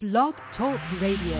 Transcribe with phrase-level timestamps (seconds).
[0.00, 1.34] Blog Talk Radio.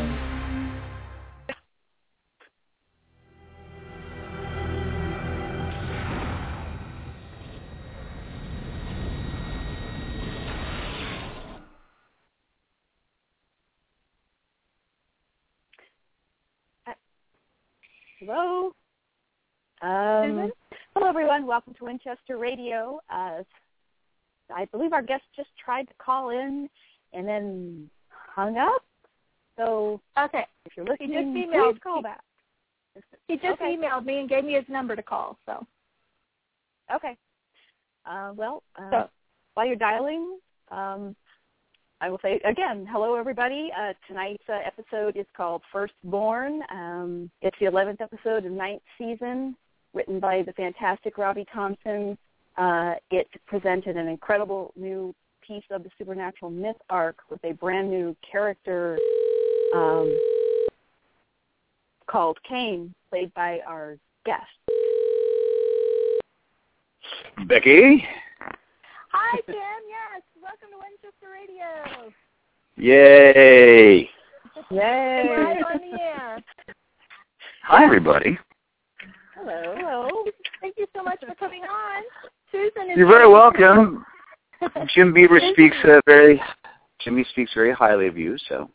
[18.19, 18.73] Hello.
[19.83, 20.51] Um,
[20.95, 21.47] hello, everyone.
[21.47, 22.99] Welcome to Winchester Radio.
[23.09, 23.45] Uh,
[24.53, 26.69] I believe our guest just tried to call in
[27.13, 27.89] and then
[28.39, 28.85] hung up.
[29.57, 30.47] So Okay.
[30.65, 32.23] if you're listening, He just emailed- please call back.
[33.27, 33.77] He just Okay.
[33.77, 35.39] emailed me and gave me his number to call.
[35.45, 35.67] So
[36.91, 37.19] Okay.
[38.07, 39.11] Uh, well, uh, So-
[39.55, 41.15] while you're dialing, um,
[42.01, 43.73] I will say again, hello everybody.
[43.73, 46.65] Uh, tonight's uh, episode is called Firstborn.
[46.71, 49.57] Um, it's the 11th episode of ninth season,
[49.93, 52.17] written by the fantastic Robbie Thompson.
[52.57, 55.15] Uh, it presented an incredible new
[55.49, 58.99] piece of the supernatural myth arc with a brand new character
[59.75, 60.15] um,
[62.07, 64.45] called Cain, played by our guest.
[67.47, 68.05] Becky?
[69.11, 70.23] Hi Tim, yes.
[70.43, 72.13] Welcome to Winchester Radio.
[72.77, 74.11] Yay!
[74.71, 75.25] Yay!
[75.31, 76.45] Live on the air.
[77.63, 78.39] Hi, everybody.
[79.35, 79.75] Hello.
[79.79, 80.25] Hello.
[80.61, 82.03] Thank you so much for coming on.
[82.53, 84.05] Susan is You're very welcome.
[84.95, 86.41] Jim Beaver speaks uh, very,
[87.01, 88.71] Jimmy speaks very highly of you, so.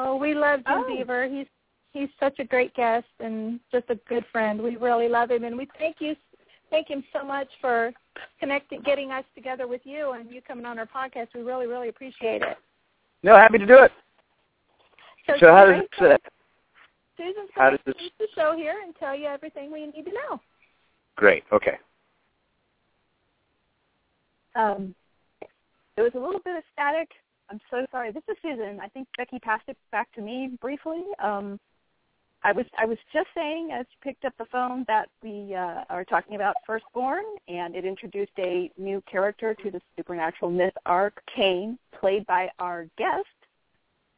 [0.00, 0.96] Oh, we love Jim Oh.
[0.96, 1.26] Beaver.
[1.28, 1.46] He's
[1.92, 4.60] he's such a great guest and just a good friend.
[4.60, 6.14] We really love him and we thank you
[6.70, 7.92] thank him so much for
[8.38, 11.28] connecting getting us together with you and you coming on our podcast.
[11.34, 12.58] We really, really appreciate it.
[13.22, 13.92] No, happy to do it.
[15.40, 16.28] So how does tonight, this, uh,
[17.16, 19.86] Susan's how going does to this- introduce the show here and tell you everything we
[19.86, 20.40] need to know.
[21.16, 21.78] great, okay.
[24.54, 24.94] Um,
[25.98, 27.10] it was a little bit of static.
[27.50, 28.12] I'm so sorry.
[28.12, 28.78] This is Susan.
[28.80, 31.02] I think Becky passed it back to me briefly.
[31.20, 31.58] Um,
[32.44, 35.82] I was I was just saying as you picked up the phone that we uh,
[35.90, 41.20] are talking about Firstborn, and it introduced a new character to the supernatural myth arc,
[41.34, 43.26] Cain, played by our guest,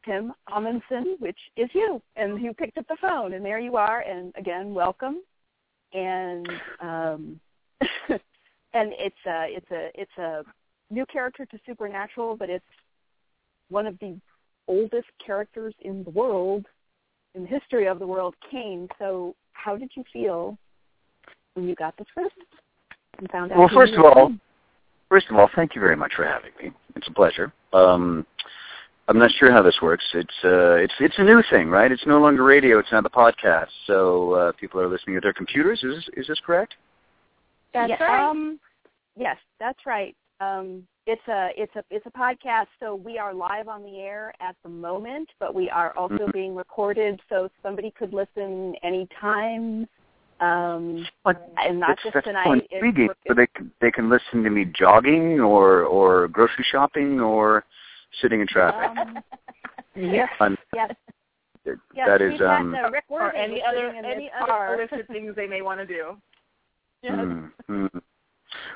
[0.05, 1.99] Tim Omundson, which is you.
[2.15, 4.01] And you picked up the phone, and there you are.
[4.01, 5.21] And again, welcome.
[5.93, 6.47] And
[6.79, 7.39] um,
[8.09, 10.43] and it's a it's a it's a
[10.91, 12.65] new character to Supernatural, but it's
[13.69, 14.19] one of the
[14.67, 16.65] oldest characters in the world,
[17.35, 18.87] in the history of the world, Cain.
[18.99, 20.57] So, how did you feel
[21.53, 22.35] when you got the script
[23.19, 23.57] and found out?
[23.57, 24.41] Well, first of all, Cain?
[25.09, 26.71] first of all, thank you very much for having me.
[26.95, 27.51] It's a pleasure.
[27.73, 28.25] Um,
[29.07, 30.05] I'm not sure how this works.
[30.13, 31.91] It's uh, it's it's a new thing, right?
[31.91, 32.79] It's no longer radio.
[32.79, 33.67] It's now the podcast.
[33.87, 35.83] So uh, people are listening at their computers.
[35.83, 36.75] Is this, is this correct?
[37.73, 38.29] That's Yeah, right.
[38.29, 38.59] Um,
[39.17, 40.15] yes, that's right.
[40.41, 44.33] Um, it's a it's a it's a podcast, so we are live on the air
[44.39, 46.33] at the moment, but we are also Mhm.
[46.33, 49.87] being recorded, so somebody could listen anytime.
[50.39, 52.47] Um, and not That's- just that's so tonight.
[52.63, 53.05] It's- intriguing.
[53.11, 57.63] it's- So they can, they can listen to me jogging or or grocery shopping or
[58.19, 58.97] sitting in traffic.
[58.97, 59.23] Um,
[59.95, 60.95] yes, Um, yes,
[61.63, 62.21] that yes.
[62.21, 62.73] is um.
[62.91, 64.73] Rick or any other any other car.
[64.81, 66.17] illicit things they may want to do.
[67.03, 68.01] mm, mm.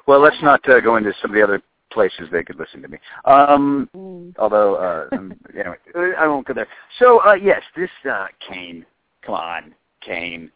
[0.08, 2.88] Well, let's not uh, go into some of the other places they could listen to
[2.88, 2.97] me.
[3.25, 4.34] Um, Mm.
[4.38, 5.78] although uh, um, anyway,
[6.18, 6.68] I won't go there.
[7.00, 8.86] So uh, yes, this uh, Cain.
[9.25, 10.52] Come on, Cain.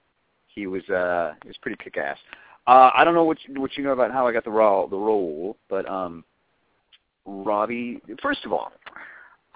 [0.47, 2.17] He was uh, he was pretty kick-ass.
[2.67, 4.87] Uh, I don't know what you, what you know about how I got the role,
[4.87, 6.23] the role, but um,
[7.25, 8.01] Robbie.
[8.21, 8.71] First of all,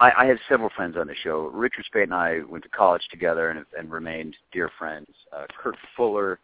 [0.00, 1.50] I, I have several friends on the show.
[1.52, 5.08] Richard Speight and I went to college together and, and remained dear friends.
[5.32, 6.40] Uh, Kurt Fuller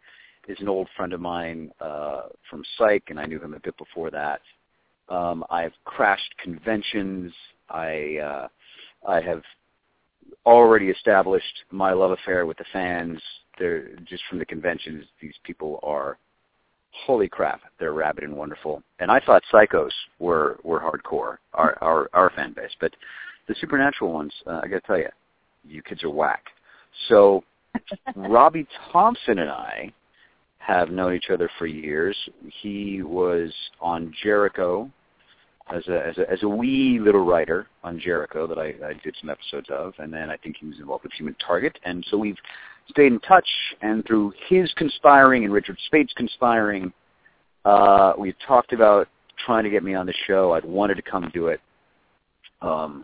[0.51, 3.77] is an old friend of mine uh, from Psych, and I knew him a bit
[3.77, 4.41] before that.
[5.09, 7.33] Um, I've crashed conventions.
[7.69, 8.47] I uh,
[9.07, 9.41] I have
[10.45, 13.21] already established my love affair with the fans.
[13.57, 15.05] They're just from the conventions.
[15.21, 16.17] These people are
[16.91, 17.61] holy crap.
[17.79, 18.83] They're rabid and wonderful.
[18.99, 22.93] And I thought psychos were were hardcore, our our our fan base, but
[23.47, 25.09] the supernatural ones, uh, I got to tell you,
[25.67, 26.45] you kids are whack.
[27.09, 27.43] So
[28.15, 29.91] Robbie Thompson and I
[30.65, 32.15] have known each other for years.
[32.61, 34.89] He was on Jericho
[35.73, 39.15] as a as a as a wee little writer on Jericho that I, I did
[39.19, 42.17] some episodes of, and then I think he was involved with Human Target, and so
[42.17, 42.37] we've
[42.89, 43.47] stayed in touch.
[43.81, 46.93] And through his conspiring and Richard Speight's conspiring,
[47.65, 49.07] uh, we've talked about
[49.45, 50.53] trying to get me on the show.
[50.53, 51.59] I'd wanted to come do it.
[52.61, 53.03] Um,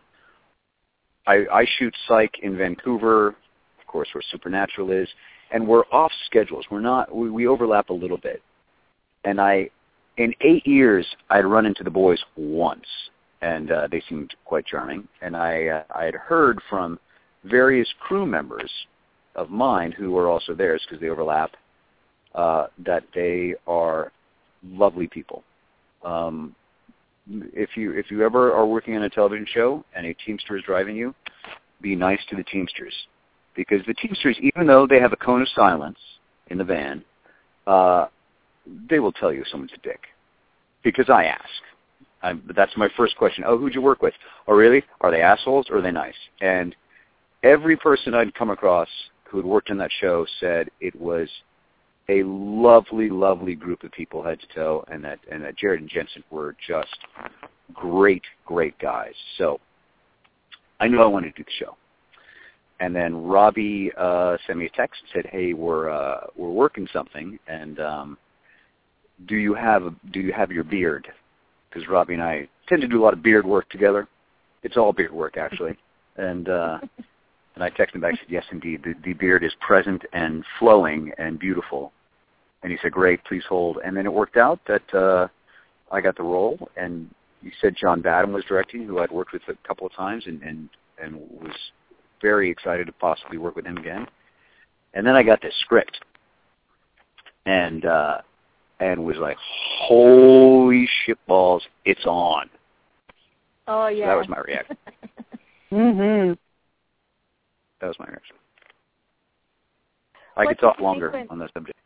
[1.25, 5.07] I, I shoot Psych in Vancouver, of course, where Supernatural is,
[5.51, 6.65] and we're off schedules.
[6.69, 7.15] We're not.
[7.15, 8.41] We, we overlap a little bit,
[9.23, 9.69] and I
[10.17, 12.85] in eight years, I'd run into the boys once.
[13.41, 15.07] and uh, they seemed quite charming.
[15.21, 16.99] And I uh, I had heard from
[17.43, 18.71] various crew members
[19.35, 21.51] of mine who were also theirs because they overlap
[22.35, 24.11] uh, that they are
[24.63, 25.43] lovely people.
[26.03, 26.55] Um,
[27.29, 30.63] if you if you ever are working on a television show and a teamster is
[30.63, 31.13] driving you,
[31.81, 32.93] be nice to the teamsters
[33.57, 35.97] because the teamsters, even though they have a cone of silence
[36.49, 37.03] in the van,
[37.65, 38.05] uh,
[38.89, 39.99] they will tell you someone's a dick
[40.83, 41.43] because I ask.
[42.21, 43.43] I'm, that's my first question.
[43.45, 44.13] Oh, who'd you work with?
[44.47, 44.83] Oh, really?
[45.01, 46.15] Are they assholes or are they nice?
[46.39, 46.75] And
[47.43, 48.87] every person I'd come across
[49.29, 51.27] who had worked on that show said it was
[52.09, 55.89] a lovely, lovely group of people head to toe, and that and that Jared and
[55.89, 56.97] Jensen were just
[57.73, 59.13] great, great guys.
[59.37, 59.59] So
[60.79, 61.75] I knew I wanted to do the show.
[62.79, 66.87] And then Robbie uh, sent me a text and said, "Hey, we're uh, we're working
[66.93, 68.17] something, and um,
[69.27, 71.07] do you have do you have your beard?
[71.69, 74.07] Because Robbie and I tend to do a lot of beard work together.
[74.63, 75.77] It's all beard work actually,
[76.17, 76.79] and." uh
[77.57, 80.45] and I texted him back and said, yes, indeed, the, the beard is present and
[80.59, 81.91] flowing and beautiful.
[82.61, 83.79] And he said, great, please hold.
[83.83, 85.27] And then it worked out that uh,
[85.91, 87.09] I got the role, and
[87.41, 90.39] he said John Badham was directing, who I'd worked with a couple of times, and,
[90.43, 90.69] and,
[91.01, 91.55] and was
[92.21, 94.07] very excited to possibly work with him again.
[94.93, 95.99] And then I got this script,
[97.45, 98.19] and uh,
[98.79, 99.37] and was like,
[99.81, 102.49] holy shit balls, it's on.
[103.67, 104.05] Oh yeah.
[104.05, 104.77] So that was my reaction.
[105.71, 106.37] mhm.
[107.81, 108.35] That was my reaction.
[110.35, 111.77] I What could talk did you think longer when- on that subject.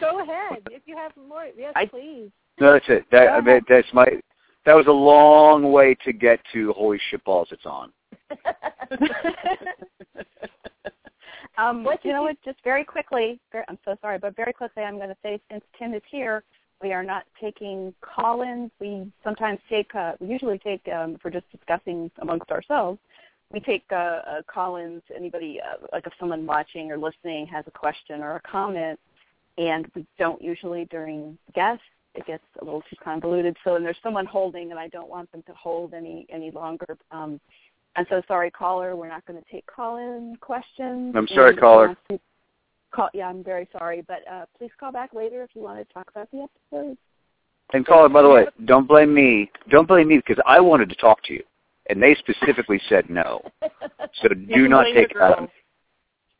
[0.00, 0.62] Go ahead.
[0.70, 2.30] If you have more, yes, I- please.
[2.60, 3.04] No, that's it.
[3.10, 4.06] That, I mean, that's my.
[4.64, 7.48] That was a long way to get to holy shit balls.
[7.50, 7.92] It's on.
[11.58, 12.36] um, What you know what?
[12.44, 13.40] Just very quickly.
[13.50, 16.42] Very, I'm so sorry, but very quickly, I'm going to say since Tim is here,
[16.82, 18.70] we are not taking call-ins.
[18.80, 19.94] We sometimes take.
[19.94, 22.98] Uh, we usually take um, if we're just discussing amongst ourselves.
[23.52, 25.02] We take uh, uh, call-ins.
[25.14, 28.98] Anybody, uh, like if someone watching or listening has a question or a comment,
[29.58, 31.84] and we don't usually during guests.
[32.14, 33.56] It gets a little too convoluted.
[33.64, 36.98] So, and there's someone holding, and I don't want them to hold any any longer.
[37.10, 37.40] Um,
[37.96, 38.96] I'm so sorry, caller.
[38.96, 41.14] We're not going to take call-in questions.
[41.16, 41.86] I'm sorry, And caller.
[41.88, 42.20] want to
[42.94, 45.94] Call, yeah, I'm very sorry, but uh, please call back later if you want to
[45.94, 46.98] talk about the episode.
[47.72, 49.50] And caller, by the way, don't blame me.
[49.70, 51.42] Don't blame me because I wanted to talk to you,
[51.88, 53.40] and they specifically said no.
[54.20, 55.48] So do not take the girls.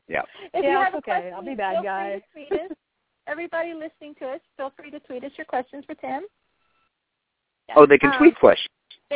[0.09, 0.21] Yeah.
[0.53, 1.13] If Yeah, you have it's okay.
[1.13, 2.23] question, I'll be bad feel guy.
[2.35, 2.77] free to tweet us.
[3.29, 6.25] Everybody listening to us, feel free to tweet us your questions for Tim.
[7.77, 8.69] Oh, they can Um, tweet questions,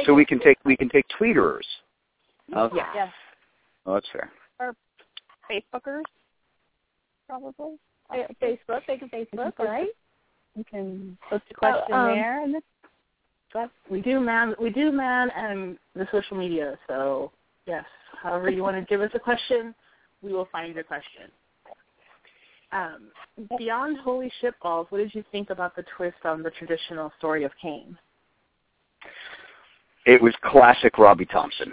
[0.07, 1.65] so we can take we can take tweeters.
[2.55, 2.77] Okay.
[2.77, 2.93] Yeah.
[2.95, 3.13] Yes,
[3.87, 4.31] Oh, that's fair.
[5.51, 6.03] Facebookers,
[7.29, 7.77] probably.
[8.11, 8.81] Uh, Facebook.
[8.87, 9.89] They can Facebook, all right?
[10.57, 15.31] You can post a question um, there, and it's We do man we do man
[15.37, 17.31] and the social media, so
[17.67, 17.85] yes.
[18.23, 19.75] However you want to give us a question,
[20.23, 21.31] we will find your question.
[22.73, 27.45] Um, beyond Holy Shitballs, what did you think about the twist on the traditional story
[27.45, 27.97] of Cain?
[30.05, 31.73] It was classic Robbie Thompson.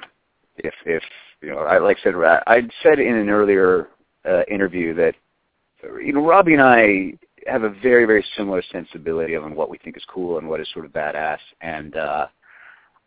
[0.58, 1.04] If if
[1.42, 3.90] you know, I like I said, I I'd said in an earlier
[4.26, 5.16] uh, interview that
[6.02, 7.14] you know Robbie and I
[7.48, 10.68] have a very very similar sensibility on what we think is cool and what is
[10.74, 11.40] sort of badass.
[11.62, 12.28] And uh,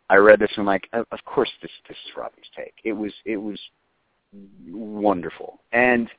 [0.09, 2.73] I read this and I'm like, of of course this this is Robbie's take.
[2.83, 3.59] It was it was
[4.69, 6.09] wonderful and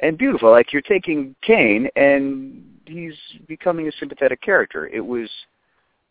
[0.00, 0.50] and beautiful.
[0.50, 3.14] Like you're taking Cain and he's
[3.48, 4.86] becoming a sympathetic character.
[4.88, 5.28] It was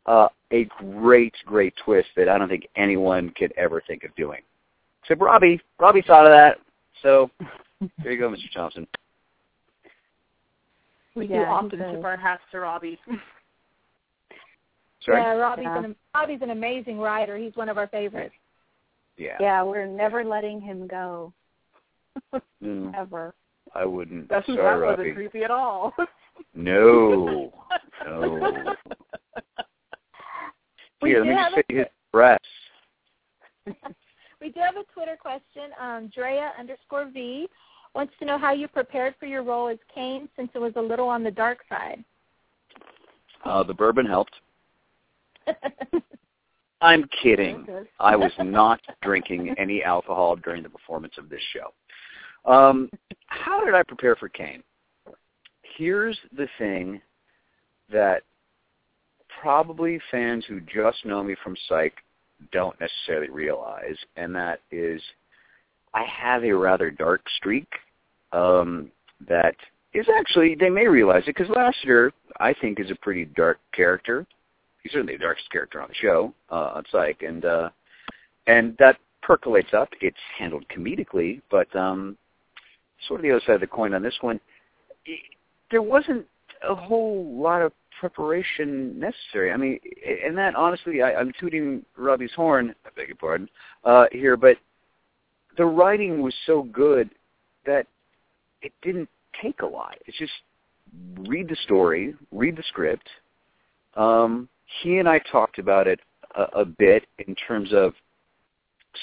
[0.05, 4.41] uh, a great, great twist that I don't think anyone could ever think of doing.
[5.05, 5.61] Except Robbie.
[5.79, 6.57] Robbie thought of that.
[7.03, 7.29] So
[8.03, 8.51] there you go, Mr.
[8.53, 8.87] Thompson.
[11.15, 12.99] We do often tip our hats to Robbie.
[15.03, 15.21] Sorry.
[15.21, 15.83] Yeah, Robbie's Yeah.
[15.83, 17.37] an Robbie's an amazing writer.
[17.37, 18.33] He's one of our favorites.
[19.17, 19.37] Yeah.
[19.39, 21.31] yeah, we're never letting him go
[22.61, 23.33] Mm, ever.
[23.73, 24.27] I wouldn't.
[24.27, 24.97] That's Sorry, that Robbie.
[25.03, 25.93] wasn't creepy at all.
[26.53, 27.53] No.
[28.05, 28.75] No.
[31.01, 32.45] We Here, let me have just say his breasts.
[34.45, 35.71] We do have a Twitter question.
[35.81, 37.47] Um, Drea underscore V
[37.95, 40.81] wants to know how you prepared for your role as Cain since it was a
[40.81, 42.05] little on the dark side.
[43.43, 44.35] Uh, the bourbon helped.
[46.81, 47.65] I'm kidding.
[47.99, 51.73] I was not drinking any alcohol during the performance of this show.
[52.47, 52.91] Um,
[53.25, 54.61] how did I prepare for Cain?
[55.75, 57.01] Here's the thing
[57.91, 58.21] that
[59.41, 61.95] probably fans who just know me from Psych
[62.51, 65.01] don't necessarily realize, and that is
[65.93, 67.67] I have a rather dark streak
[68.33, 68.91] um,
[69.27, 69.55] that
[69.93, 74.27] is actually, they may realize it, because Lassiter, I think, is a pretty dark character.
[74.83, 77.69] he's certainly the darkest character on the show uh, on Psych, and uh,
[78.47, 79.89] and that percolates up.
[80.01, 82.17] It's handled comedically, but um,
[83.07, 84.39] sort of the other side of the coin on this one.
[85.05, 85.21] It,
[85.71, 86.25] there wasn't
[86.67, 89.51] a whole lot of preparation necessary.
[89.51, 89.79] I mean,
[90.25, 92.75] and that honestly, I, I'm tooting Robbie's horn.
[92.85, 93.49] I beg your pardon
[93.83, 94.57] uh, here, but
[95.57, 97.09] the writing was so good
[97.65, 97.87] that
[98.61, 99.09] it didn't
[99.41, 99.97] take a lot.
[100.05, 100.33] It's just
[101.27, 103.07] read the story, read the script.
[103.95, 104.49] Um,
[104.81, 105.99] he and I talked about it
[106.35, 107.93] a, a bit in terms of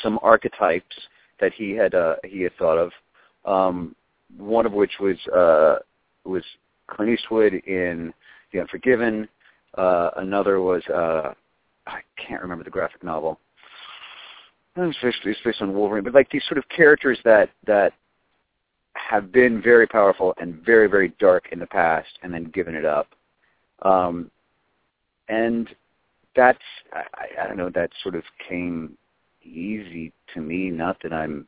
[0.02, 0.96] some archetypes
[1.40, 2.92] that he had uh, he had thought of.
[3.44, 3.94] Um,
[4.38, 5.78] one of which was uh,
[6.24, 6.44] was
[6.88, 8.12] Clint Eastwood in
[8.52, 9.28] The Unforgiven.
[9.76, 11.32] Uh, another was uh,
[11.86, 13.38] I can't remember the graphic novel.
[14.76, 17.92] It's based, it's based on Wolverine, but like these sort of characters that that
[18.94, 22.84] have been very powerful and very very dark in the past, and then given it
[22.84, 23.08] up.
[23.82, 24.30] Um,
[25.28, 25.68] and
[26.34, 26.58] that's
[26.92, 28.96] I, I don't know that sort of came
[29.42, 30.70] easy to me.
[30.70, 31.46] Not that I'm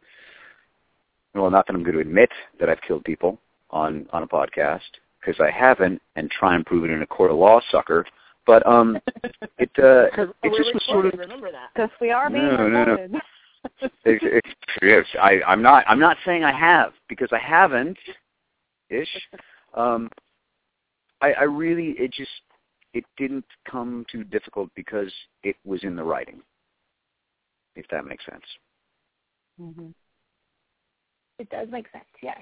[1.35, 3.39] well, not that I'm going to admit that I've killed people
[3.71, 4.81] on on a podcast
[5.25, 8.05] because I haven't, and try and prove it in a court of law, sucker.
[8.47, 8.99] But um,
[9.59, 10.07] it uh,
[10.43, 12.81] it just was sort of remember that Because we are being No, no, no.
[12.81, 13.15] recorded.
[14.05, 14.45] it, it,
[14.83, 15.85] yes, I, I'm not.
[15.89, 17.97] I'm not saying I have because I haven't.
[18.91, 19.09] Ish.
[19.75, 20.11] Um,
[21.21, 21.91] I, I really.
[21.99, 22.31] It just.
[22.93, 25.13] It didn't come too difficult because
[25.43, 26.41] it was in the writing.
[27.75, 28.45] If that makes sense.
[29.59, 29.89] hmm
[31.41, 32.05] It does make sense.
[32.23, 32.39] Yes.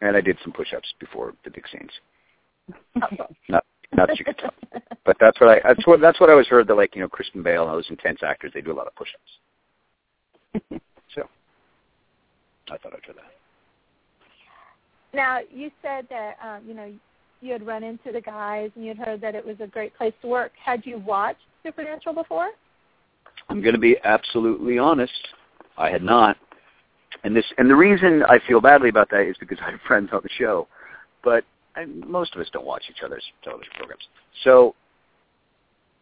[0.00, 1.90] And I did some push-ups before the big scenes.
[3.48, 4.54] Not, not that you could tell.
[5.04, 5.60] But that's what I.
[5.66, 6.00] That's what.
[6.00, 6.66] That's what I always heard.
[6.66, 8.94] That like you know, Christian Bale and those intense actors, they do a lot of
[8.96, 10.80] push-ups.
[11.14, 11.28] so,
[12.70, 13.24] I thought I'd try that.
[15.14, 16.92] Now you said that um, you know
[17.40, 19.96] you had run into the guys and you had heard that it was a great
[19.96, 20.52] place to work.
[20.62, 22.50] Had you watched Supernatural before?
[23.48, 25.12] I'm going to be absolutely honest.
[25.78, 26.36] I had not,
[27.22, 30.08] and this, and the reason I feel badly about that is because I have friends
[30.12, 30.66] on the show,
[31.22, 31.44] but
[31.76, 34.02] I, most of us don't watch each other's television programs.
[34.44, 34.74] So,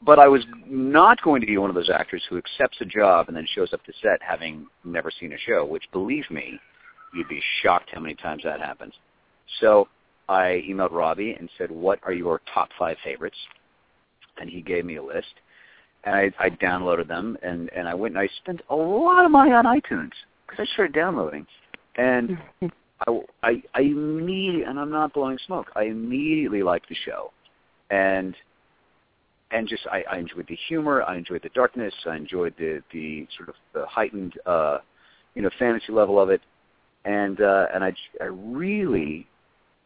[0.04, 3.28] but I was not going to be one of those actors who accepts a job
[3.28, 5.64] and then shows up to set having never seen a show.
[5.64, 6.58] Which, believe me,
[7.14, 8.94] you'd be shocked how many times that happens.
[9.60, 9.88] So
[10.28, 13.36] I emailed Robbie and said, "What are your top five favorites?"
[14.38, 15.34] And he gave me a list
[16.04, 19.30] and I, I downloaded them, and and I went and I spent a lot of
[19.30, 20.10] money on iTunes
[20.46, 21.46] because I started downloading,
[21.96, 22.38] and
[23.06, 27.32] I, I I immediately, and I'm not blowing smoke, I immediately liked the show,
[27.90, 28.34] and
[29.50, 33.26] and just I, I enjoyed the humor, I enjoyed the darkness, I enjoyed the the
[33.36, 34.78] sort of the heightened uh,
[35.34, 36.40] you know fantasy level of it,
[37.04, 39.26] and uh, and I I really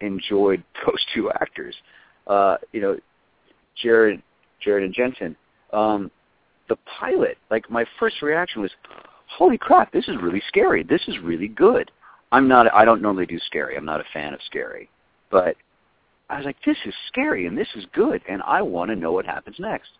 [0.00, 1.74] enjoyed those two actors,
[2.26, 2.96] uh, you know,
[3.82, 4.22] Jared
[4.60, 5.36] Jared and Jensen
[5.72, 6.10] um,
[6.68, 8.70] the pilot, like my first reaction was,
[9.26, 10.82] "Holy crap, this is really scary.
[10.82, 11.90] This is really good."
[12.32, 12.72] I'm not.
[12.74, 13.76] I don't normally do scary.
[13.76, 14.90] I'm not a fan of scary,
[15.30, 15.56] but
[16.28, 19.12] I was like, "This is scary and this is good, and I want to know
[19.12, 19.90] what happens next."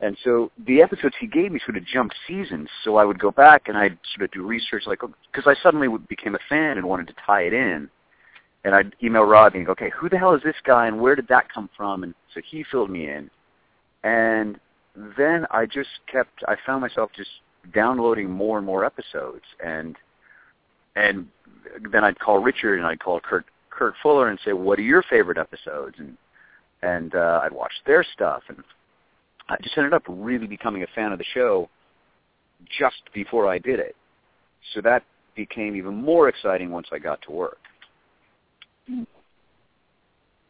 [0.00, 3.30] And so the episodes he gave me sort of jumped seasons, so I would go
[3.30, 6.76] back and I'd sort of do research, like oh, because I suddenly became a fan
[6.78, 7.90] and wanted to tie it in.
[8.64, 11.14] And I'd email Robbie and go, "Okay, who the hell is this guy, and where
[11.14, 13.30] did that come from?" And so he filled me in,
[14.02, 14.58] and
[15.16, 17.30] then I just kept I found myself just
[17.72, 19.96] downloading more and more episodes and
[20.96, 21.26] and
[21.92, 25.02] then I'd call Richard and I'd call Kurt Kurt Fuller and say, What are your
[25.08, 25.96] favorite episodes?
[25.98, 26.16] And
[26.82, 28.62] and uh I'd watch their stuff and
[29.48, 31.68] I just ended up really becoming a fan of the show
[32.78, 33.94] just before I did it.
[34.74, 35.04] So that
[35.36, 37.58] became even more exciting once I got to work.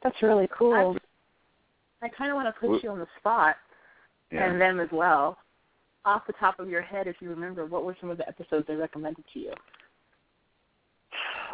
[0.03, 0.97] That's really cool.
[2.01, 3.57] I kind of want to put Well- you on the spot
[4.31, 4.45] Yeah.
[4.45, 5.39] and them as well.
[6.05, 8.67] Off the top of your head, if you remember, what were some of the episodes
[8.69, 9.53] they recommended to you?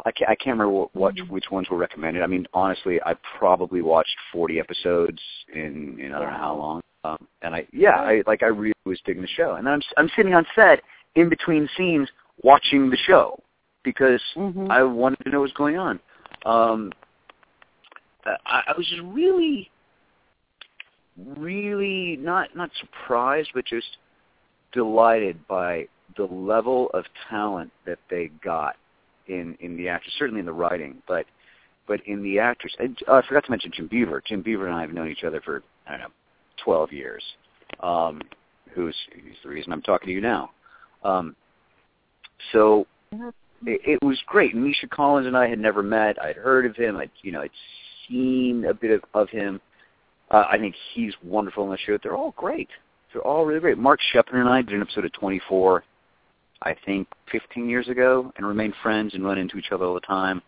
[0.05, 2.23] I can't, I can't remember what, what which ones were recommended.
[2.23, 5.19] I mean, honestly, I probably watched 40 episodes
[5.53, 6.81] in, in I don't know how long.
[7.05, 9.55] Um, and I, yeah, I like I really was digging the show.
[9.55, 10.81] And I'm I'm sitting on set
[11.15, 12.09] in between scenes
[12.43, 13.41] watching the show
[13.83, 14.69] because Mhm.
[14.69, 15.99] I wanted to know what was going on.
[16.45, 16.91] Um,
[18.25, 19.69] I, I was just really,
[21.17, 23.97] really not not surprised, but just
[24.71, 28.75] delighted by the level of talent that they got
[29.27, 31.25] in in the actors, certainly in the writing, but
[31.87, 32.73] but in the actors.
[32.79, 34.21] And, uh, I forgot to mention Jim Beaver.
[34.25, 36.07] Jim Beaver and I have known each other for I don't know,
[36.63, 37.23] twelve years.
[37.81, 38.21] Um,
[38.73, 40.51] who's who's the reason I'm talking to you now.
[41.03, 41.35] Um,
[42.51, 42.87] so
[43.65, 44.55] it, it was great.
[44.55, 46.21] Misha Collins and I had never met.
[46.21, 46.97] I'd heard of him.
[46.97, 47.51] I'd you know I'd
[48.07, 49.59] seen a bit of, of him.
[50.31, 51.97] Uh, I think he's wonderful in the show.
[52.01, 52.69] They're all great.
[53.11, 53.77] they're all really great.
[53.77, 55.83] Mark Sheppard and I did an episode of 24,
[56.63, 59.99] I think 15 years ago, and remain friends and run into each other all the
[59.99, 60.41] time.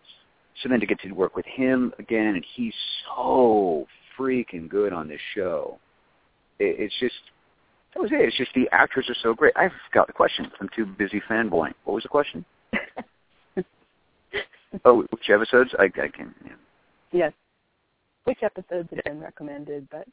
[0.62, 2.74] So then to get to work with him again, and he's
[3.16, 3.86] so
[4.18, 5.78] freaking good on this show.
[6.60, 7.16] It, it's just
[7.94, 8.22] that was it.
[8.22, 9.54] It's just the actors are so great.
[9.56, 10.52] I forgot the question.
[10.60, 11.74] I'm too busy fanboying.
[11.84, 12.46] What was the question?
[14.86, 15.72] oh, which episodes?
[15.80, 16.34] I, I can.
[16.46, 16.52] Yeah.
[17.12, 17.34] Yes.
[18.26, 19.88] Which episodes have been recommended?
[19.90, 20.08] But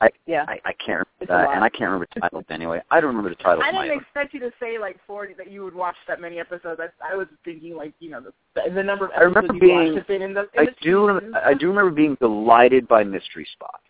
[0.00, 1.54] I yeah, I, I can't It's remember a that, lot.
[1.56, 2.80] and I can't remember the titles anyway.
[2.90, 3.62] I don't remember the titles.
[3.64, 6.20] I of my didn't expect you to say like forty that you would watch that
[6.20, 6.80] many episodes.
[6.80, 9.60] I, I was thinking like you know the the number of I remember episodes you
[9.60, 10.42] being- watched have been in the.
[10.42, 11.08] In I the do.
[11.08, 11.32] seasons.
[11.34, 13.80] Rem- I do remember being delighted by Mystery Spot.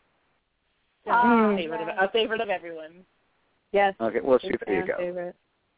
[1.10, 2.90] Oh, favorite of, a favorite of everyone.
[3.72, 3.94] yes.
[4.00, 4.96] Okay, well, see, Big there you fan go.
[4.98, 5.36] Favorite.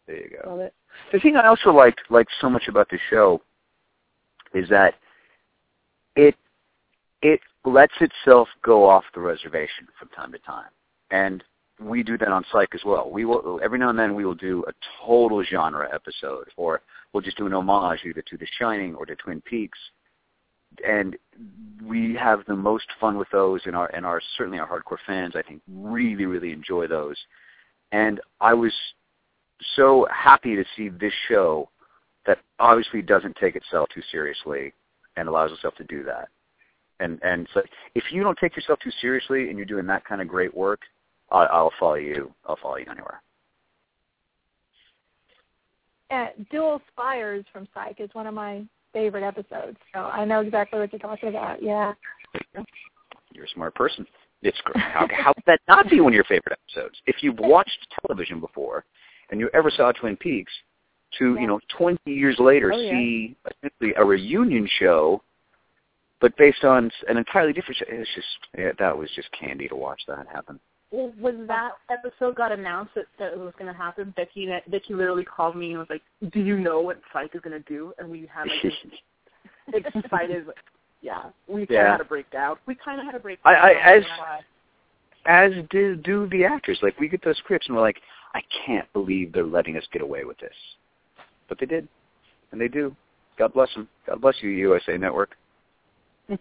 [0.09, 0.50] There you go.
[0.50, 0.75] Love it.
[1.12, 3.40] The thing I also liked like so much about the show
[4.54, 4.95] is that
[6.16, 6.35] it
[7.23, 10.71] it lets itself go off the reservation from time to time,
[11.11, 11.43] and
[11.81, 13.11] we do that on Psych as well.
[13.11, 14.73] We will every now and then we will do a
[15.05, 19.17] total genre episode, or we'll just do an homage either to The Shining or to
[19.17, 19.79] Twin Peaks,
[20.87, 21.17] and
[21.85, 25.35] we have the most fun with those, and our and our certainly our hardcore fans
[25.37, 27.17] I think really really enjoy those,
[27.93, 28.73] and I was
[29.76, 31.69] so happy to see this show
[32.26, 34.73] that obviously doesn't take itself too seriously
[35.17, 36.29] and allows itself to do that.
[37.00, 37.62] And and so
[37.95, 40.81] if you don't take yourself too seriously and you're doing that kind of great work,
[41.31, 42.33] I, I'll follow you.
[42.47, 43.23] I'll follow you anywhere.
[46.11, 50.81] Uh, Dual Spires from Psych is one of my favorite episodes, so I know exactly
[50.81, 51.63] what you're talking about.
[51.63, 51.93] Yeah.
[53.33, 54.05] You're a smart person.
[54.43, 54.83] It's great.
[54.83, 56.97] How, how could that not be one of your favorite episodes?
[57.07, 58.85] If you've watched television before
[59.31, 60.53] and you ever saw Twin Peaks,
[61.19, 61.41] to Yeah.
[61.41, 62.91] you know, 20 years later, Oh, yeah.
[62.93, 65.23] see essentially a reunion show,
[66.21, 67.85] but based on an entirely different show.
[67.89, 70.59] It's just yeah, that was just candy to watch that happen.
[70.92, 74.92] Well, when that episode got announced that, that it was going to happen, Becky Becky
[74.94, 77.92] literally called me and was like, "Do you know what Psych is going to do?"
[77.99, 78.62] And we had like
[79.73, 80.47] this excited.
[81.02, 81.92] Yeah, we kind of Yeah.
[81.92, 82.57] had a breakdown.
[82.66, 83.55] We kind of had a breakdown.
[83.55, 84.40] I- I- as- Why.
[85.26, 86.79] as do do the actors.
[86.83, 88.00] Like we get those scripts and we're like,
[88.35, 90.55] I can't believe they're letting us get away with this,
[91.48, 91.87] but they did,
[92.53, 92.94] and they do.
[93.38, 93.88] God bless them.
[94.07, 95.37] God bless you, USA Network.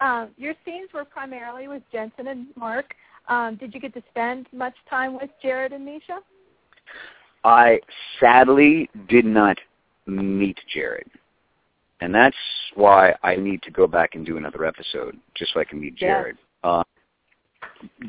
[0.00, 2.94] Um, your scenes were primarily with Jensen and Mark.
[3.28, 6.18] Um, did you get to spend much time with Jared and Misha?
[7.44, 7.80] I
[8.20, 9.56] sadly did not
[10.06, 11.08] meet Jared,
[12.00, 12.36] and that's
[12.74, 15.94] why I need to go back and do another episode just so I can meet
[15.98, 16.10] Yes.
[16.10, 16.36] Jared.
[16.62, 16.84] Uh,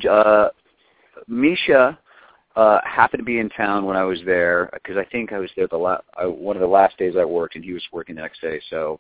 [0.10, 0.50] uh,
[1.28, 1.98] Misha
[2.56, 5.52] uh, happened to be in town when I was there because I think I was
[5.56, 8.16] there the la- I, one of the last days I worked, and he was working
[8.16, 8.60] the next day.
[8.70, 9.00] So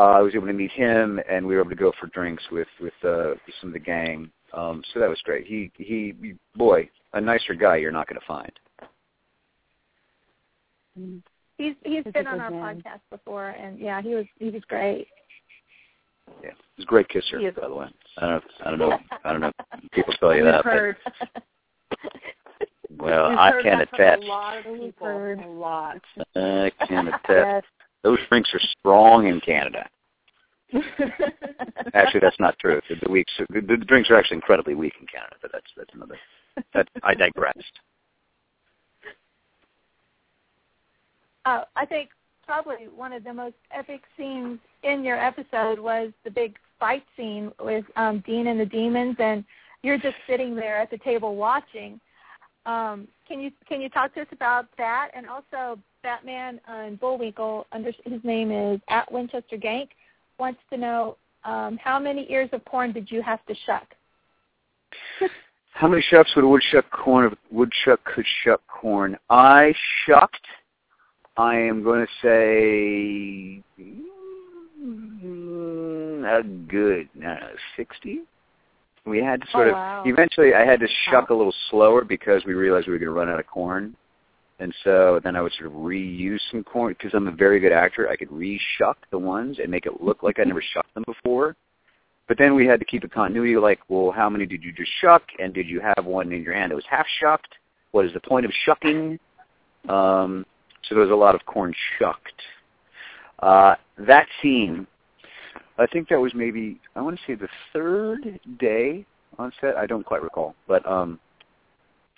[0.00, 2.42] uh, I was able to meet him, and we were able to go for drinks
[2.50, 4.30] with with uh, some of the gang.
[4.54, 5.46] Um, so that was great.
[5.46, 6.14] He he,
[6.56, 8.52] boy, a nicer guy you're not going to find.
[11.58, 12.82] He's he's He's a been on our man.
[12.82, 15.06] podcast before, and yeah, he was he was great.
[16.42, 17.54] Yeah, he's a great kisser, He is.
[17.60, 17.86] by the way.
[18.18, 18.42] I don't know.
[18.64, 18.98] I don't know.
[19.24, 19.52] I don't know.
[19.84, 20.96] if People tell you that, heard.
[21.04, 21.42] but
[22.98, 24.22] well, we've I can that from attest.
[24.22, 25.06] A lot of people.
[25.06, 25.40] heard.
[25.40, 26.00] A lot.
[26.34, 27.28] I can attest.
[27.28, 27.62] Yes.
[28.02, 29.88] Those drinks are strong in Canada.
[31.94, 32.80] Actually, that's not true.
[32.88, 35.92] The, the weeks, the, the drinks are actually incredibly weak in Canada, but that's that's
[35.94, 36.16] another.
[36.74, 37.80] That I digressed.
[41.44, 42.10] Uh, I think
[42.46, 47.52] probably one of the most epic scenes in your episode was the big fight scene
[47.60, 49.44] with um, Dean and the demons, and
[49.82, 52.00] you're just sitting there at the table watching.
[52.66, 55.10] Um, can you can you talk to us about that?
[55.14, 59.88] And also, Batman and Bullwinkle, under his name is at Winchester Gank,
[60.38, 63.86] wants to know um, how many ears of corn did you have to shuck?
[65.72, 67.34] How many shucks would a woodchuck corn?
[67.50, 69.16] Woodchuck could shuck corn.
[69.30, 69.72] I
[70.04, 70.44] shucked.
[71.36, 73.62] I am going to say
[74.84, 77.36] mm, a good uh,
[77.76, 78.22] sixty.
[79.06, 79.74] We had to sort Oh, of.
[79.76, 80.02] wow.
[80.04, 83.18] Eventually, I had to shuck a little slower because we realized we were going to
[83.18, 83.94] run out of corn,
[84.60, 87.72] and so then I would sort of reuse some corn because I'm a very good
[87.72, 88.08] actor.
[88.08, 91.56] I could reshuck the ones and make it look like I never shucked them before.
[92.28, 94.90] But then we had to keep a continuity, like, well, how many did you just
[95.00, 97.54] shuck, and did you have one in your hand that was half shucked?
[97.90, 99.18] What is the point of shucking?
[99.88, 100.46] Um,
[100.84, 102.40] so there was a lot of corn shucked.
[103.40, 104.86] Uh, that scene,
[105.78, 109.06] I think that was maybe, I want to say the third day
[109.38, 109.76] on set.
[109.76, 111.18] I don't quite recall, but um,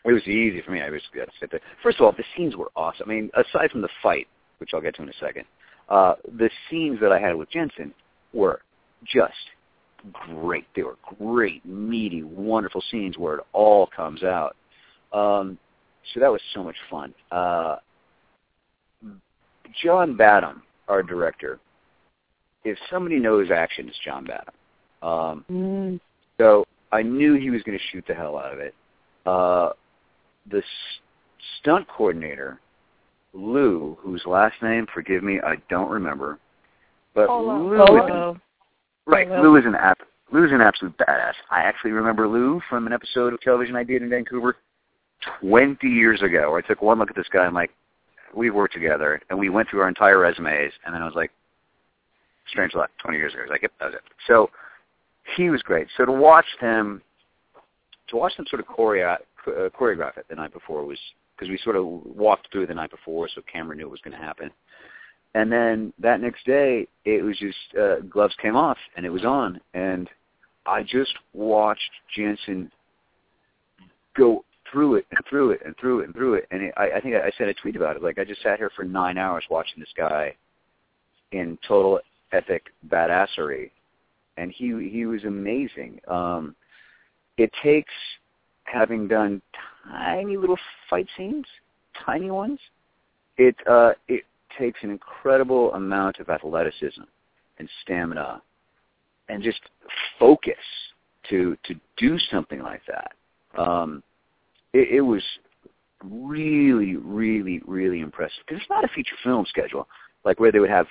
[0.05, 0.81] it was easy for me.
[0.83, 1.61] I was got to sit there.
[1.83, 3.09] First of all, the scenes were awesome.
[3.11, 4.27] I mean, aside from the fight,
[4.59, 5.45] which I'll get to in a second,
[5.89, 7.93] uh, the scenes that I had with Jensen
[8.33, 8.63] were
[9.05, 9.35] just
[10.13, 10.67] great.
[10.75, 14.57] They were great, meaty, wonderful scenes where it all comes out.
[15.13, 15.59] Um,
[16.13, 17.15] so that was so much fun.
[17.31, 17.77] Uh,
[19.83, 21.59] John Badham, our director,
[22.65, 24.55] if somebody knows action, it's John Badham.
[25.03, 26.01] Um, Mm.
[26.39, 28.75] so I knew he was going to shoot the hell out of it.
[29.27, 29.71] Uh,
[30.51, 30.65] the s-
[31.61, 32.61] stunt coordinator,
[33.33, 36.39] Lou, whose last name, forgive me, I don't remember,
[37.15, 37.71] but Bollo.
[37.71, 38.41] Lou, is an, Bollo.
[39.07, 39.43] right, Bollo.
[39.43, 39.99] Lou is an app.
[40.33, 41.35] Lou's an absolute badass.
[41.51, 44.57] I actually remember Lou from an episode of television I did in Vancouver
[45.43, 47.71] 20 years ago where I took one look at this guy and I'm like,
[48.35, 51.31] we've worked together and we went through our entire resumes and then I was like,
[52.49, 53.43] strange luck, 20 years ago.
[53.43, 54.01] I was like, yep, that was it.
[54.27, 54.49] So
[55.37, 55.87] he was great.
[55.99, 57.03] So to watch them,
[58.09, 60.99] to watch them sort of choreo- uh, choreograph it the night before was,
[61.37, 64.17] because we sort of walked through the night before so Cameron knew it was going
[64.17, 64.51] to happen.
[65.35, 69.25] And then that next day, it was just, uh, gloves came off and it was
[69.25, 69.61] on.
[69.73, 70.09] And
[70.67, 72.71] I just watched Jensen
[74.17, 76.47] go through it and through it and through it and through it.
[76.51, 78.03] And it, I, I think I sent a tweet about it.
[78.03, 80.35] Like I just sat here for nine hours watching this guy
[81.33, 82.01] in total
[82.33, 83.71] epic badassery,
[84.37, 86.01] and he he was amazing.
[86.09, 86.55] Um,
[87.39, 87.93] it takes
[88.65, 89.43] having done
[89.91, 91.47] tiny little fight scenes,
[92.05, 92.59] tiny ones.
[93.39, 94.25] It uh, it
[94.59, 97.03] takes an incredible amount of athleticism
[97.59, 98.43] and stamina
[99.29, 99.61] and just
[100.19, 100.55] focus
[101.31, 103.61] to to do something like that.
[103.61, 104.03] Um,
[104.73, 105.23] it, it was
[106.05, 109.87] really, really, really impressive because it's not a feature film schedule
[110.25, 110.87] like where they would have,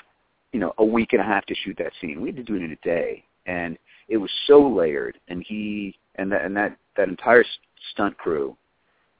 [0.52, 2.22] you know, a week and a half to shoot that scene.
[2.22, 5.18] We had to do it in a day, and it was so layered.
[5.28, 7.44] And he and that and that that entire
[7.92, 8.56] stunt crew,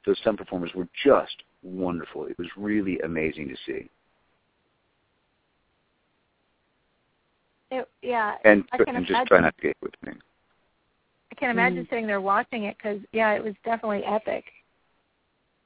[0.06, 2.26] those stunt performers were just wonderful.
[2.26, 3.88] It was really amazing to see.
[7.70, 10.12] It, yeah, And, I can and just try not to get with me.
[11.30, 14.44] I can imagine sitting there watching it because yeah, it was definitely epic.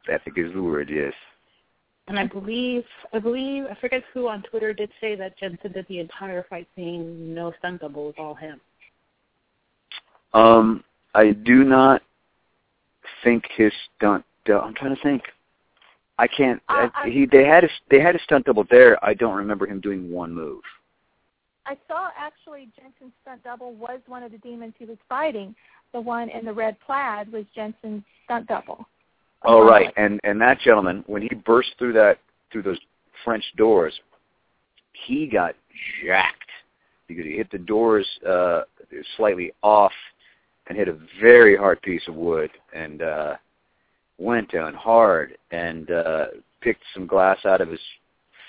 [0.08, 1.12] Epic is the word, yes.
[2.06, 5.86] And I believe, I believe, I forget who on Twitter did say that Jensen did
[5.88, 8.60] the entire fight scene, no stunt double, was all him.
[10.32, 10.84] Um,
[11.16, 12.02] I do not
[13.24, 14.24] think his stunt.
[14.48, 15.22] I'm trying to think.
[16.18, 16.62] I can't.
[16.68, 19.02] Uh, I, I- he they had a they had a stunt double there.
[19.04, 20.62] I don't remember him doing one move.
[21.66, 25.54] I saw actually Jensen's stunt double was one of the demons he was fighting.
[25.92, 28.86] The one in the red plaid was Jensen's stunt double.
[29.44, 32.18] Oh right, and and that gentleman when he burst through that
[32.52, 32.78] through those
[33.24, 33.98] French doors,
[35.06, 35.54] he got
[36.04, 36.50] jacked
[37.08, 38.62] because he hit the doors uh
[39.16, 39.92] slightly off
[40.68, 43.34] and hit a very hard piece of wood and uh
[44.18, 46.26] went down hard and uh
[46.60, 47.80] picked some glass out of his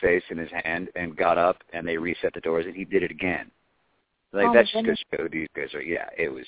[0.01, 3.03] face in his hand and got up and they reset the doors and he did
[3.03, 3.49] it again.
[4.31, 5.03] Like Oh, that's just goodness.
[5.11, 6.45] because show these guys are yeah, it was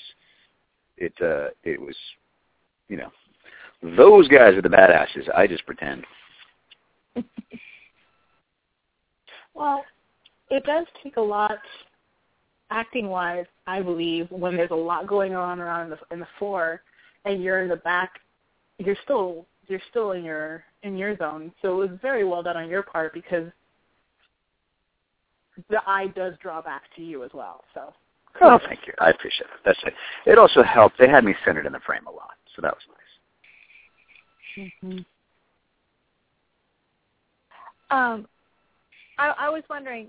[0.96, 1.96] it uh it was
[2.88, 3.10] you know
[3.96, 5.28] those guys are the badasses.
[5.34, 6.04] I just pretend.
[9.54, 9.84] Well,
[10.50, 11.58] it does take a lot,
[12.70, 16.82] acting-wise, I believe, when there's a lot going on around in the, in the floor,
[17.24, 18.20] and you're in the back.
[18.78, 21.52] You're still you're still in your in your zone.
[21.62, 23.50] So it was very well done on your part because
[25.68, 27.62] the eye does draw back to you as well.
[27.74, 27.92] So
[28.40, 28.94] Oh, thank you.
[28.98, 29.60] I appreciate it.
[29.64, 29.94] That's it.
[30.26, 30.98] It also helped.
[30.98, 32.96] They had me centered in the frame a lot, so that was nice.
[37.90, 38.26] Um,
[39.18, 40.08] I, I was wondering,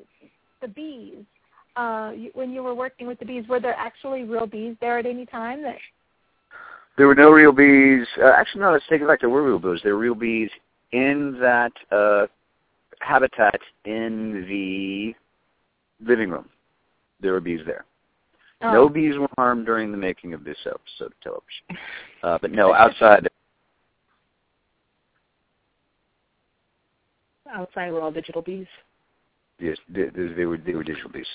[0.62, 1.26] the bees.
[1.76, 5.06] Uh, when you were working with the bees, were there actually real bees there at
[5.06, 5.62] any time?
[5.64, 5.78] That
[6.98, 8.06] There were no real bees.
[8.22, 8.72] Uh, actually, no.
[8.72, 9.22] Let's take it back.
[9.22, 9.82] There were real bees.
[9.84, 10.50] There were real bees
[10.92, 12.28] in that uh,
[13.00, 15.16] habitat in the
[16.06, 16.50] living room.
[17.22, 17.86] There were bees there.
[18.64, 21.88] oh, No bees were harmed during the making of this episode of television.
[22.24, 23.28] Uh, but no, outside.
[27.54, 28.68] outside we're all digital bees.
[29.62, 31.28] Yes, they, they were they were digital bees.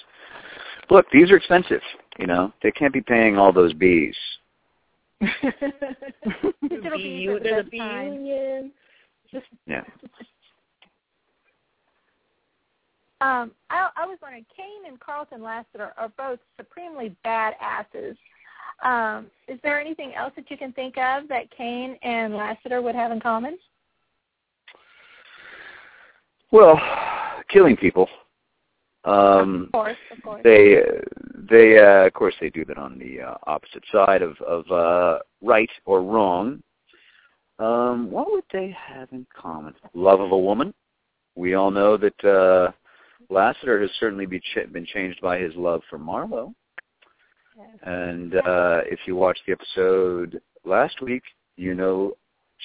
[0.90, 1.80] Look, bees are expensive.
[2.18, 4.16] You know, they can't be paying all those bees.
[5.20, 8.14] Digital bees are the there's a bee kind.
[8.14, 8.72] union.
[9.30, 9.82] Just Yeah.
[13.22, 18.14] Um, I, I was wondering, Cain and Carlton Lassiter are both supremely badasses.
[18.82, 22.94] Um, is there anything else that you can think of that Cain and Lassiter would
[22.94, 23.56] have in common?
[26.52, 26.78] Well,
[27.48, 28.08] killing people.
[29.04, 30.40] Um, Of course, of course.
[30.42, 30.82] they
[31.48, 35.20] they uh, of course they do that on the uh, opposite side of of uh,
[35.42, 36.62] right or wrong.
[37.58, 39.74] Um, what would they have in common?
[39.94, 40.74] Love of a woman.
[41.36, 42.72] We all know that uh,
[43.30, 46.54] Lassiter has certainly be ch- been changed by his love for Marlowe.
[47.82, 51.22] And uh, if you watched the episode last week,
[51.56, 52.12] you know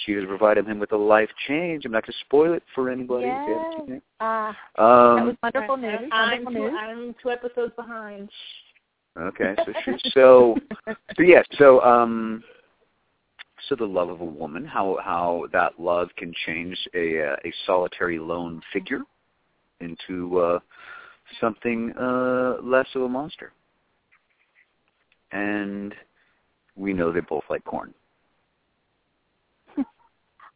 [0.05, 1.85] she has provided him with a life change.
[1.85, 3.25] I'm not going to spoil it for anybody.
[3.25, 3.47] Yes.
[3.47, 4.03] If you it.
[4.19, 6.09] Ah, Um, that was wonderful news.
[6.11, 6.79] I'm Wonderful two, news.
[6.79, 8.29] I'm two episodes behind.
[9.19, 10.55] Okay, so she, so
[11.17, 12.41] so yes, so um,
[13.67, 17.51] so the love of a woman, how how that love can change a uh, a
[17.65, 19.01] solitary lone figure
[19.81, 20.59] into uh,
[21.41, 23.51] something uh, less of a monster,
[25.33, 25.93] and
[26.77, 27.93] we know they both like corn.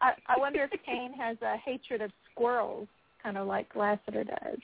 [0.06, 2.88] I, I wonder if Cain has a hatred of squirrels,
[3.24, 4.60] kind of like Lassiter does.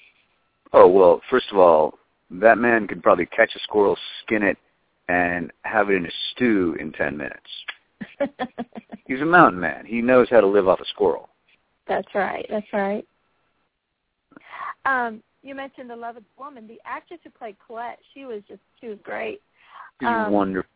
[0.74, 1.98] Oh well, first of all,
[2.30, 4.58] that man could probably catch a squirrel, skin it,
[5.10, 7.40] and have it in a stew in ten minutes.
[9.08, 9.86] He's a mountain man.
[9.86, 11.30] He knows how to live off a squirrel.
[11.88, 12.46] That's right.
[12.50, 13.06] That's right.
[14.86, 16.68] Um, you mentioned the love of the woman.
[16.68, 19.42] The actress who played Colette, she was just she was great.
[20.00, 20.70] He's Um, wonderful.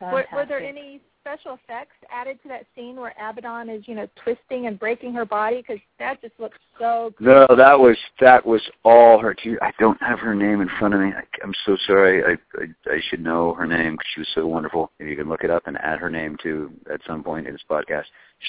[0.00, 4.06] Were, were there any special effects added to that scene where Abaddon is, you know,
[4.22, 5.56] twisting and breaking her body?
[5.66, 7.14] Because that just looks so.
[7.16, 7.26] Good.
[7.26, 9.34] No, that was that was all her.
[9.34, 9.58] Too.
[9.62, 11.12] I don't have her name in front of me.
[11.16, 12.22] I, I'm so sorry.
[12.22, 14.90] I, I I should know her name because she was so wonderful.
[14.98, 17.62] You can look it up and add her name to at some point in this
[17.68, 18.04] podcast,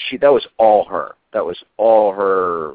[0.08, 1.14] she that was all her.
[1.32, 2.74] That was all her.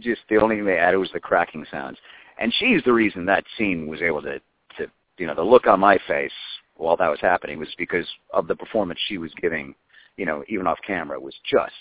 [0.00, 1.98] Just the only thing they added was the cracking sounds,
[2.38, 4.40] and she's the reason that scene was able to
[4.78, 6.32] to you know the look on my face
[6.76, 9.74] while that was happening was because of the performance she was giving.
[10.16, 11.72] You know, even off camera was just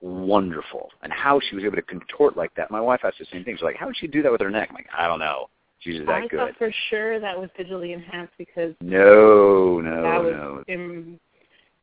[0.00, 0.90] wonderful.
[1.02, 2.70] And how she was able to contort like that.
[2.70, 3.56] My wife asked the same thing.
[3.56, 4.68] She's like, how did she do that with her neck?
[4.70, 5.48] I'm like, I don't know.
[5.80, 6.38] She's just that I good.
[6.38, 10.64] thought for sure that was digitally enhanced because No, no, that was no.
[10.68, 11.20] im-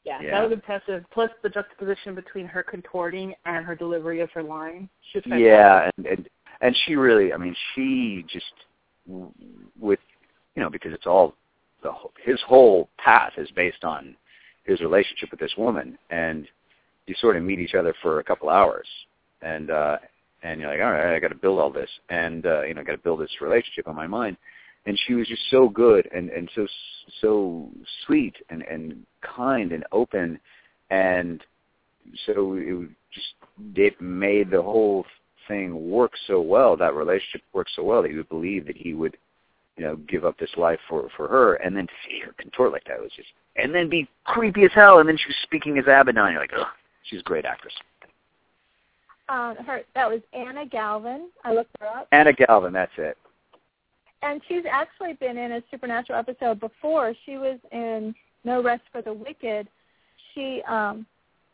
[0.04, 0.32] yeah, Yeah.
[0.32, 1.04] that was impressive.
[1.12, 4.88] Plus the juxtaposition between her contorting and her delivery of her line.
[5.12, 5.22] She.
[5.26, 6.30] Yeah, and, and
[6.62, 8.46] and she really, I mean, she just
[9.80, 10.00] with
[10.56, 11.34] you know because it's all
[11.84, 11.92] the
[12.24, 14.16] his whole path is based on
[14.64, 16.48] his relationship with this woman, and
[17.06, 18.88] you sort of meet each other for a couple hours,
[19.42, 19.98] and uh
[20.44, 22.84] and you're like, all right, I got to build all this, and uh, you know,
[22.84, 24.38] got to build this relationship on my mind.
[24.86, 26.68] And she was just so good and and so
[27.22, 27.70] so
[28.06, 30.40] sweet and and kind and open,
[30.90, 31.44] and
[32.26, 33.28] so it just
[33.76, 35.06] it made the whole
[35.48, 36.78] thing work so well.
[36.78, 39.18] That relationship worked so well that you would believe that he would,
[39.78, 42.72] you know, give up this life for for her, and then to see her contort
[42.72, 45.78] like that was just, and then be creepy as hell, and then she was speaking
[45.78, 46.32] as Abaddon.
[46.32, 46.68] You're like, ugh,
[47.04, 47.74] she's a great actress.
[49.30, 51.30] Um, her that was Anna Galvin.
[51.44, 53.18] I looked her up, Anna Galvin, that's it.
[54.24, 57.14] and she's actually been in a supernatural episode before.
[57.26, 59.68] She was in No Rest for the Wicked.
[60.34, 61.06] She, um,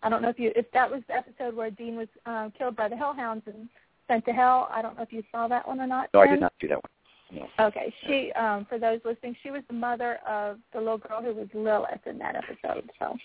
[0.03, 2.75] I don't know if you if that was the episode where Dean was um, killed
[2.75, 3.67] by the Hellhounds and
[4.07, 4.69] sent to hell.
[4.71, 6.09] I don't know if you saw that one or not.
[6.13, 6.91] No, I did not see that one.
[7.33, 7.47] No.
[7.59, 11.33] Okay, she um for those listening, she was the mother of the little girl who
[11.33, 12.89] was Lilith in that episode.
[12.99, 13.17] So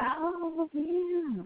[0.00, 1.42] Oh yeah.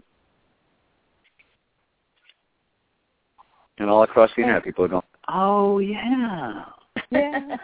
[3.77, 6.65] And all across the internet, people are going, oh yeah.
[7.11, 7.57] yeah.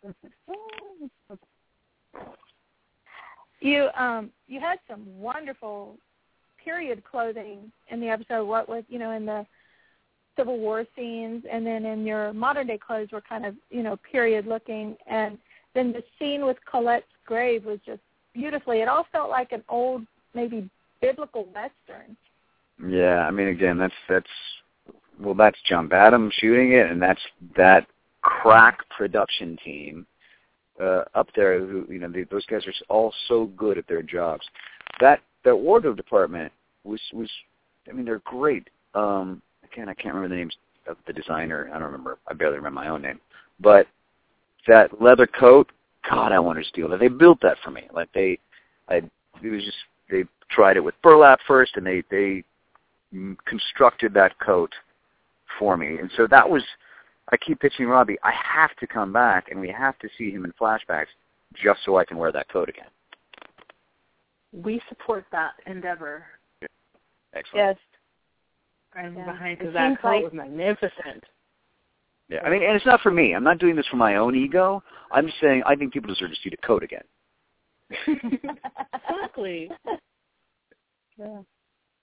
[3.60, 5.98] you um you had some wonderful
[6.64, 8.46] period clothing in the episode.
[8.46, 9.44] What was you know in the
[10.38, 13.98] Civil War scenes, and then in your modern day clothes were kind of you know
[14.10, 15.36] period looking, and
[15.74, 18.00] then the scene with Colette's grave was just
[18.32, 18.80] beautifully.
[18.80, 20.70] It all felt like an old maybe
[21.00, 22.16] biblical western.
[22.86, 24.26] Yeah, I mean, again, that's that's
[25.20, 27.20] well, that's John Badham shooting it, and that's
[27.56, 27.86] that
[28.22, 30.06] crack production team
[30.80, 31.58] uh, up there.
[31.58, 34.46] Who you know, they, those guys are all so good at their jobs.
[35.00, 36.52] That that wardrobe department
[36.84, 37.28] was was,
[37.88, 38.68] I mean, they're great.
[38.94, 41.68] Um, again, I can't remember the names of the designer.
[41.72, 42.18] I don't remember.
[42.28, 43.20] I barely remember my own name.
[43.60, 43.86] But
[44.66, 45.70] that leather coat,
[46.08, 47.00] God, I want to steal that.
[47.00, 47.88] They built that for me.
[47.92, 48.38] Like they,
[48.88, 49.02] I,
[49.42, 49.76] it was just
[50.10, 52.44] they tried it with burlap first, and they they
[53.46, 54.72] constructed that coat
[55.58, 55.98] for me.
[55.98, 56.62] And so that was,
[57.32, 60.44] I keep pitching Robbie, I have to come back and we have to see him
[60.44, 61.06] in flashbacks
[61.54, 62.88] just so I can wear that coat again.
[64.52, 66.24] We support that endeavor.
[67.34, 67.54] Excellent.
[67.54, 67.76] Yes.
[68.94, 69.24] I'm Yeah.
[69.24, 71.24] behind because that seems coat like- was magnificent.
[72.28, 73.32] Yeah, I mean, and it's not for me.
[73.34, 74.82] I'm not doing this for my own ego.
[75.10, 77.04] I'm just saying I think people deserve to see the coat again.
[78.06, 79.70] exactly.
[81.16, 81.38] Yeah.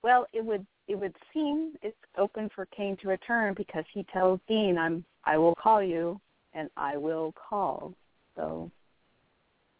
[0.01, 4.39] Well, it would it would seem it's open for Cain to return because he tells
[4.47, 6.19] Dean, "I'm I will call you,
[6.53, 7.93] and I will call."
[8.35, 8.71] So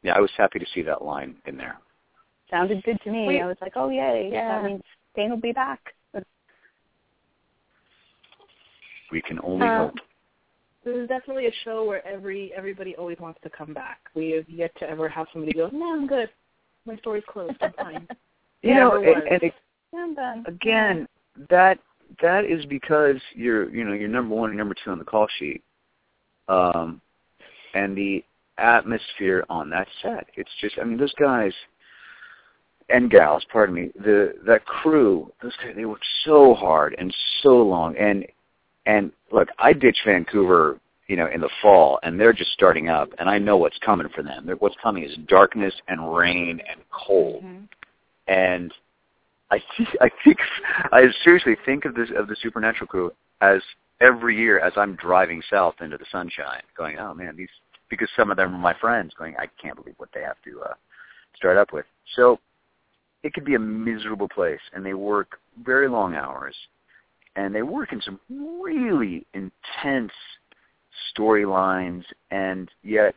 [0.04, 1.78] Yeah, I was happy to see that line in there.
[2.52, 3.28] sounded good to me.
[3.28, 4.48] We- I was like, "Oh yay, Yeah.
[4.62, 4.84] that means
[5.15, 5.96] Cain will be back."
[9.12, 10.00] We can only Um, hope.
[10.84, 14.00] this is definitely a show where every everybody always wants to come back.
[14.13, 16.30] We have yet to ever have somebody go, "No, I'm good.
[16.86, 17.58] My story's closed.
[17.62, 18.08] I'm fine."
[18.62, 19.54] you know, and, and it,
[19.94, 20.44] I'm done.
[20.48, 21.08] again,
[21.50, 21.80] that
[22.22, 25.28] that is because you're you know you're number one and number two on the call
[25.39, 25.63] sheet,
[26.48, 27.02] um,
[27.74, 28.24] and the
[28.58, 30.28] atmosphere on that set.
[30.36, 31.54] It's just I mean those guys
[32.89, 37.58] and gals, pardon me, the that crew, those guys they work so hard and so
[37.63, 38.26] long and
[38.86, 43.10] and look, I ditched Vancouver, you know, in the fall and they're just starting up
[43.19, 44.45] and I know what's coming for them.
[44.45, 47.43] They're, what's coming is darkness and rain and cold.
[47.43, 47.67] Mhm.
[48.28, 48.74] And
[49.52, 50.38] I think I think
[50.91, 53.62] I seriously think of this of the supernatural crew as
[54.02, 57.50] every year as I'm driving south into the sunshine, going, Oh man, these
[57.89, 60.62] because some of them are my friends going, I can't believe what they have to
[60.62, 60.74] uh
[61.36, 61.86] start up with.
[62.15, 62.39] So
[63.24, 66.56] it could be a miserable place and they work very long hours
[67.36, 70.12] and they work in some really intense
[71.17, 73.15] storylines and yet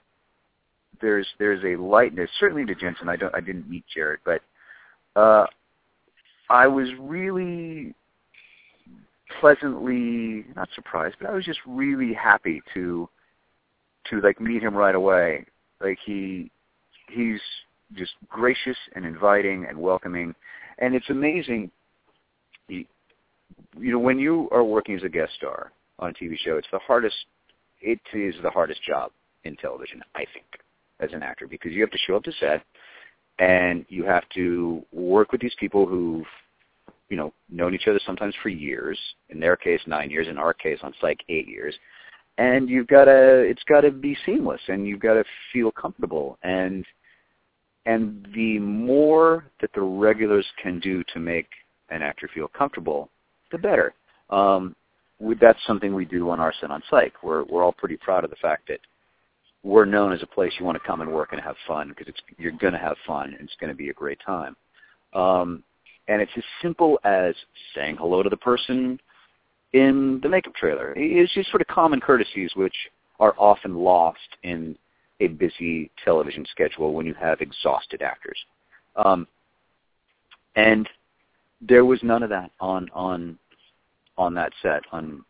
[1.01, 4.43] there's there's a lightness certainly to Jensen I don't I didn't meet Jared but
[5.17, 5.47] uh
[6.51, 7.95] I was really
[9.41, 13.09] pleasantly not surprised but I was just really happy to
[14.11, 15.45] to like meet him right away.
[15.81, 16.51] Like he
[17.09, 17.41] he's
[17.95, 20.35] just gracious and inviting and welcoming
[20.79, 21.71] and it's amazing
[23.81, 26.69] you know when you are working as a guest star on a TV show it's
[26.73, 27.17] the hardest
[27.81, 29.11] it is the hardest job
[29.45, 30.47] in television I think
[31.01, 32.63] as an actor because you have to show up to set
[33.39, 36.27] and you have to work with these people who've
[37.09, 38.99] you know known each other sometimes for years
[39.31, 41.75] in their case 9 years in our case on psych 8 years.
[42.37, 46.39] And you've got to it's got to be seamless and you've got to feel comfortable.
[46.43, 46.85] And
[47.87, 51.49] and the more that the regulars can do to make
[51.91, 53.09] an actor feel comfortable,
[53.51, 53.95] the better.
[54.31, 54.75] Um,
[55.19, 57.15] we, that's something we do on our set on Psych.
[57.23, 58.81] We're we're all pretty proud of the fact that
[59.63, 62.13] we're known as a place you want to come and work and have fun because
[62.39, 64.57] you're going to have fun and it's going to be a great time.
[65.15, 65.65] Um,
[66.07, 67.35] and it's as simple as
[67.75, 69.01] saying hello to the person
[69.73, 70.95] in the makeup trailer.
[70.97, 72.75] It's just sort of common courtesies which
[73.21, 74.77] are often lost in
[75.21, 78.39] a busy television schedule when you have exhausted actors.
[78.97, 79.27] Um,
[80.55, 80.89] and
[81.61, 83.39] there was none of that on on
[84.17, 85.25] on that set on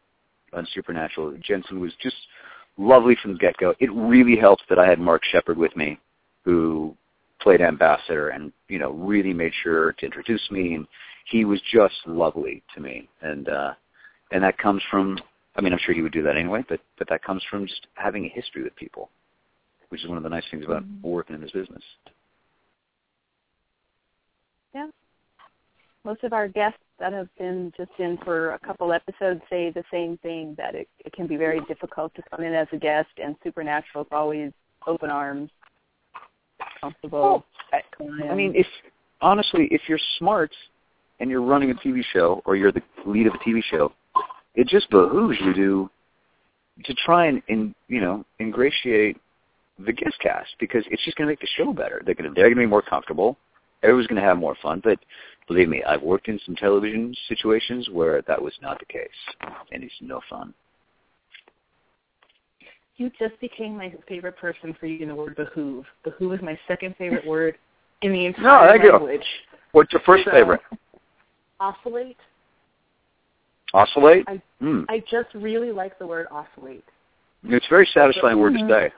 [0.53, 1.37] on Supernatural.
[1.43, 2.17] Jensen was just
[2.77, 3.75] lovely from the get go.
[3.81, 5.99] It really helps that I had Mark Sheppard with me,
[6.45, 6.95] who
[7.41, 10.87] played Ambassador and you know really made sure to introduce me, and
[11.27, 13.09] he was just lovely to me.
[13.23, 13.75] And uh,
[14.33, 15.19] and that comes from
[15.57, 17.87] I mean I'm sure he would do that anyway, but but that comes from just
[17.95, 19.11] having a history with people
[19.89, 21.09] which is one of the nice things about Mm-hmm.
[21.09, 21.83] working in this business.
[24.75, 24.89] Yeah.
[26.05, 29.85] Most of our guests that have been just in for a couple episodes say the
[29.91, 33.09] same thing that it, it can be very difficult to come in as a guest,
[33.23, 34.53] and Supernatural is always
[34.87, 35.51] open arms,
[36.81, 37.45] comfortable.
[38.31, 38.67] I mean, if
[39.21, 40.51] honestly, if you're smart
[41.21, 43.93] and you're running a TV show or you're the lead of a TV show,
[44.55, 45.91] it just behooves you to
[46.85, 49.17] to try and, and you know ingratiate
[49.85, 52.03] the guest cast because it's just going to make the show better.
[52.05, 53.37] They're going to they're going to be more comfortable.
[53.83, 54.81] Everyone's going to have more fun.
[54.83, 54.99] But
[55.49, 59.09] believe me, I've worked in some television situations where that was not the case,
[59.73, 60.55] and it's no fun.
[62.97, 65.85] You just became my favorite person for using the word behoove.
[66.05, 67.57] Behoove is my second favorite word
[68.03, 68.97] in the entire you go.
[68.97, 69.25] language.
[69.73, 70.61] What's your first So- favorite?
[71.61, 72.17] Oscillate.
[73.75, 74.25] Oscillate.
[74.29, 74.83] I- Hmm.
[74.89, 76.83] I just really like the word oscillate.
[77.45, 78.93] It's a very satisfying word to say.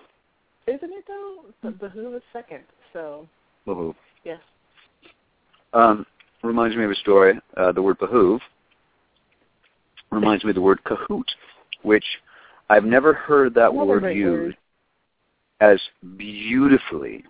[0.66, 1.70] Isn't it though?
[1.70, 2.60] Behoove is second.
[2.94, 3.28] So
[3.66, 3.94] Behoove.
[4.24, 4.40] yes.
[5.74, 6.06] Um,
[6.42, 7.38] reminds me of a story.
[7.56, 8.40] Uh, the word behoove
[10.10, 11.28] reminds me of the word cahoot,
[11.82, 12.04] which
[12.68, 14.56] I've never heard that Another word used word.
[15.60, 15.80] as
[16.16, 17.24] beautifully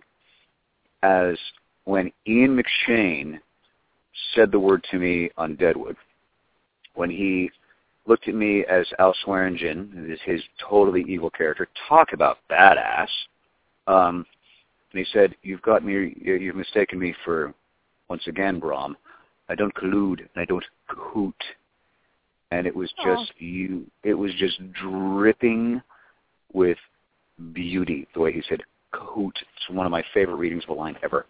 [1.03, 1.37] as
[1.85, 3.39] when Ian McShane
[4.35, 5.97] said the word to me on Deadwood.
[6.95, 7.51] When he
[8.07, 13.09] looked at me as Al Swearingen, his, his totally evil character, talk about badass.
[13.87, 14.27] Um,
[14.93, 16.15] and he said, "You've got me.
[16.21, 17.55] You've mistaken me for
[18.11, 18.97] once again, Brom.
[19.49, 21.35] I don't collude and I don't cahoot."
[22.51, 23.87] And it was just you.
[24.03, 25.81] It was just dripping
[26.53, 26.79] with
[27.53, 28.61] beauty the way he said
[28.93, 29.33] cahoot.
[29.41, 31.25] It's one of my favorite readings of a line ever.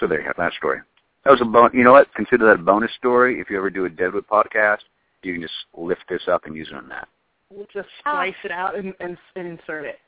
[0.00, 0.80] So there you have that story.
[1.24, 2.12] That was a bon- You know what?
[2.14, 3.40] Consider that a bonus story.
[3.40, 4.78] If you ever do a Deadwood podcast,
[5.22, 7.08] you can just lift this up and use it on that.
[7.50, 8.12] We'll just Ah.
[8.12, 9.98] splice it out and, and, and insert it.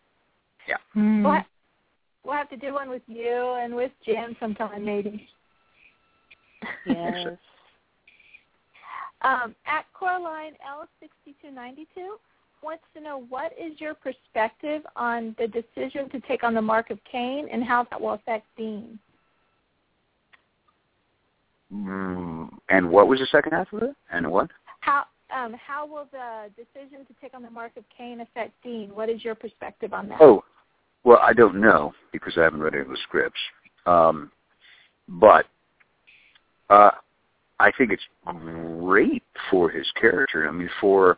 [0.97, 1.23] Mm.
[1.23, 1.47] We'll, ha-
[2.27, 5.29] we'll have to do one with you and with Jim sometime, maybe.
[6.87, 7.29] Yes.
[9.23, 10.53] Um, at Coraline
[11.03, 11.87] L6292,
[12.63, 16.91] wants to know what is your perspective on the decision to take on the mark
[16.91, 18.99] of Cain and how that will affect Dean.
[21.75, 23.97] Mm, and what was the second half of it?
[24.13, 24.51] And what?
[24.81, 28.95] How um, how will the decision to take on the mark of Cain affect Dean?
[28.95, 30.21] What is your perspective on that?
[30.21, 30.45] Oh,
[31.07, 33.39] well, I don't know because I haven't read any of the scripts.
[33.87, 34.33] Um,
[35.09, 35.47] but
[36.69, 36.91] uh,
[37.61, 40.49] I think it's great for his character.
[40.49, 41.17] I mean, for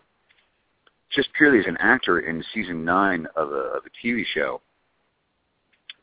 [1.11, 4.61] just purely as an actor in season nine of a, of a TV show,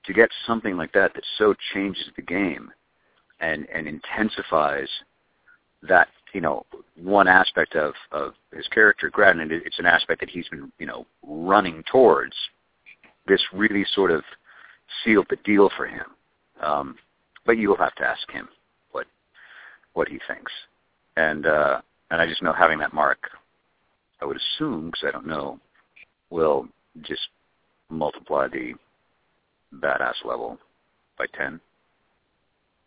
[0.08, 2.72] to get something like that that so changes the game
[3.40, 4.90] and and intensifies
[5.88, 6.66] that you know
[6.96, 9.12] one aspect of of his character.
[9.12, 12.34] Granted, it's an aspect that he's been you know running towards.
[13.28, 14.24] This really sort of
[15.04, 16.06] sealed the deal for him.
[16.62, 16.96] Um,
[17.46, 18.48] but you will have to ask him
[18.92, 19.08] what
[19.94, 20.52] what he thinks.
[21.18, 23.30] And uh, and I just know having that mark,
[24.22, 25.60] I would assume because I don't know,
[26.30, 26.68] will
[27.02, 27.28] just
[27.90, 28.74] multiply the
[29.76, 30.58] badass level
[31.18, 31.60] by ten.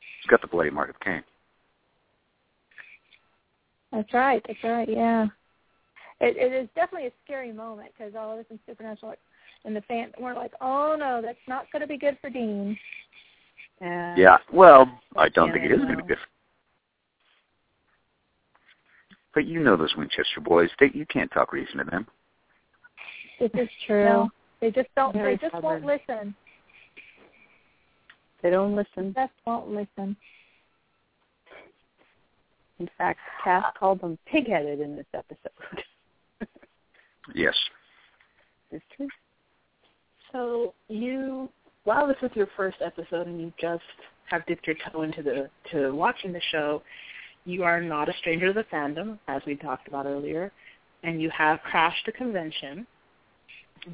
[0.01, 1.23] He's got the bloody mark of Cain.
[3.93, 4.43] That's right.
[4.47, 4.89] That's right.
[4.89, 5.27] Yeah.
[6.21, 9.13] It, it is definitely a scary moment because all of us in Supernatural
[9.65, 12.79] and the fan we're like, oh no, that's not going to be good for Dean.
[13.81, 14.15] Yeah.
[14.17, 14.37] Yeah.
[14.53, 16.19] Well, I don't think it is going to be good.
[19.35, 20.71] But you know those Winchester boys.
[20.81, 22.07] They you can't talk reason to them.
[23.39, 24.05] This is true.
[24.05, 24.31] No.
[24.61, 25.13] They just don't.
[25.13, 25.85] Very they just stubborn.
[25.85, 26.35] won't listen.
[28.43, 29.13] They don't listen.
[29.15, 30.17] They Just won't listen.
[32.79, 35.83] In fact, Cass called them pig-headed in this episode.
[37.35, 37.55] Yes.
[38.71, 39.09] it's true.
[40.39, 41.49] So you,
[41.83, 43.83] while this is your first episode and you just
[44.27, 46.81] have dipped your toe into the to watching the show,
[47.45, 50.53] you are not a stranger to the fandom, as we talked about earlier,
[51.03, 52.87] and you have crashed a convention.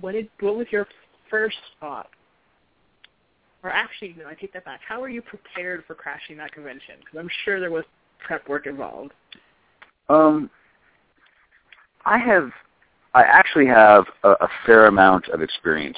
[0.02, 0.86] What did what was your
[1.30, 2.10] first thought?
[3.62, 4.80] Or actually, no, I take that back.
[4.86, 6.96] How were you prepared for crashing that convention?
[7.00, 7.84] Because I'm sure there was
[8.22, 9.12] prep work involved.
[10.10, 10.50] Um,
[12.04, 12.50] I have,
[13.14, 15.96] I actually have a, a fair amount of experience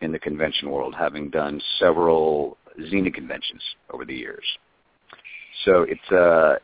[0.00, 4.44] in the convention world, having done several Xena conventions over the years.
[5.64, 6.56] So it's uh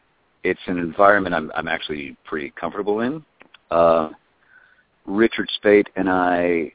[0.44, 3.24] it's an environment I'm I'm actually pretty comfortable in.
[3.70, 4.10] Uh,
[5.06, 6.72] Richard Speight and I,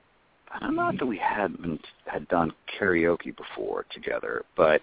[0.53, 4.81] I don't know that we hadn't had done karaoke before together, but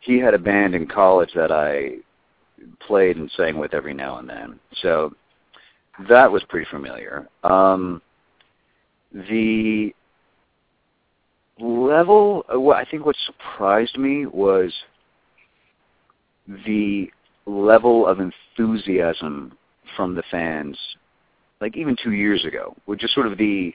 [0.00, 1.96] he had a band in college that I
[2.86, 4.60] played and sang with every now and then.
[4.82, 5.14] So
[6.08, 7.28] that was pretty familiar.
[7.42, 8.02] Um,
[9.12, 9.94] the
[11.58, 14.72] level, uh, what I think what surprised me was
[16.66, 17.08] the
[17.46, 19.56] level of enthusiasm
[19.96, 20.78] from the fans,
[21.60, 23.72] like even two years ago, which is sort of the,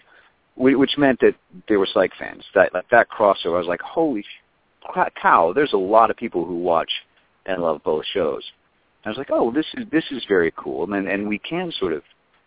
[0.56, 1.36] which meant that
[1.68, 2.44] they were Psych fans.
[2.54, 4.24] That like that crossover, I was like, holy
[5.22, 5.54] cow!
[5.54, 6.92] There's a lot of people who watch
[7.46, 8.44] and love both shows.
[9.04, 11.94] I was like, oh, this is this is very cool, and and we can sort
[11.94, 12.04] of.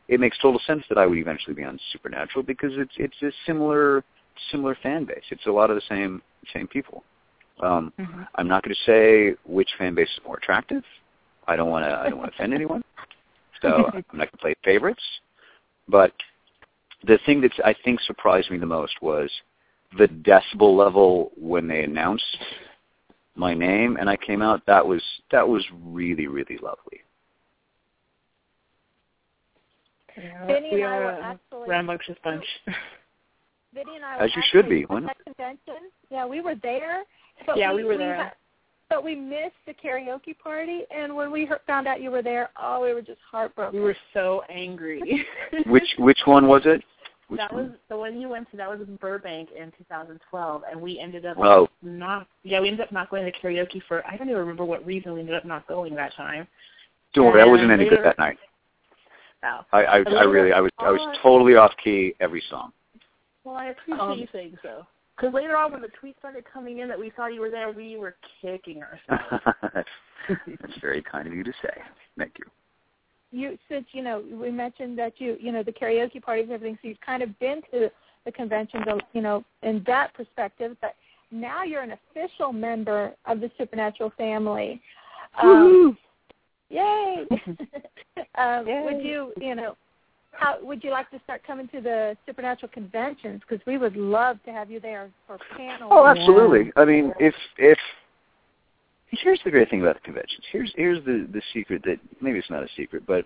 [0.07, 3.31] It makes total sense that I would eventually be on Supernatural because it's it's a
[3.47, 4.05] similar
[4.51, 5.25] similar fan base.
[5.31, 6.23] It's a lot of the same
[6.53, 7.05] same people.
[7.61, 8.23] Um, Mm-hmm.
[8.35, 10.83] I'm not going to say which fan base is more attractive.
[11.47, 11.91] I don't want to.
[11.91, 12.83] I don't want to offend anyone.
[13.63, 15.03] So I'm not going to play favorites.
[15.89, 16.13] But
[17.07, 19.31] the thing that I think surprised me the most was
[19.99, 22.39] the decibel level when they announced
[23.37, 24.63] my name and I came out.
[24.67, 27.01] That was that was really really lovely.
[30.47, 32.45] Vinny we and I are were a actually rambunctious bunch.
[33.75, 34.85] Vinny and I As you should be.
[34.85, 35.17] Why at not?
[35.17, 35.91] that convention.
[36.11, 37.03] Yeah, we were there.
[37.47, 38.15] But Yeah, we were there.
[38.17, 38.33] had-
[38.91, 42.51] but we missed the karaoke party, and when we heard, found out you were there,
[42.61, 43.79] oh, we were just heartbroken.
[43.79, 45.27] we were so angry.
[45.67, 46.85] Which which one was it?
[47.29, 47.71] Which that one?
[47.71, 48.57] was the one you went to.
[48.59, 51.69] That was in Burbank in 2012, and we ended up Oh.
[51.83, 52.29] not.
[52.43, 54.07] Yeah, we ended up not going to karaoke for.
[54.07, 56.47] I don't even remember what reason we ended up not going that time.
[57.15, 58.39] Don't worry, I wasn't and any good that night.
[59.43, 59.61] Oh.
[59.73, 62.73] I I, I really I was I was totally off key every song.
[63.45, 64.87] Well, I appreciate Um, you saying so.
[65.17, 67.71] Because later on, when the tweets started coming in that we thought you were there,
[67.71, 69.45] we were kicking ourselves.
[70.29, 71.83] That's very kind of you to say.
[72.19, 72.47] Thank you.
[73.31, 76.79] you since you know we mentioned that you you know the karaoke parties and everything,
[76.83, 77.91] so you've kind of been to
[78.25, 80.77] the conventions, you know, in that perspective.
[80.81, 80.97] But
[81.31, 84.81] now you're an official member of the Supernatural family.
[85.41, 85.99] Um,
[86.71, 87.27] yay!
[88.37, 88.83] um, Yay.
[88.85, 89.77] Would you you know?
[90.37, 93.41] How would you like to start coming to the Supernatural conventions?
[93.49, 95.91] Because we would love to have you there for panels.
[95.93, 96.73] Oh, absolutely.
[96.77, 97.79] I mean, if if
[99.11, 100.45] here's the great thing about the conventions.
[100.51, 103.25] Here's here's the the secret that maybe it's not a secret, but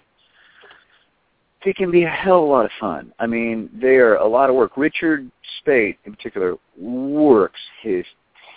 [1.64, 3.12] they can be a hell of a lot of fun.
[3.18, 4.76] I mean, they are a lot of work.
[4.76, 5.30] Richard
[5.61, 8.04] Speight, in particular, works his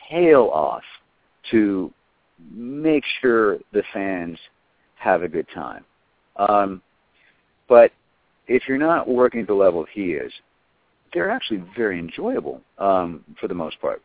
[0.10, 0.84] tail off
[1.49, 1.91] to
[2.52, 4.38] make sure the fans
[4.95, 5.84] have a good time.
[6.36, 6.82] Um,
[7.68, 7.91] but
[8.52, 10.32] if you're not working at the level he is,
[11.14, 14.02] they're actually very enjoyable um, for the most part.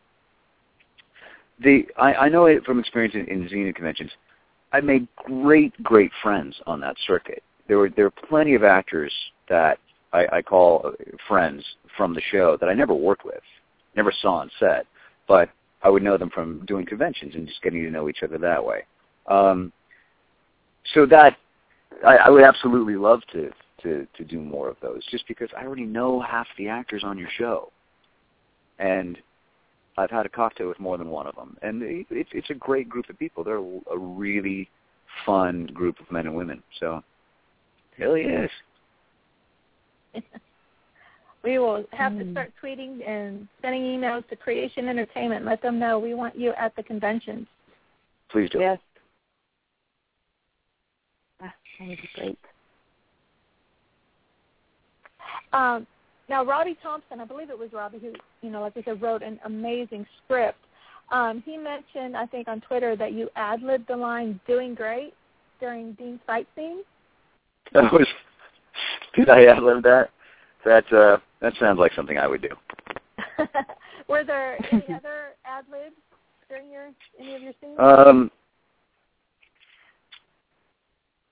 [1.59, 4.11] The I, I know it from experience in, in Xena conventions.
[4.71, 7.43] I made great, great friends on that circuit.
[7.67, 9.13] There were there were plenty of actors
[9.49, 9.79] that
[10.13, 10.93] I, I call
[11.27, 11.63] friends
[11.97, 13.41] from the show that I never worked with,
[13.95, 14.85] never saw on set,
[15.27, 15.49] but
[15.81, 18.63] I would know them from doing conventions and just getting to know each other that
[18.63, 18.83] way.
[19.27, 19.73] Um,
[20.93, 21.37] so that
[22.05, 23.51] I, I would absolutely love to
[23.83, 27.17] to to do more of those, just because I already know half the actors on
[27.17, 27.71] your show,
[28.79, 29.17] and
[29.97, 32.55] I've had a cocktail with more than one of them, and it, it's it's a
[32.55, 33.43] great group of people.
[33.43, 34.69] They're a really
[35.25, 36.61] fun group of men and women.
[36.79, 37.03] So,
[37.97, 38.49] hell yes.
[41.43, 42.25] we will have mm.
[42.25, 45.45] to start tweeting and sending emails to Creation Entertainment.
[45.45, 47.47] Let them know we want you at the conventions.
[48.29, 48.59] Please do.
[48.59, 48.79] Yes.
[51.41, 52.39] Ah, that would be great.
[55.57, 55.87] Um,
[56.29, 59.23] now, Robbie Thompson, I believe it was Robbie who, you know, like we said, wrote
[59.23, 60.59] an amazing script.
[61.11, 65.13] Um, he mentioned, I think, on Twitter that you ad libbed the line "doing great"
[65.59, 66.83] during Dean's fight scene.
[67.73, 68.05] That was.
[69.15, 70.09] Did I ad lib that?
[70.65, 72.49] That uh, that sounds like something I would do.
[74.07, 75.95] Were there any other ad libs
[76.49, 76.89] during your
[77.19, 77.77] any of your scenes?
[77.79, 78.29] Um,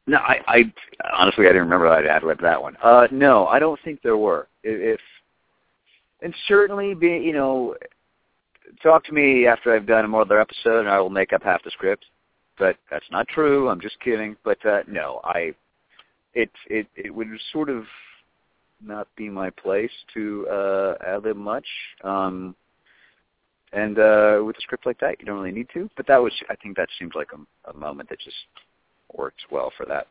[0.07, 0.73] no, I, I
[1.17, 2.77] honestly I didn't remember I'd ad lib that one.
[2.83, 4.47] Uh, no, I don't think there were.
[4.63, 4.99] If
[6.21, 7.75] and certainly be you know,
[8.81, 11.71] talk to me after I've done another episode and I will make up half the
[11.71, 12.05] script.
[12.57, 13.69] But that's not true.
[13.69, 14.37] I'm just kidding.
[14.43, 15.53] But uh, no, I
[16.33, 17.85] it it it would sort of
[18.81, 21.65] not be my place to uh, ad lib much.
[22.03, 22.55] Um,
[23.73, 25.89] and uh, with a script like that, you don't really need to.
[25.97, 28.35] But that was, I think, that seems like a, a moment that just
[29.17, 30.07] works well for that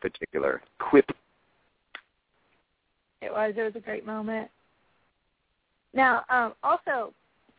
[0.00, 1.10] particular quip.
[3.20, 3.54] It was.
[3.56, 4.50] It was a great moment.
[5.94, 7.12] Now, um, also,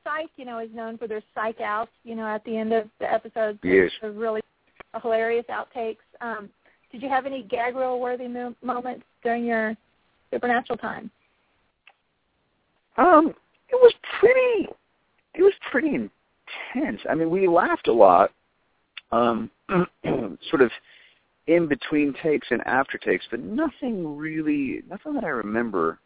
[0.04, 1.92] Psych, you know, is known for their psych outs.
[2.04, 3.90] You know, at the end of the episodes, yes.
[4.02, 4.42] the really
[5.02, 5.98] hilarious outtakes.
[6.22, 6.50] Um,
[6.92, 9.76] did you have any gag reel worthy mo- moments during your
[10.32, 11.10] supernatural time?
[12.98, 13.34] Um,
[13.70, 14.68] it was pretty.
[15.36, 17.02] It was pretty intense.
[17.10, 18.32] I mean, we laughed a lot.
[19.14, 19.52] Um,
[20.50, 20.72] sort of
[21.48, 26.00] in between takes and after takes, but nothing really, nothing that I remember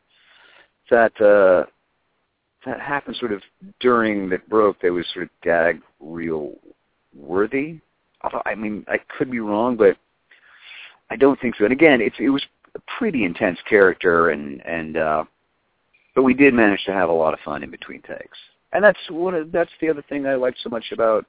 [0.90, 1.70] that uh,
[2.66, 3.42] that happened sort of
[3.80, 6.54] during that broke that was sort of gag reel
[7.16, 7.80] worthy.
[8.24, 9.96] Although I mean, I could be wrong, but
[11.10, 11.64] I don't think so.
[11.64, 12.44] And again, it's it was
[12.76, 15.24] a pretty intense character, and and uh,
[16.14, 18.38] but we did manage to have a lot of fun in between takes.
[18.74, 21.26] And that's one of that's the other thing I liked so much about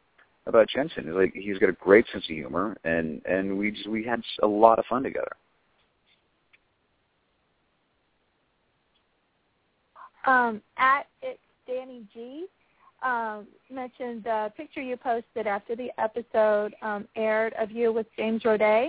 [0.49, 4.03] about Jensen like he's got a great sense of humor, and and we just, we
[4.03, 5.32] had a lot of fun together.
[10.26, 12.46] Um, at it's Danny G
[13.03, 18.42] um, mentioned the picture you posted after the episode um, aired of you with James
[18.42, 18.88] Roday,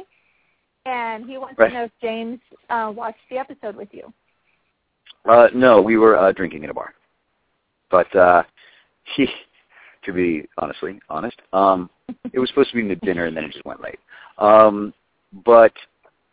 [0.86, 1.70] and he wants right.
[1.70, 2.39] to know if James
[2.70, 4.12] uh, watched the episode with you.
[5.30, 6.93] Uh, no, we were uh, drinking in a bar,
[7.91, 8.43] but uh,
[9.16, 9.28] he
[10.04, 11.38] to be honestly honest.
[11.54, 11.89] Um,
[12.34, 14.00] it was supposed to be the dinner, and then it just went late.
[14.38, 14.93] Um,
[15.45, 15.74] but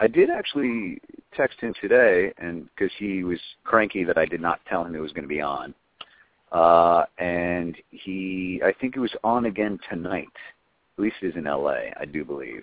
[0.00, 1.00] I did actually
[1.34, 5.00] text him today, and because he was cranky that I did not tell him it
[5.00, 5.74] was going to be on,
[6.52, 10.28] uh, and he, I think it was on again tonight.
[10.96, 11.92] At least it is in L.A.
[12.00, 12.62] I do believe.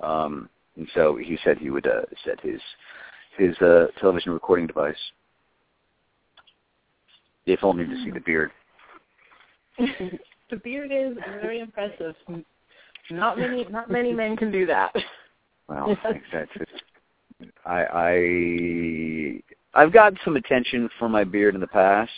[0.00, 2.60] Um, and so he said he would uh, set his
[3.36, 4.94] his uh, television recording device.
[7.46, 8.50] If only to see the beard.
[10.50, 12.14] the beard is very impressive.
[13.10, 14.94] Not many, not many men can do that.
[15.68, 15.96] Well,
[16.32, 16.82] that's just,
[17.64, 17.84] I,
[19.74, 22.10] I, I've gotten some attention for my beard in the past.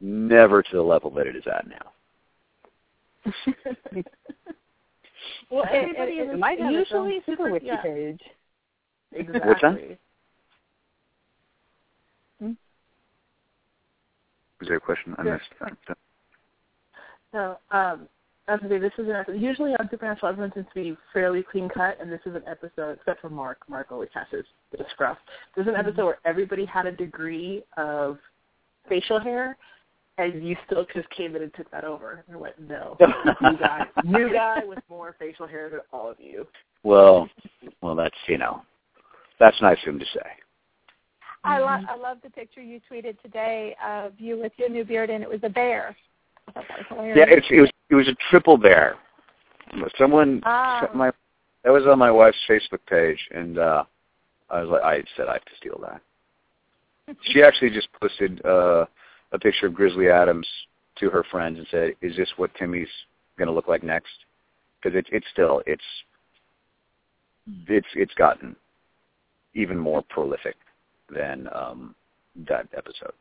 [0.00, 1.92] Never to the level that it is at now.
[5.50, 7.80] well, everybody it, it, is it might have usually super wiki yeah.
[7.80, 8.20] page.
[9.12, 9.48] Exactly.
[9.48, 9.98] What's that?
[12.40, 12.52] Hmm?
[14.60, 15.32] Was there a question I Sure.
[15.32, 15.98] missed?
[17.32, 18.08] So, um,
[18.48, 19.40] as I say, this is an episode.
[19.40, 22.98] Usually on Supernatural, everyone tends to be fairly clean cut, and this is an episode,
[23.00, 23.58] except for Mark.
[23.68, 25.18] Mark always has his, his scruff.
[25.56, 28.18] This is an episode where everybody had a degree of
[28.88, 29.56] facial hair,
[30.18, 32.24] and you still just came in and took that over.
[32.28, 32.96] And I went, no,
[33.42, 36.46] new guy, new guy with more facial hair than all of you.
[36.84, 37.28] Well,
[37.82, 38.62] well, that's you know,
[39.40, 40.26] that's nice of him to say.
[41.42, 45.10] I love I love the picture you tweeted today of you with your new beard,
[45.10, 45.96] and it was a bear.
[46.48, 47.16] I thought that was hilarious.
[47.16, 48.96] Yeah, it's, it was it was a triple bear.
[49.98, 50.88] Someone Ah.
[50.94, 51.10] my
[51.64, 53.84] that was on my wife's Facebook page, and uh
[54.48, 56.00] I was like, I said I have to steal that.
[57.22, 58.84] She actually just posted uh,
[59.32, 60.46] a picture of Grizzly Adams
[60.98, 62.88] to her friends and said, "Is this what Timmy's
[63.38, 64.12] going to look like next?"
[64.82, 65.84] Because it, it's still it's
[67.68, 68.56] it's it's gotten
[69.54, 70.56] even more prolific
[71.14, 71.94] than um,
[72.48, 73.12] that episode.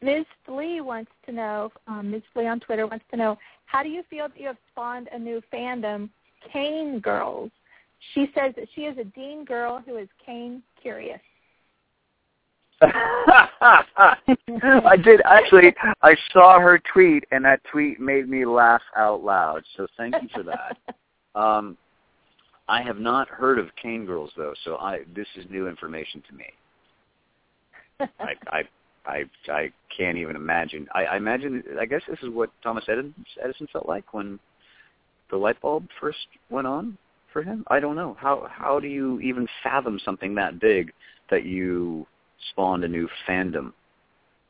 [0.00, 0.24] Ms.
[0.44, 2.22] Flea wants to know, um, Ms.
[2.32, 3.36] Flea on Twitter wants to know,
[3.66, 6.08] how do you feel that you have spawned a new fandom,
[6.52, 7.50] Cain Girls?
[8.14, 11.20] She says that she is a Dean girl who is Cain curious.
[12.80, 14.14] I
[15.02, 15.74] did actually.
[16.00, 19.64] I saw her tweet, and that tweet made me laugh out loud.
[19.76, 20.76] So thank you for that.
[21.34, 21.76] Um,
[22.68, 26.34] I have not heard of Cain Girls though, so I this is new information to
[26.34, 26.46] me.
[28.18, 28.62] I I
[29.08, 30.86] I, I can't even imagine.
[30.94, 31.62] I, I imagine.
[31.80, 34.38] I guess this is what Thomas Edison, Edison felt like when
[35.30, 36.18] the light bulb first
[36.50, 36.98] went on
[37.32, 37.64] for him.
[37.68, 38.16] I don't know.
[38.20, 40.92] How how do you even fathom something that big
[41.30, 42.06] that you
[42.50, 43.72] spawned a new fandom?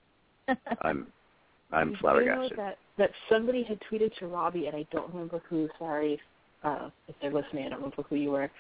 [0.83, 1.07] I'm
[1.73, 2.59] I'm Do you know flabbergasted.
[2.59, 5.69] that that somebody had tweeted to Robbie, and I don't remember who.
[5.79, 6.21] Sorry
[6.65, 7.67] uh, if they're listening.
[7.67, 8.51] I don't remember who you were.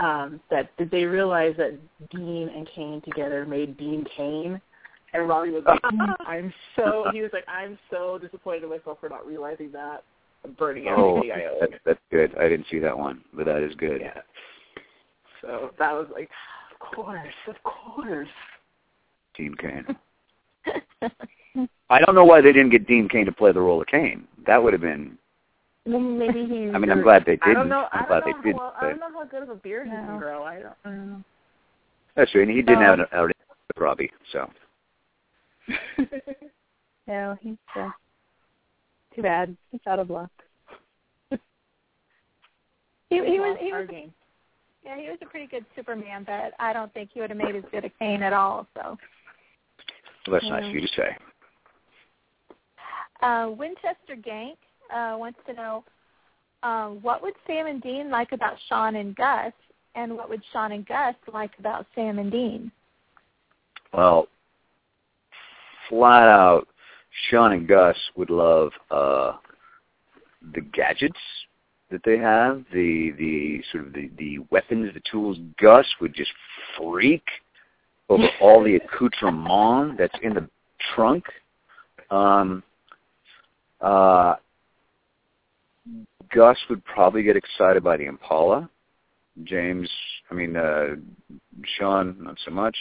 [0.00, 1.78] Um, that did they realize that
[2.10, 4.60] Dean and Cain together made Dean Cain?
[5.12, 5.80] And Robbie was like,
[6.26, 10.02] "I'm so." He was like, "I'm so disappointed in myself for not realizing that."
[10.44, 11.56] I'm burning Oh, everything I own.
[11.60, 12.34] that's, that's good.
[12.38, 14.00] I didn't see that one, but that is good.
[14.00, 14.20] Yeah.
[15.42, 16.30] So that was like,
[16.72, 18.28] of course, of course.
[19.36, 19.84] Dean Cain.
[21.90, 24.26] I don't know why they didn't get Dean Cain to play the role of Cain.
[24.46, 25.18] That would have been.
[25.86, 26.70] Well, maybe he.
[26.70, 27.54] I mean, I'm glad they didn't.
[27.54, 27.88] don't know.
[27.92, 28.36] I'm I glad don't know.
[28.38, 28.56] they didn't.
[28.58, 30.42] Well, I don't know how good of a beard he can grow.
[30.44, 31.24] I don't, I don't know.
[32.16, 32.42] that's true.
[32.42, 33.34] And he didn't Um, have an outing
[33.68, 34.48] with Robbie, so.
[37.06, 37.90] No, he's uh,
[39.16, 39.56] too bad.
[39.72, 40.30] He's out of luck.
[43.08, 44.12] He, he was he was game.
[44.84, 47.56] yeah he was a pretty good Superman, but I don't think he would have made
[47.56, 48.68] as good a Cain at all.
[48.74, 48.96] So
[50.28, 50.68] Well, that's nice Yeah.
[50.68, 51.16] of you to say.
[53.22, 54.56] uh, Winchester Gank
[54.94, 55.82] uh, wants to know
[56.62, 59.52] um, what would Sam and Dean like about Shawn and Gus,
[59.96, 62.70] and what would Shawn and Gus like about Sam and Dean?
[63.92, 64.28] Well,
[65.90, 66.66] flat out,
[67.28, 69.32] Shawn and Gus would love uh
[70.54, 71.20] the gadgets
[71.90, 75.36] that they have, the the sort of the, the weapons, the tools.
[75.60, 76.30] Gus would just
[76.78, 77.24] freak
[78.08, 80.48] over all the accoutrement that's in the
[80.94, 81.24] trunk.
[82.10, 82.62] Um
[83.82, 84.36] uh
[86.32, 88.70] Gus would probably get excited by the Impala.
[89.44, 89.90] James,
[90.30, 90.96] I mean, uh,
[91.76, 92.76] Shawn, not so much.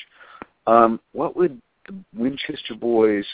[0.67, 1.59] Um, what would
[1.89, 3.25] the Winchester boys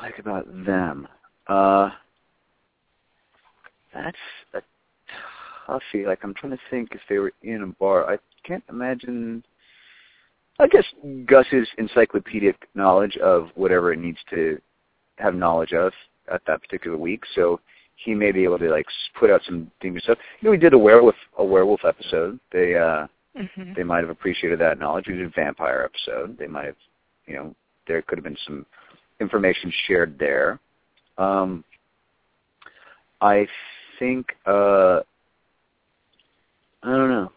[0.00, 1.08] like about them?
[1.48, 1.90] Uh,
[3.92, 4.16] that's
[4.54, 4.60] a
[5.68, 6.06] toughie.
[6.06, 8.10] Like I'm trying to think if they were in a bar.
[8.10, 9.44] I can't imagine.
[10.58, 10.84] I guess
[11.26, 14.60] Gus's encyclopedic knowledge of whatever it needs to
[15.16, 15.92] have knowledge of
[16.32, 17.22] at that particular week.
[17.34, 17.60] So
[17.96, 18.86] he may be able to like
[19.18, 20.18] put out some demon stuff.
[20.40, 22.38] You know, we did a werewolf a werewolf episode.
[22.52, 23.06] They uh
[23.36, 23.72] Mm-hmm.
[23.74, 25.06] they might have appreciated that knowledge.
[25.08, 26.38] We did a vampire episode.
[26.38, 26.76] They might have,
[27.26, 27.54] you know,
[27.88, 28.64] there could have been some
[29.20, 30.60] information shared there.
[31.18, 31.64] Um,
[33.20, 33.46] I
[33.98, 35.00] think uh,
[36.82, 37.32] I don't know.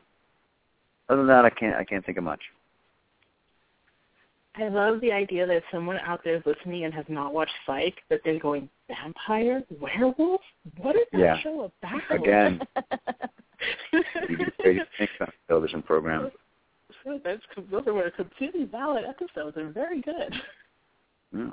[1.10, 2.42] Other than that, I can't I can't think of much.
[4.56, 7.94] I love the idea that someone out there is listening and has not watched Psych,
[8.10, 9.62] that they're going, vampire?
[9.80, 10.42] Werewolf?
[10.78, 11.40] What is that Yeah.
[11.42, 12.02] show about?
[12.10, 12.62] Again.
[14.30, 16.32] You can say think on television program.
[17.04, 17.42] So That's,
[17.72, 20.34] those were completely valid episodes and very good.
[21.36, 21.50] Yeah.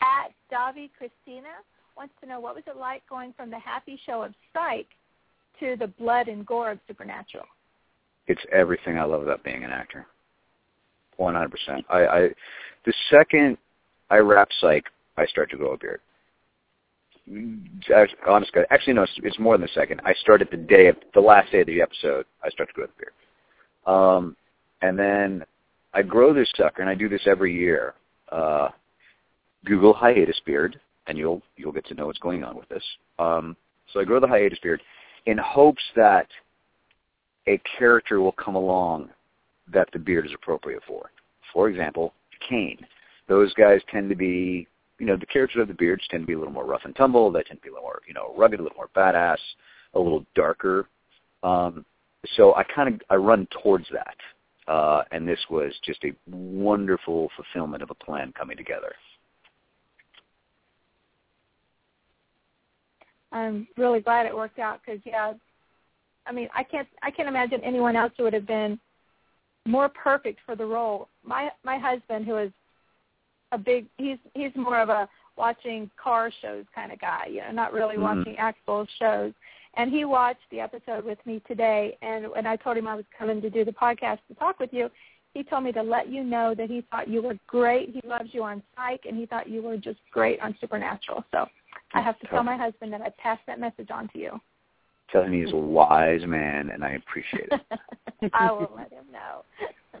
[0.00, 1.48] At Davi Christina
[1.96, 4.86] wants to know what was it like going from the happy show of Psych
[5.60, 7.46] to the blood and gore of Supernatural.
[8.26, 10.06] It's everything I love about being an actor.
[11.16, 11.84] One hundred percent.
[11.88, 12.28] I, I
[12.84, 13.56] the second
[14.10, 14.84] I wrap psych,
[15.16, 16.00] I start to grow a beard.
[17.94, 20.00] Actually, no, it's, it's more than a second.
[20.04, 22.26] I started the day of the last day of the episode.
[22.42, 24.36] I start to grow the beard, um,
[24.82, 25.44] and then
[25.94, 27.94] I grow this sucker, and I do this every year.
[28.30, 28.68] Uh,
[29.64, 32.84] Google hiatus beard, and you'll you'll get to know what's going on with this.
[33.18, 33.56] Um,
[33.92, 34.82] so I grow the hiatus beard
[35.26, 36.26] in hopes that
[37.46, 39.10] a character will come along
[39.72, 41.10] that the beard is appropriate for.
[41.52, 42.12] For example,
[42.48, 42.78] Cain.
[43.28, 44.66] Those guys tend to be,
[44.98, 46.94] you know, the characters of the beards tend to be a little more rough and
[46.94, 47.30] tumble.
[47.30, 49.38] They tend to be a little more, you know, rugged, a little more badass,
[49.94, 50.88] a little darker.
[51.42, 51.84] Um,
[52.36, 57.30] so I kind of I run towards that, uh, and this was just a wonderful
[57.36, 58.94] fulfillment of a plan coming together.
[63.32, 65.34] I'm really glad it worked out because yeah,
[66.26, 68.78] I mean I can't I can't imagine anyone else who would have been
[69.66, 71.08] more perfect for the role.
[71.24, 72.52] My my husband who is
[73.54, 77.50] a big he's he's more of a watching car shows kind of guy, you know,
[77.50, 78.02] not really Mhm.
[78.02, 79.32] watching actual shows.
[79.76, 83.06] And he watched the episode with me today and when I told him I was
[83.18, 84.90] coming to do the podcast to talk with you,
[85.34, 87.90] he told me to let you know that he thought you were great.
[87.90, 91.24] He loves you on Psych and he thought you were just great on Supernatural.
[91.32, 91.48] So
[91.92, 94.40] I have to tell my husband that I passed that message on to you.
[95.10, 97.60] Telling me he's a wise man, and I appreciate it.
[98.32, 99.44] I will let him know.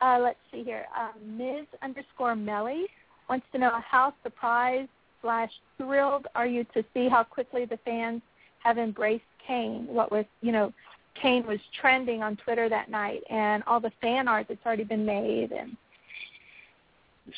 [0.00, 0.86] uh, let's see here.
[0.98, 1.66] Um, Ms.
[1.82, 2.86] underscore Melly
[3.28, 4.88] wants to know how surprised
[5.22, 8.22] slash thrilled are you to see how quickly the fans
[8.62, 9.86] have embraced Cain?
[9.88, 10.72] What was, you know,
[11.20, 15.04] Cain was trending on Twitter that night, and all the fan art that's already been
[15.04, 15.76] made, and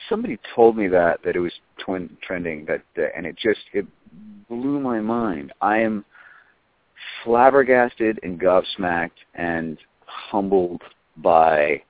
[0.09, 3.87] Somebody told me that that it was twin trending that, that and it just it
[4.49, 5.53] blew my mind.
[5.61, 6.05] I am
[7.25, 10.83] flabbergasted and gobsmacked and humbled
[11.19, 11.83] by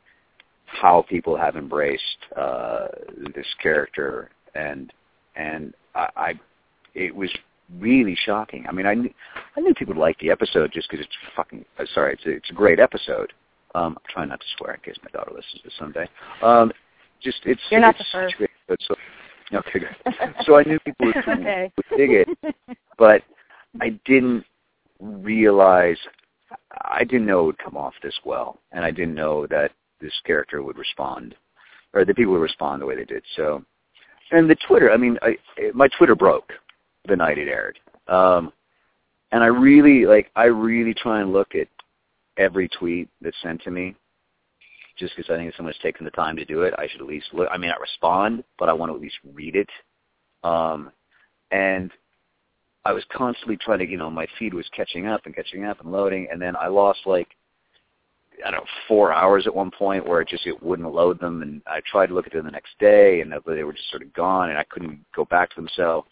[0.73, 2.03] how people have embraced
[2.37, 2.89] uh,
[3.35, 4.93] this character and
[5.37, 6.41] and I, I
[6.95, 7.31] it was
[7.79, 8.67] really shocking.
[8.69, 9.11] I mean, I knew,
[9.57, 11.65] I knew people would like the episode just because it's fucking.
[11.79, 13.33] Uh, sorry, it's a, it's a great episode.
[13.75, 16.09] Um, I'm trying not to swear in case my daughter listens to this someday.
[16.43, 16.73] Um,
[17.23, 18.33] just it's You're not it's the first.
[18.33, 18.99] such a great episode.
[19.51, 20.35] So, okay, good.
[20.45, 21.73] So I knew people would, Okay.
[21.77, 22.29] would dig it,
[22.99, 23.23] but
[23.81, 24.45] I didn't
[25.01, 25.97] realize
[26.83, 29.73] I didn't know it would come off this well, and I didn't know that
[30.03, 31.35] this character would respond,
[31.95, 33.23] or the people would respond the way they did.
[33.37, 33.65] So,
[34.31, 35.37] and the Twitter, I mean, I,
[35.75, 36.53] my Twitter broke
[37.09, 37.79] the night it aired,
[38.09, 38.53] um,
[39.33, 41.69] and I really like, I really try and look at
[42.37, 43.95] every tweet that's sent to me,
[44.99, 47.07] just because I think if someone's taken the time to do it, I should at
[47.07, 47.49] least look.
[47.51, 49.69] I may not respond, but I want to at least read it.
[50.45, 50.91] Um,
[51.51, 51.91] and
[52.85, 55.81] I was constantly trying to, you know, my feed was catching up and catching up
[55.81, 57.29] and loading, and then I lost like,
[58.45, 61.43] I don't know, four hours at one point where it just it wouldn't load them,
[61.43, 64.03] and I tried to look at them the next day, and they were just sort
[64.03, 65.69] of gone, and I couldn't go back to them.
[65.75, 66.07] So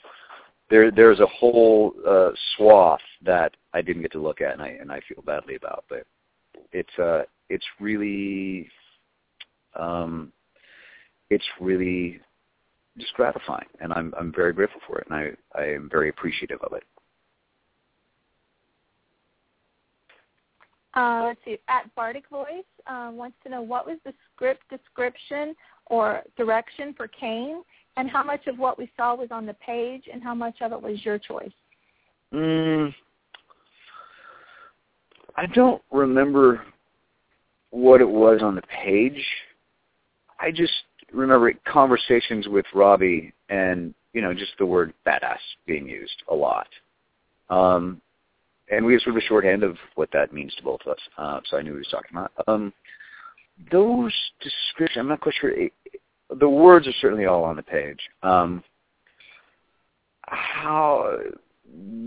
[0.69, 4.69] there, there's a whole uh, swath that I didn't get to look at, and I
[4.69, 6.07] and I feel badly about, but
[6.73, 8.69] it's uh, it's really,
[9.75, 10.33] um,
[11.31, 12.21] it's really
[12.99, 16.61] just gratifying, and I'm I'm very grateful for it, and I I am very appreciative
[16.63, 16.85] of it.
[20.95, 21.59] Uh, let's see.
[21.69, 25.55] At Bardic Voice uh, wants to know what was the script description
[25.87, 27.63] or direction for Cain,
[27.97, 30.73] and how much of what we saw was on the page, and how much of
[30.73, 31.51] it was your choice.
[32.33, 32.95] Mm,
[35.37, 36.63] I don't remember
[37.71, 39.25] what it was on the page.
[40.39, 40.73] I just
[41.13, 46.69] remember conversations with Robbie and, you know, just the word badass being used a lot.
[47.49, 48.01] Um,
[48.71, 51.01] and we have sort of a shorthand of what that means to both of us,
[51.19, 52.33] uh, so I knew he was talking about.
[52.47, 52.73] Um,
[53.71, 55.53] those descriptions, I'm not quite sure.
[56.39, 58.01] The words are certainly all on the page.
[58.23, 58.63] Um,
[60.23, 61.19] how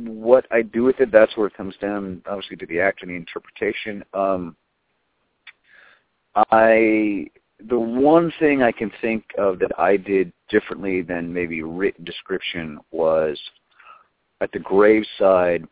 [0.05, 3.11] what I do with it, that's where it comes down, obviously, to the act and
[3.11, 4.03] the interpretation.
[4.13, 4.55] Um,
[6.35, 7.27] I
[7.69, 12.79] the one thing I can think of that I did differently than maybe written description
[12.91, 13.39] was
[14.41, 15.65] at the graveside.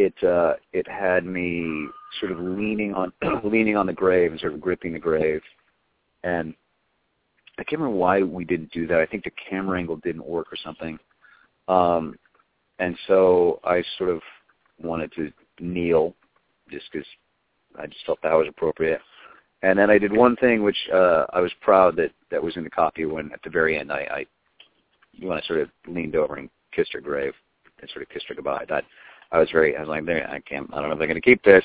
[0.00, 1.86] It uh, it had me
[2.20, 3.12] sort of leaning on
[3.44, 5.42] leaning on the grave and sort of gripping the grave,
[6.24, 6.54] and
[7.58, 8.98] I can't remember why we didn't do that.
[8.98, 10.98] I think the camera angle didn't work or something.
[11.68, 12.18] Um,
[12.78, 14.22] and so I sort of
[14.82, 15.30] wanted to
[15.60, 16.14] kneel
[16.70, 17.06] just because
[17.78, 19.02] I just felt that was appropriate.
[19.62, 22.64] And then I did one thing which uh, I was proud that that was in
[22.64, 24.26] the copy when at the very end I, I
[25.20, 27.34] when I sort of leaned over and kissed her grave
[27.82, 28.64] and sort of kissed her goodbye.
[28.70, 28.84] That
[29.32, 31.14] I was very I was like there I can't I don't know if I'm going
[31.14, 31.64] to keep this.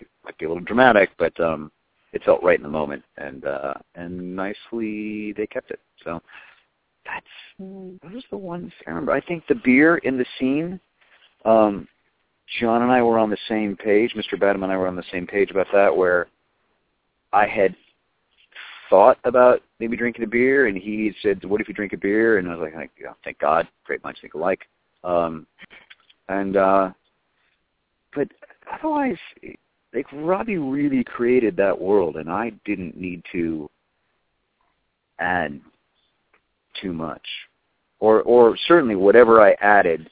[0.00, 1.70] It might be a little dramatic, but um,
[2.12, 5.80] it felt right in the moment and uh, and nicely they kept it.
[6.02, 6.22] So
[7.04, 7.26] that's
[7.58, 9.12] those are the ones I remember.
[9.12, 10.80] I think the beer in the scene.
[11.44, 11.86] Um,
[12.60, 14.14] John and I were on the same page.
[14.14, 14.38] Mr.
[14.38, 16.26] Badham and I were on the same page about that, where
[17.32, 17.74] I had
[18.90, 22.38] thought about maybe drinking a beer, and he said, "What if you drink a beer?"
[22.38, 22.90] And I was like,
[23.24, 24.68] "Thank God, great minds think alike."
[25.02, 25.46] Um,
[26.28, 26.90] and uh,
[28.14, 28.28] but
[28.72, 29.16] otherwise,
[29.92, 33.70] like Robbie really created that world, and I didn't need to
[35.18, 35.60] add
[36.80, 37.26] too much,
[38.00, 40.10] or or certainly whatever I added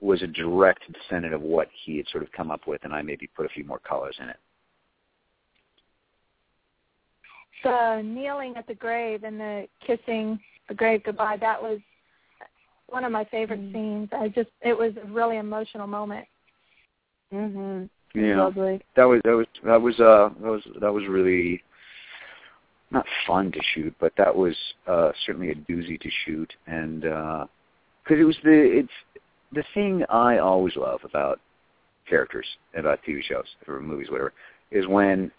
[0.00, 3.02] was a direct descendant of what he had sort of come up with, and I
[3.02, 4.36] maybe put a few more colors in it.
[7.62, 11.78] The kneeling at the grave and the kissing the grave goodbye, that was
[12.92, 13.74] one of my favorite mm-hmm.
[13.74, 14.08] scenes.
[14.12, 16.26] I just it was a really emotional moment.
[17.32, 17.88] Mhm.
[18.14, 18.42] Yeah.
[18.42, 18.80] Lovely.
[18.96, 21.62] That was that was that was uh that was that was really
[22.90, 24.54] not fun to shoot, but that was
[24.86, 27.46] uh certainly a doozy to shoot and uh
[28.04, 29.22] cuz it was the it's
[29.52, 31.40] the thing I always love about
[32.08, 34.32] characters, and about TV shows or movies, whatever,
[34.70, 35.30] is when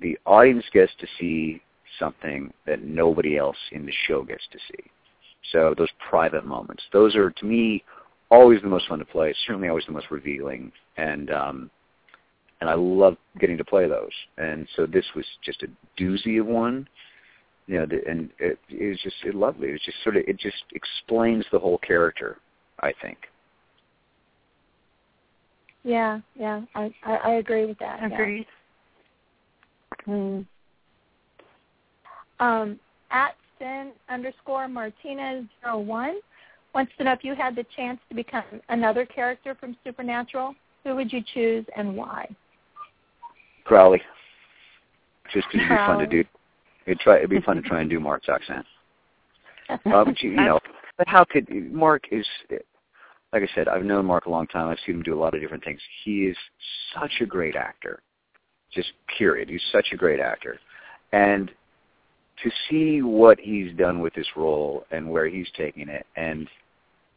[0.00, 1.60] the audience gets to see
[1.98, 4.90] something that nobody else in the show gets to see.
[5.52, 7.84] So those private moments, those are to me
[8.30, 9.34] always the most fun to play.
[9.46, 11.70] Certainly always the most revealing, and um,
[12.60, 14.12] and I love getting to play those.
[14.36, 16.88] And so this was just a doozy of one.
[17.66, 19.68] You know, and it, it was just it lovely.
[19.68, 22.38] It was just sort of it just explains the whole character.
[22.80, 23.18] I think.
[25.84, 28.02] Yeah, yeah, I I, I agree with that.
[28.02, 28.46] Agreed.
[30.06, 30.14] Yeah.
[30.14, 30.46] Mm.
[32.40, 32.78] Um,
[33.10, 36.20] at Sin underscore Martinez zero one
[36.74, 40.54] wants to know if you had the chance to become another character from Supernatural,
[40.84, 42.28] who would you choose and why?
[43.64, 44.00] Crowley.
[45.32, 46.24] Just because it'd be fun to do.
[46.86, 47.18] It'd try.
[47.18, 48.64] It'd be fun to try and do Mark's accent.
[49.68, 50.58] Uh, but you, you know,
[50.96, 52.26] but how could Mark is
[53.32, 54.68] like I said, I've known Mark a long time.
[54.68, 55.80] I've seen him do a lot of different things.
[56.04, 56.36] He is
[56.94, 58.02] such a great actor.
[58.72, 59.48] Just period.
[59.48, 60.58] He's such a great actor.
[61.12, 61.50] And
[62.42, 66.48] to see what he's done with this role and where he's taking it and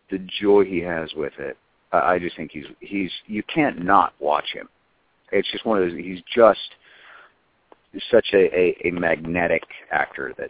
[0.10, 1.58] the joy he has with it,
[1.92, 4.68] I I just think he's he's you can't not watch him.
[5.32, 5.98] It's just one of those.
[5.98, 6.60] He's just
[8.10, 10.50] such a, a, a magnetic actor that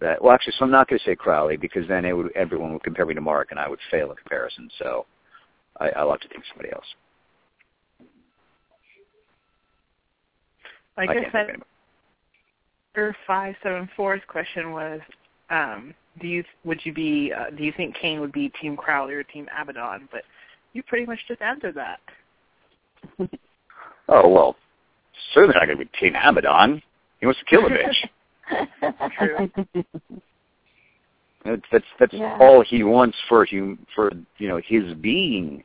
[0.00, 2.72] that well actually so I'm not going to say Crowley because then it would everyone
[2.72, 4.68] would compare me to Mark and I would fail in comparison.
[4.78, 5.06] So
[5.80, 6.86] I, I like to think of somebody else.
[10.96, 11.46] Like I, I
[12.96, 15.00] said, five seven four's question was,
[15.50, 19.14] um, do you would you be uh, do you think Cain would be Team Crowley
[19.14, 20.08] or Team Abaddon?
[20.10, 20.22] But
[20.72, 22.00] you pretty much just answered that.
[24.08, 24.56] oh well,
[25.34, 26.82] certainly not going to be Team Abaddon.
[27.20, 28.08] He wants to kill a bitch.
[29.18, 29.50] True.
[31.44, 32.36] That's that's, that's yeah.
[32.40, 35.62] all he wants for him for you know his being.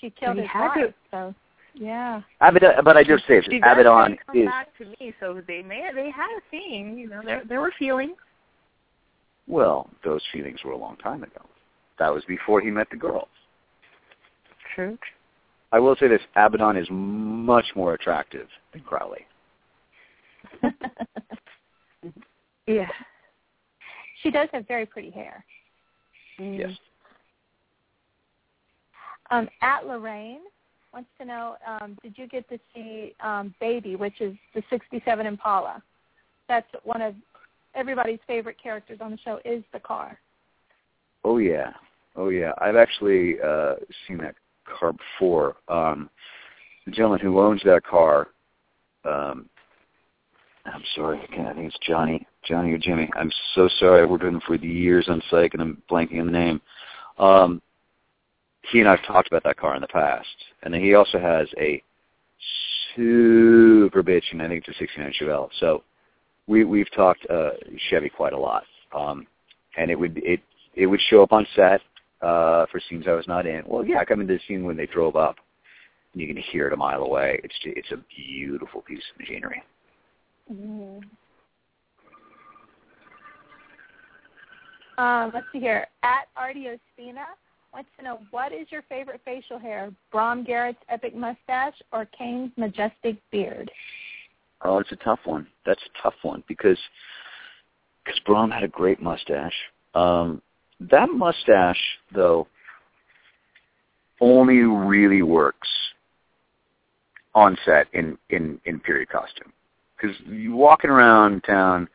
[0.00, 1.34] She killed he his had wife, to, so
[1.74, 2.22] yeah.
[2.40, 5.90] Abaddon, but I just say she Abaddon come is back to me, so they may
[5.94, 8.16] they had a thing, you know, there there were feelings.
[9.46, 11.42] well, those feelings were a long time ago.
[11.98, 13.28] That was before he met the girl.
[14.74, 14.98] True.
[15.72, 19.26] I will say this: Abaddon is much more attractive than Crowley.
[22.66, 22.88] yeah.
[24.22, 25.44] She does have very pretty hair.
[26.38, 26.70] Yes.
[29.30, 30.40] Um, at Lorraine
[30.92, 35.26] wants to know, um, did you get to see um, Baby, which is the 67
[35.26, 35.82] Impala?
[36.48, 37.14] That's one of
[37.74, 40.18] everybody's favorite characters on the show is the car.
[41.24, 41.72] Oh yeah,
[42.16, 42.52] oh yeah.
[42.58, 43.74] I've actually uh,
[44.06, 44.34] seen that
[44.64, 45.56] car before.
[45.68, 46.10] Um,
[46.86, 48.28] the gentleman who owns that car,
[49.04, 49.48] um,
[50.66, 53.08] I'm sorry, I, I think it's Johnny, Johnny or Jimmy.
[53.16, 54.02] I'm so sorry.
[54.02, 56.60] I've worked with him for years on psych, and I'm blanking on the name.
[57.18, 57.62] Um,
[58.70, 60.26] he and I've talked about that car in the past,
[60.62, 61.82] and then he also has a
[62.94, 65.48] super bitch, and I think it's a '69 Chevelle.
[65.58, 65.82] So
[66.46, 67.50] we we've talked uh,
[67.88, 68.64] Chevy quite a lot,
[68.96, 69.26] um,
[69.76, 70.40] and it would it
[70.74, 71.80] it would show up on set
[72.22, 73.62] uh, for scenes I was not in.
[73.66, 75.36] Well, yeah, I come into the scene when they drove up,
[76.12, 77.40] and you can hear it a mile away.
[77.42, 79.62] It's it's a beautiful piece of machinery.
[80.52, 81.00] Mm-hmm.
[85.02, 85.86] Um, let's see here.
[86.02, 87.24] At Artiospina
[87.72, 92.50] wants to know what is your favorite facial hair, Brom Garrett's epic mustache or Cain's
[92.56, 93.70] majestic beard?
[94.62, 95.46] Oh, it's a tough one.
[95.64, 96.78] That's a tough one because
[98.04, 99.54] because Brom had a great mustache.
[99.94, 100.42] Um,
[100.90, 101.80] that mustache,
[102.14, 102.46] though,
[104.20, 105.68] only really works
[107.34, 109.52] on set in in in period costume
[109.96, 111.88] because you walking around town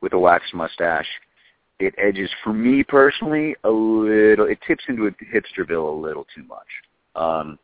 [0.00, 1.06] with a waxed mustache
[1.82, 6.44] it edges for me personally a little it tips into a hipsterville a little too
[6.44, 6.66] much.
[7.16, 7.58] Um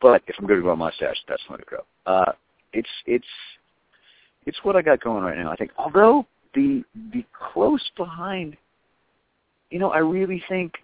[0.00, 1.80] but if i'm going to grow a mustache that's going to grow.
[2.06, 2.32] Uh
[2.72, 3.26] it's it's
[4.46, 5.70] it's what i got going right now i think.
[5.78, 8.56] Although the the close behind
[9.70, 10.74] you know i really think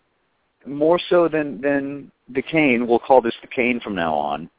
[0.67, 4.51] more so than than the Cain we'll call this the Cain from now on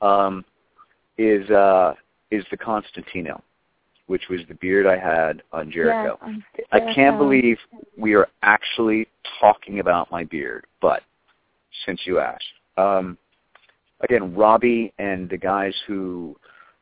[0.00, 0.44] um
[1.18, 1.94] is uh
[2.30, 3.42] is the constantino
[4.10, 6.18] which was the beard I had on Jericho.
[6.26, 7.58] Yeah, I can't believe
[7.96, 9.06] we are actually
[9.38, 11.04] talking about my beard, but
[11.86, 12.42] since you asked,
[12.76, 13.16] um,
[14.00, 16.36] again, Robbie and the guys who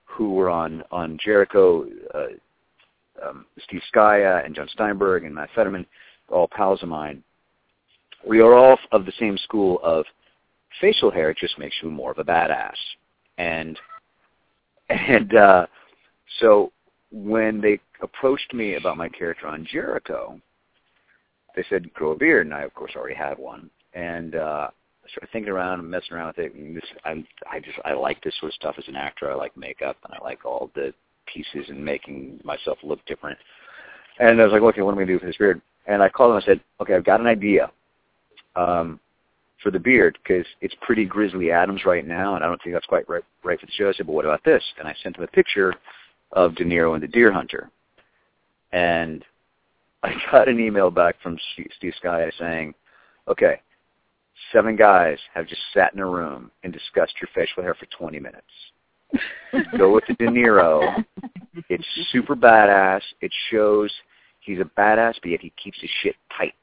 [0.07, 5.85] who were on on Jericho, uh, um, Steve Scaia and John Steinberg and Matt Federman,
[6.31, 7.23] all pals of mine.
[8.27, 10.07] We are all of the same school of
[10.81, 12.73] facial hair it just makes you more of a badass,
[13.37, 13.79] and
[14.89, 15.67] and uh,
[16.41, 16.73] so
[17.11, 20.41] when they approached me about my character on Jericho,
[21.57, 25.11] they said grow a beard, and I of course already had one, and uh, I
[25.11, 26.55] started thinking around and messing around with it.
[26.55, 29.31] And this, I, I just I like this sort of stuff as an actor.
[29.31, 30.93] I like makeup, and I like all the
[31.33, 33.39] pieces and making myself look different.
[34.21, 35.61] And I was like, okay, what am I going to do for this beard?
[35.87, 37.71] And I called them and I said, okay, I've got an idea
[38.57, 38.99] um,
[39.63, 42.87] for the beard because it's pretty Grizzly Adams right now, and I don't think that's
[42.87, 43.89] quite right, right for the show.
[43.89, 44.63] I said, but what about this?
[44.79, 45.75] And I sent them a picture
[46.33, 47.71] of De Niro and the Deer Hunter.
[48.73, 49.25] And
[50.03, 52.75] I got an email back from Steve Scaia saying,
[53.27, 53.61] okay,
[54.53, 58.21] seven guys have just sat in a room and discussed your facial hair for 20
[58.21, 58.47] minutes.
[59.79, 61.05] Go with the De Niro.
[61.69, 63.01] It's super badass.
[63.21, 63.91] It shows
[64.41, 66.55] he's a badass, but yet he keeps his shit tight.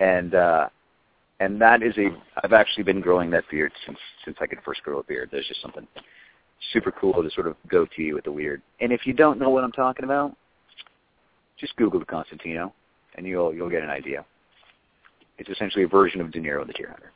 [0.00, 0.68] And uh
[1.40, 2.08] and that is a
[2.42, 5.28] I've actually been growing that beard since since I could first grow a beard.
[5.30, 5.86] There's just something
[6.72, 8.62] super cool to sort of go to you with the weird.
[8.80, 10.36] And if you don't know what I'm talking about,
[11.58, 12.72] just Google the Constantino
[13.16, 14.24] and you'll you'll get an idea.
[15.38, 17.12] It's essentially a version of De Niro the Deer Hunter.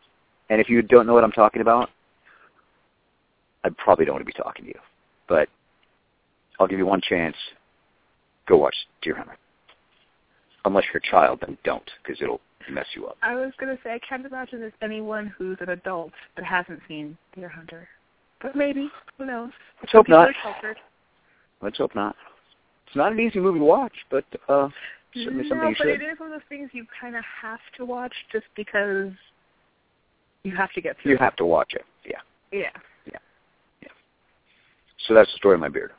[0.50, 1.90] And if you don't know what I'm talking about,
[3.64, 4.80] I probably don't want to be talking to you.
[5.28, 5.48] But
[6.58, 7.36] I'll give you one chance.
[8.48, 9.36] Go watch Deer Hunter.
[10.64, 12.40] Unless you're a child, then don't, because it'll
[12.70, 13.16] mess you up.
[13.22, 17.16] I was gonna say I can't imagine there's anyone who's an adult that hasn't seen
[17.34, 17.88] Deer Hunter,
[18.42, 19.50] but maybe who knows?
[19.80, 20.30] Let's hope not.
[21.62, 22.16] Let's hope not.
[22.86, 24.68] It's not an easy movie to watch, but uh,
[25.14, 26.02] certainly something no, you but should.
[26.02, 29.12] it is one of those things you kind of have to watch just because
[30.42, 31.12] you have to get through.
[31.12, 31.84] You have to watch it.
[32.04, 32.18] Yeah.
[32.50, 32.66] it.
[33.06, 33.18] Yeah.
[35.06, 35.92] So that's the story of my beard.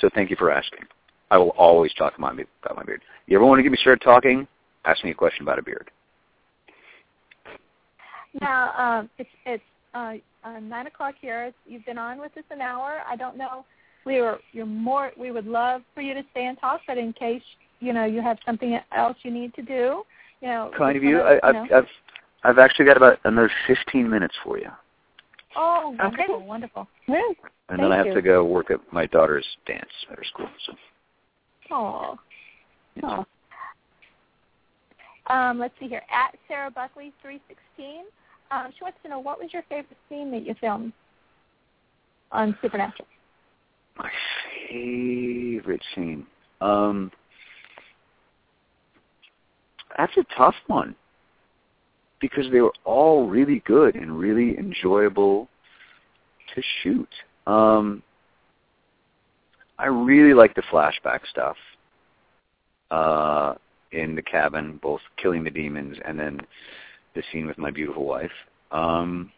[0.00, 0.84] So thank you for asking.
[1.30, 3.02] I will always talk about my, about my beard.
[3.26, 4.46] You ever want to get me started talking?
[4.84, 5.90] Ask me a question about a beard.
[8.40, 9.62] Now, um, it's it's
[9.94, 10.14] uh,
[10.44, 11.44] uh, nine o'clock here.
[11.44, 13.00] It's, you've been on with us an hour.
[13.08, 13.64] I don't know.
[14.06, 15.10] We were you're more.
[15.18, 17.42] We would love for you to stay and talk, but in case
[17.80, 20.02] you know you have something else you need to do,
[20.40, 20.70] you know.
[20.76, 21.18] Kind of just you.
[21.18, 21.72] wanna, I, I've.
[21.72, 21.88] I've
[22.42, 24.70] I've actually got about another 15 minutes for you,
[25.56, 26.24] Oh, Okay.
[26.26, 26.88] wonderful, wonderful.
[27.06, 27.16] and
[27.68, 28.14] Thank then I have you.
[28.14, 30.48] to go work at my daughter's dance at her school.
[30.66, 30.72] So
[31.70, 32.18] Oh.
[33.02, 33.26] Oh.
[35.26, 36.02] Um, let's see here.
[36.10, 38.04] At Sarah Buckley three sixteen.
[38.50, 40.92] Um, she wants to know what was your favorite scene that you filmed
[42.32, 43.06] on Supernatural.
[43.96, 44.10] my
[44.68, 46.26] favorite scene.
[46.60, 47.10] Um,
[49.96, 50.94] that's a tough one
[52.20, 55.48] because they were all really good and really enjoyable
[56.54, 57.08] to shoot.
[57.46, 58.02] Um,
[59.78, 61.56] I really like the flashback stuff
[62.90, 63.54] uh,
[63.92, 66.40] in the cabin, both killing the demons and then
[67.14, 68.30] the scene with my beautiful wife.
[68.72, 69.32] Um,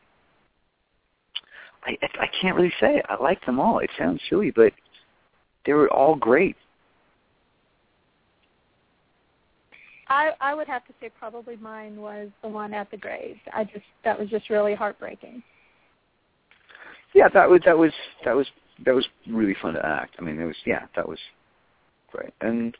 [1.84, 3.02] I I can't really say.
[3.08, 3.78] I like them all.
[3.78, 4.72] It sounds silly, but
[5.66, 6.56] they were all great.
[10.08, 13.36] I I would have to say probably mine was the one at the grave.
[13.52, 15.42] I just that was just really heartbreaking.
[17.14, 17.92] Yeah, that was that was
[18.24, 18.46] that was
[18.84, 20.16] that was really fun to act.
[20.18, 21.18] I mean, it was yeah, that was
[22.10, 22.32] great.
[22.40, 22.76] And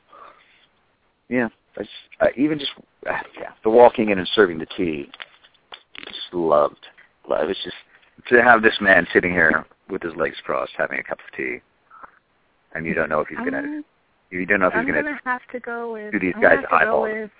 [1.28, 1.88] yeah, that's
[2.20, 2.72] uh, even just
[3.08, 5.10] uh, yeah, the walking in and serving the tea.
[6.06, 6.86] Just loved.
[7.28, 7.48] Love.
[7.48, 7.76] It's just
[8.28, 11.58] to have this man sitting here with his legs crossed, having a cup of tea,
[12.74, 13.82] and you don't know if he's gonna.
[14.30, 15.02] You don't know if he's I'm gonna.
[15.02, 16.12] gonna have to go with.
[16.12, 17.30] do these I'm gonna guys have to go eyeball with.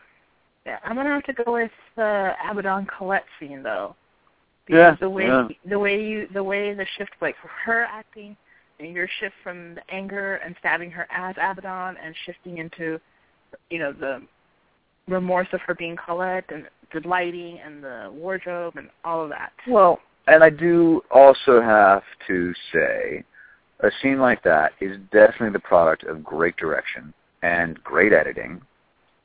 [0.66, 3.96] Yeah, I'm gonna have to go with the Abaddon Colette scene though.
[4.68, 5.48] Yeah, Because the way yeah.
[5.68, 8.36] the way you the way the shift like her acting
[8.78, 13.00] and your shift from the anger and stabbing her as Abaddon and shifting into
[13.70, 14.22] you know the
[15.08, 19.52] remorse of her being Colette and the lighting and the wardrobe and all of that.
[19.66, 23.24] Well, and I do also have to say,
[23.80, 28.60] a scene like that is definitely the product of great direction and great editing.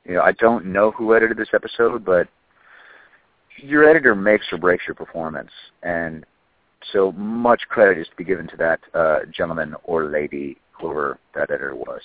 [0.04, 2.28] You know, I don't know who edited this episode, but
[3.56, 5.50] your editor makes or breaks your performance,
[5.82, 6.24] and
[6.92, 11.50] so much credit is to be given to that uh, gentleman or lady, whoever that
[11.50, 12.00] editor was,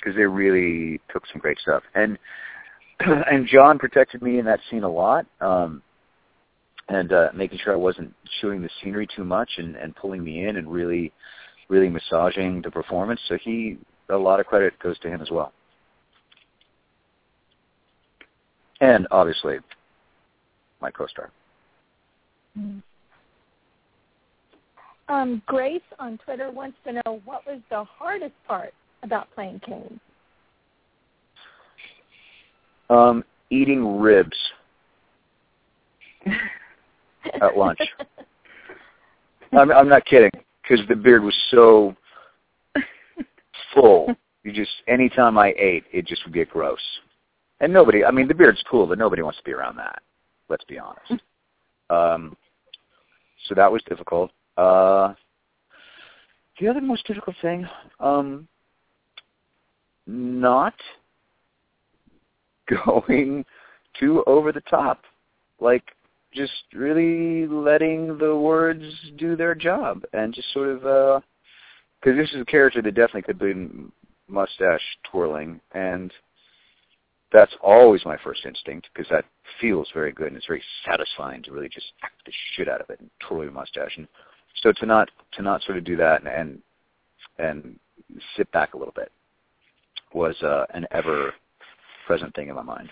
[0.00, 1.82] because they really took some great stuff.
[1.94, 2.18] And
[3.00, 5.26] and John protected me in that scene a lot.
[5.40, 5.82] Um,
[6.88, 10.46] and uh, making sure I wasn't chewing the scenery too much and, and pulling me
[10.46, 11.12] in and really,
[11.68, 13.20] really massaging the performance.
[13.28, 13.78] So he
[14.08, 15.52] a lot of credit goes to him as well.
[18.80, 19.58] And obviously,
[20.80, 21.30] my co-star.
[25.08, 30.00] Um, Grace on Twitter wants to know what was the hardest part about playing Cain.
[32.88, 34.36] Um, eating ribs
[37.40, 37.78] at lunch.
[39.52, 40.30] I'm, I'm not kidding
[40.62, 41.94] because the beard was so
[43.74, 44.14] full.
[44.44, 46.80] You just anytime I ate, it just would get gross.
[47.60, 50.02] And nobody, I mean, the beard's cool, but nobody wants to be around that.
[50.48, 51.22] Let's be honest.
[51.90, 52.36] Um,
[53.46, 54.30] so that was difficult.
[54.56, 55.14] Uh,
[56.58, 57.68] the other most difficult thing,
[58.00, 58.48] um,
[60.10, 60.74] not
[62.84, 63.44] going
[63.98, 65.02] too over the top.
[65.60, 65.84] Like
[66.32, 68.84] just really letting the words
[69.16, 71.20] do their job and just sort of uh
[72.00, 73.52] because this is a character that definitely could be
[74.28, 74.80] mustache
[75.10, 76.12] twirling and
[77.32, 79.24] that's always my first instinct because that
[79.60, 82.88] feels very good and it's very satisfying to really just act the shit out of
[82.90, 84.06] it and twirl your mustache and
[84.62, 86.62] so to not to not sort of do that and and,
[87.38, 87.78] and
[88.36, 89.10] sit back a little bit
[90.12, 91.32] was uh, an ever
[92.06, 92.88] present thing in my mind.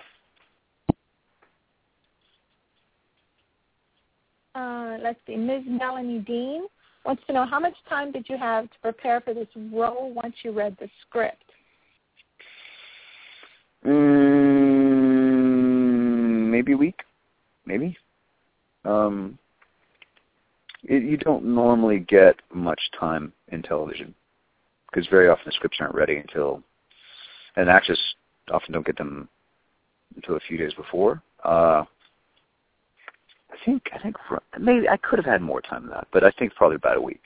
[4.54, 5.36] Uh, let's see.
[5.36, 5.62] Ms.
[5.66, 6.66] Melanie Dean
[7.04, 10.34] wants to know how much time did you have to prepare for this role once
[10.42, 11.44] you read the script?
[13.86, 14.98] Mm,
[16.50, 17.02] maybe a week,
[17.66, 17.96] maybe.
[18.84, 19.38] Um,
[20.84, 24.14] it, you don't normally get much time in television
[24.90, 26.62] because very often the scripts aren't ready until,
[27.58, 27.98] and actors
[28.50, 29.28] often don't get them
[30.16, 31.20] until a few days before.
[31.44, 31.84] Uh,
[33.50, 36.24] I think I think for, maybe I could have had more time than that, but
[36.24, 37.20] I think probably about a week.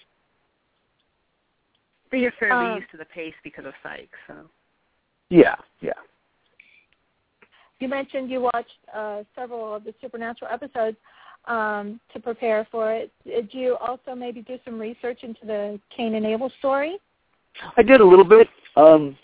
[2.10, 4.34] But you're fairly Um, used to the pace because of Psych, so.
[5.28, 5.92] Yeah, yeah.
[7.78, 10.96] You mentioned you watched uh, several of the Supernatural episodes
[11.46, 13.10] um, to prepare for it.
[13.24, 16.98] Did you also maybe do some research into the Cain and Abel story?
[17.76, 18.48] I did a little bit.
[18.76, 19.16] Um,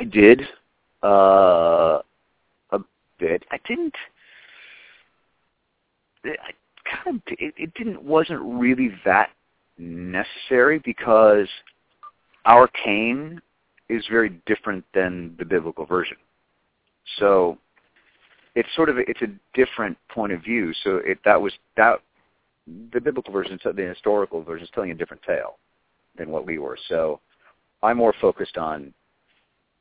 [0.00, 0.40] I did
[1.02, 2.00] uh,
[2.70, 2.78] a
[3.18, 3.44] bit.
[3.50, 3.94] I didn't.
[6.24, 6.52] I
[6.86, 7.22] kind of.
[7.26, 8.02] It, it didn't.
[8.02, 9.28] Wasn't really that
[9.76, 11.48] necessary because
[12.46, 13.42] our Cain
[13.90, 16.16] is very different than the biblical version.
[17.18, 17.58] So
[18.54, 20.72] it's sort of a, it's a different point of view.
[20.82, 22.00] So it that was that
[22.94, 25.58] the biblical version, the historical version, is telling a different tale
[26.16, 26.78] than what we were.
[26.88, 27.20] So
[27.82, 28.94] I'm more focused on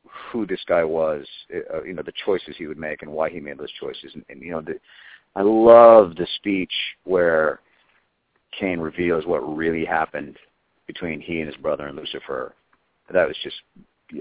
[0.07, 3.39] who this guy was, uh, you know, the choices he would make and why he
[3.39, 4.11] made those choices.
[4.13, 4.79] And, and you know, the,
[5.35, 6.73] I love the speech
[7.03, 7.59] where
[8.57, 10.37] Cain reveals what really happened
[10.87, 12.53] between he and his brother and Lucifer.
[13.11, 13.57] That was just,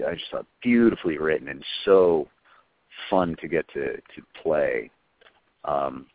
[0.05, 2.27] I just thought beautifully written and so
[3.09, 4.91] fun to get to to play.
[5.65, 6.05] Um,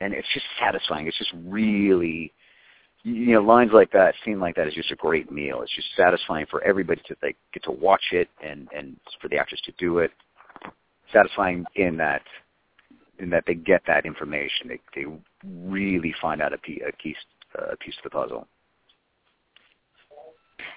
[0.00, 1.06] and it's just satisfying.
[1.06, 2.32] It's just really
[3.02, 5.62] you know, lines like that, scene like that is just a great meal.
[5.62, 9.38] It's just satisfying for everybody to they get to watch it and and for the
[9.38, 10.10] actors to do it.
[11.12, 12.22] Satisfying in that
[13.18, 14.68] in that they get that information.
[14.68, 15.06] They they
[15.44, 17.16] really find out a piece a piece,
[17.54, 18.46] a piece of the puzzle.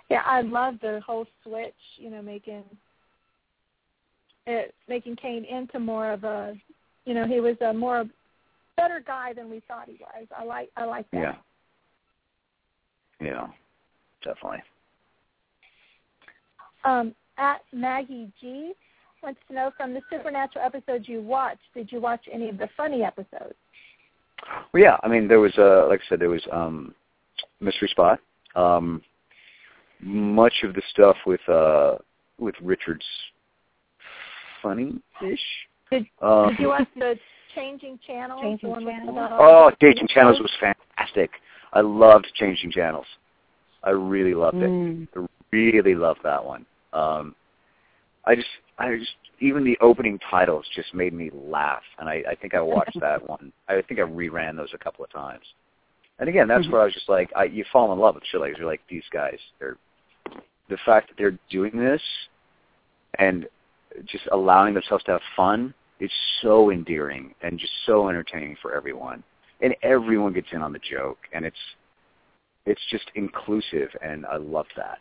[0.10, 1.74] Yeah, I love the whole switch.
[1.98, 2.64] You know, making
[4.48, 6.56] it making Cain into more of a,
[7.06, 8.06] you know, he was a more
[8.78, 10.28] better guy than we thought he was.
[10.38, 11.20] I like I like that.
[11.20, 11.36] Yeah.
[13.24, 13.48] Yeah,
[14.24, 14.64] definitely.
[16.84, 18.74] Um, at Maggie G
[19.22, 22.68] wants to know from the supernatural episodes you watched, did you watch any of the
[22.76, 23.56] funny episodes?
[24.74, 24.98] Well, yeah.
[25.02, 26.94] I mean, there was, uh, like I said, there was um,
[27.62, 28.20] Mystery Spot.
[28.56, 29.02] Um,
[30.02, 31.96] much of the stuff with uh,
[32.38, 33.06] with Richard's
[34.62, 35.40] funny-ish.
[35.90, 37.18] Did, Um, did you watch the
[37.56, 38.42] Changing Channels?
[38.42, 39.32] Changing the one Channels?
[39.34, 41.32] Oh, Changing Channels was fantastic.
[41.74, 43.06] I loved Changing Channels.
[43.84, 44.70] I really loved it.
[44.70, 45.08] Mm.
[45.16, 46.66] I really loved that one.
[46.94, 47.36] Um,
[48.26, 48.48] I just,
[48.78, 52.62] I just, even the opening titles just made me laugh, and I, I think I
[52.62, 53.52] watched that one.
[53.68, 55.44] I think I reran those a couple of times.
[56.20, 58.40] And again, that's where I was just like, I, you fall in love with shit
[58.40, 59.38] like you're like these guys.
[59.60, 59.78] They're
[60.70, 62.02] the fact that they're doing this
[63.20, 63.48] and
[64.06, 69.24] just allowing themselves to have fun is so endearing and just so entertaining for everyone.
[69.64, 71.58] And everyone gets in on the joke, and it's
[72.66, 75.00] it's just inclusive, and I love that.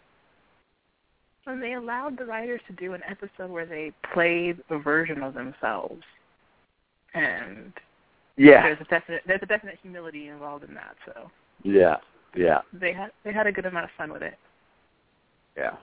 [1.47, 5.35] And they allowed the writers to do an episode where they played a version of
[5.35, 6.03] themselves,
[7.15, 7.73] and
[8.37, 10.95] Yeah, there's a definite there's a definite humility involved in that.
[11.07, 11.31] So
[11.65, 11.97] yeah,
[12.37, 14.39] yeah, they had they had a good amount of fun with it.
[15.57, 15.75] yeah.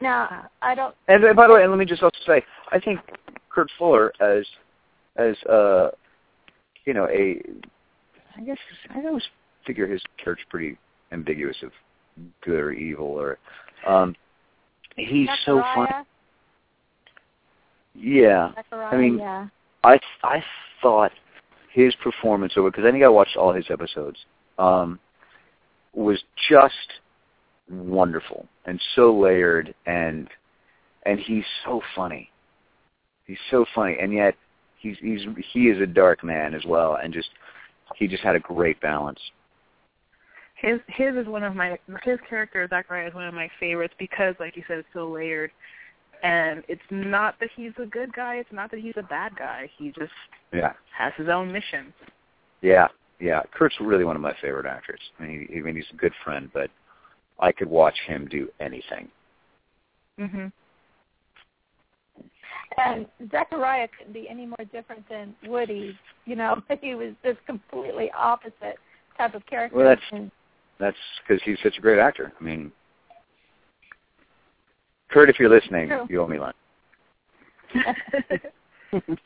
[0.00, 0.94] Now, I don't.
[1.08, 3.00] And by the way, and let me just also say, I think
[3.50, 4.44] Kurt Fuller as
[5.18, 5.90] as uh
[6.84, 7.42] you know a
[8.36, 8.58] I guess
[8.90, 9.24] I always
[9.66, 10.78] figure his character's pretty
[11.12, 11.70] ambiguous of
[12.42, 13.38] good or evil or
[13.86, 14.14] um
[14.96, 15.90] he's so funny.
[17.94, 19.48] Yeah, Zachariah, I mean, yeah.
[19.84, 20.42] I I
[20.82, 21.12] thought
[21.72, 24.18] his performance over because I think I watched all his episodes
[24.58, 24.98] um
[25.94, 27.00] was just
[27.70, 30.28] wonderful and so layered and
[31.04, 32.30] and he's so funny.
[33.24, 34.34] He's so funny and yet
[34.78, 35.20] he's he's
[35.52, 37.28] he is a dark man as well and just
[37.96, 39.20] he just had a great balance.
[40.56, 44.34] His his is one of my his character Zachariah is one of my favorites because,
[44.40, 45.50] like you said, it's so layered.
[46.22, 48.36] And it's not that he's a good guy.
[48.36, 49.70] It's not that he's a bad guy.
[49.76, 50.12] He just
[50.52, 50.72] Yeah.
[50.96, 51.92] has his own mission.
[52.62, 52.88] Yeah.
[53.20, 53.42] Yeah.
[53.52, 55.00] Kurt's really one of my favorite actors.
[55.20, 56.70] I mean, he, I mean he's a good friend, but
[57.38, 59.10] I could watch him do anything.
[60.18, 60.52] Mhm.
[62.84, 65.98] And Zachariah couldn't be any more different than Woody.
[66.24, 68.76] You know, he was just completely opposite
[69.16, 69.76] type of character.
[69.76, 70.30] Well, that's-
[70.78, 70.96] That's
[71.26, 72.32] because he's such a great actor.
[72.38, 72.70] I mean,
[75.10, 76.06] Kurt, if you're listening, True.
[76.10, 76.56] you owe me lunch.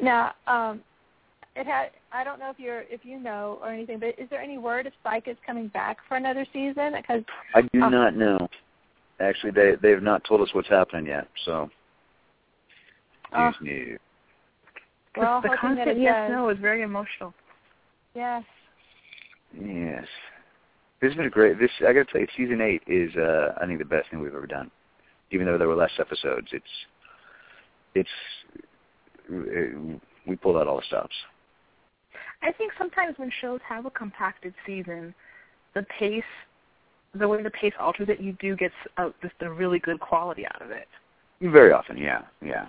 [0.00, 0.80] now, um,
[1.56, 1.90] it had.
[2.12, 4.86] I don't know if you're if you know or anything, but is there any word
[4.86, 6.92] if Psych is coming back for another season?
[6.96, 7.22] Because
[7.54, 7.88] I do Oh.
[7.88, 8.48] not know.
[9.20, 11.28] Actually, they they have not told us what's happening yet.
[11.44, 11.70] So,
[13.32, 13.46] Oh.
[13.46, 14.00] news, news.
[15.16, 16.30] we're the hoping that constant it yes does.
[16.30, 17.34] no is very emotional.
[18.14, 18.44] Yes.
[19.58, 20.06] Yes.
[21.00, 21.58] This has been a great.
[21.58, 24.20] This I got to tell you, season eight is uh, I think the best thing
[24.20, 24.70] we've ever done.
[25.30, 26.64] Even though there were less episodes, it's
[27.94, 28.08] it's
[29.32, 31.14] uh, we pulled out all the stops.
[32.42, 35.14] I think sometimes when shows have a compacted season,
[35.74, 36.22] the pace,
[37.16, 40.00] the way the pace alters it, you do get s- uh, just a really good
[40.00, 40.86] quality out of it.
[41.40, 42.66] Very often, yeah, yeah.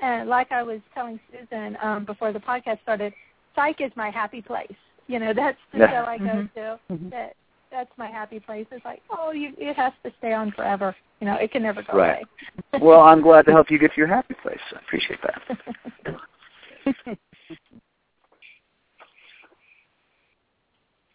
[0.00, 3.12] And like I was telling Susan um, before the podcast started,
[3.54, 4.70] Psych is my happy place.
[5.06, 5.90] You know, that's the Yeah.
[5.90, 6.52] show I go Mhm.
[6.54, 6.80] to.
[6.90, 7.10] Mhm.
[7.10, 7.34] That
[7.70, 8.66] that's my happy place.
[8.70, 10.94] It's like, oh, you, it has to stay on forever.
[11.20, 12.24] You know, it can never go Right.
[12.72, 12.80] away.
[12.80, 14.60] Well, I'm glad to help you get to your happy place.
[14.72, 17.18] I appreciate that.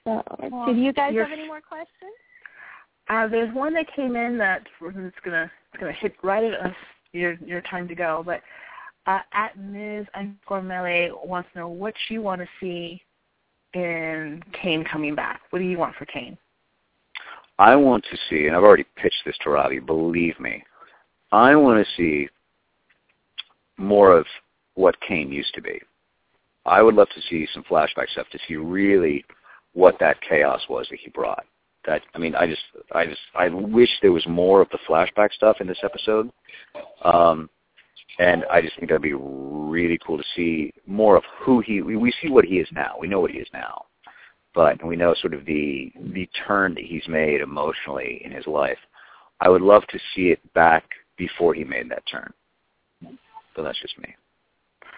[0.05, 2.11] so, Well, did you guys have any more questions?
[3.09, 6.75] Uh, there's one that came in that it's gonna it's gonna hit right at us
[7.13, 8.41] your your time to go, but
[9.07, 10.05] uh, at Ms.
[10.15, 13.01] underscore Melee wants to know what you want to see
[13.73, 15.41] in Cain coming back.
[15.49, 16.37] What do you want for Cain?
[17.59, 19.79] I want to see, and I've already pitched this to Robbie.
[19.79, 20.63] Believe me,
[21.31, 22.29] I want to see
[23.77, 24.25] more of
[24.75, 25.79] what Cain used to be.
[26.65, 29.25] I would love to see some flashback stuff to see really
[29.73, 31.45] what that chaos was that he brought.
[31.85, 32.61] That I mean, I just,
[32.91, 36.31] I just, I wish there was more of the flashback stuff in this episode.
[37.03, 37.49] Um,
[38.19, 41.81] and I just think that'd be really cool to see more of who he.
[41.81, 42.95] We, we see what he is now.
[42.99, 43.85] We know what he is now,
[44.53, 48.77] but we know sort of the the turn that he's made emotionally in his life.
[49.39, 50.83] I would love to see it back
[51.17, 52.31] before he made that turn.
[53.55, 54.15] But that's just me.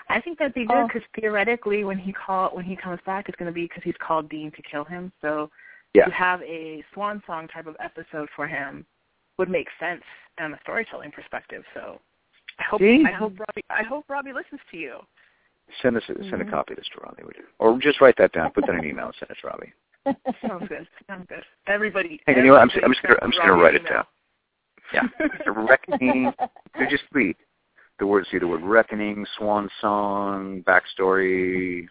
[0.09, 0.87] I think that'd be good Oh.
[0.87, 3.95] because theoretically, when he call when he comes back, it's going to be because he's
[3.99, 5.11] called Dean to kill him.
[5.21, 5.49] So
[5.93, 6.05] Yeah.
[6.05, 8.85] to have a swan song type of episode for him
[9.37, 10.03] would make sense
[10.37, 11.63] from a storytelling perspective.
[11.73, 11.99] So
[12.59, 13.03] I hope See?
[13.07, 14.97] I hope Robbie I hope Robbie listens to you.
[15.81, 16.51] Send us a, send a Mhm.
[16.51, 17.45] copy of this to Robbie, would you?
[17.57, 19.73] Or just write that down, put that in an email, and send it to Robbie.
[20.47, 20.87] Sounds good.
[21.07, 21.43] Sounds good.
[21.67, 22.21] Everybody.
[22.27, 22.61] Hey, you know what?
[22.61, 24.05] I'm, I'm just gonna, I'm just gonna Robbie write it down.
[24.93, 25.07] Yeah,
[25.45, 26.31] the reckoning.
[26.75, 27.35] They're just three.
[28.03, 31.87] The word, see the word reckoning, swan song, backstory.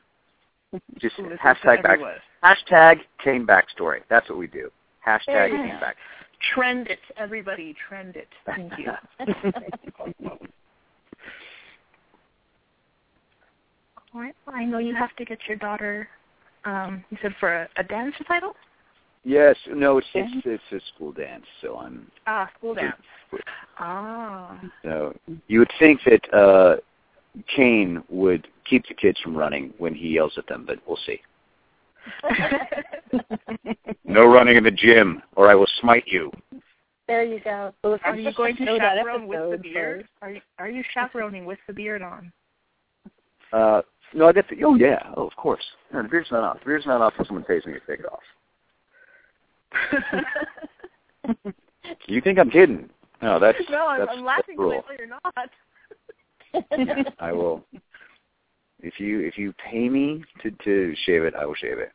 [0.99, 1.99] Just hashtag back,
[2.45, 4.01] hashtag Cain backstory.
[4.11, 4.71] That's what we do.
[5.09, 5.97] Hashtag There you Cain back.
[6.55, 7.75] Trend it, everybody.
[7.89, 8.29] Trend it.
[8.45, 8.93] Thank you.
[14.15, 14.35] All right.
[14.47, 16.07] Well, I know you have to get your daughter.
[16.67, 18.55] Um, you said for a, a dance recital.
[19.25, 22.11] Yes, no, it's it's, it's a school dance, so I'm.
[22.27, 22.97] Ah, school For- dance.
[23.31, 23.41] for-
[23.79, 24.61] Ah.
[24.83, 25.15] So
[25.47, 26.77] you would think that uh
[27.55, 31.21] Cain would keep the kids from running when he yells at them, but we'll see.
[34.05, 36.31] No running in the gym, or I will smite you.
[37.07, 37.73] there you go.
[38.05, 40.07] Are you going to Know that chaperone with the beard?
[40.21, 42.33] Are you, are you chaperoning with the beard on?
[43.53, 43.83] Uh,
[44.15, 44.63] no, I get the.
[44.65, 45.63] Oh yeah, oh of course.
[45.93, 46.59] No, the beard's not off.
[46.61, 48.21] The beard's not off when someone pays me to take it off.
[52.07, 52.89] You think I'm kidding?
[53.23, 55.19] No, that's no, I'm, that's, I'm laughing that's because I know you're
[56.99, 57.15] not.
[57.21, 57.65] I will.
[58.81, 61.93] If you if you pay me to to shave it, I will shave it.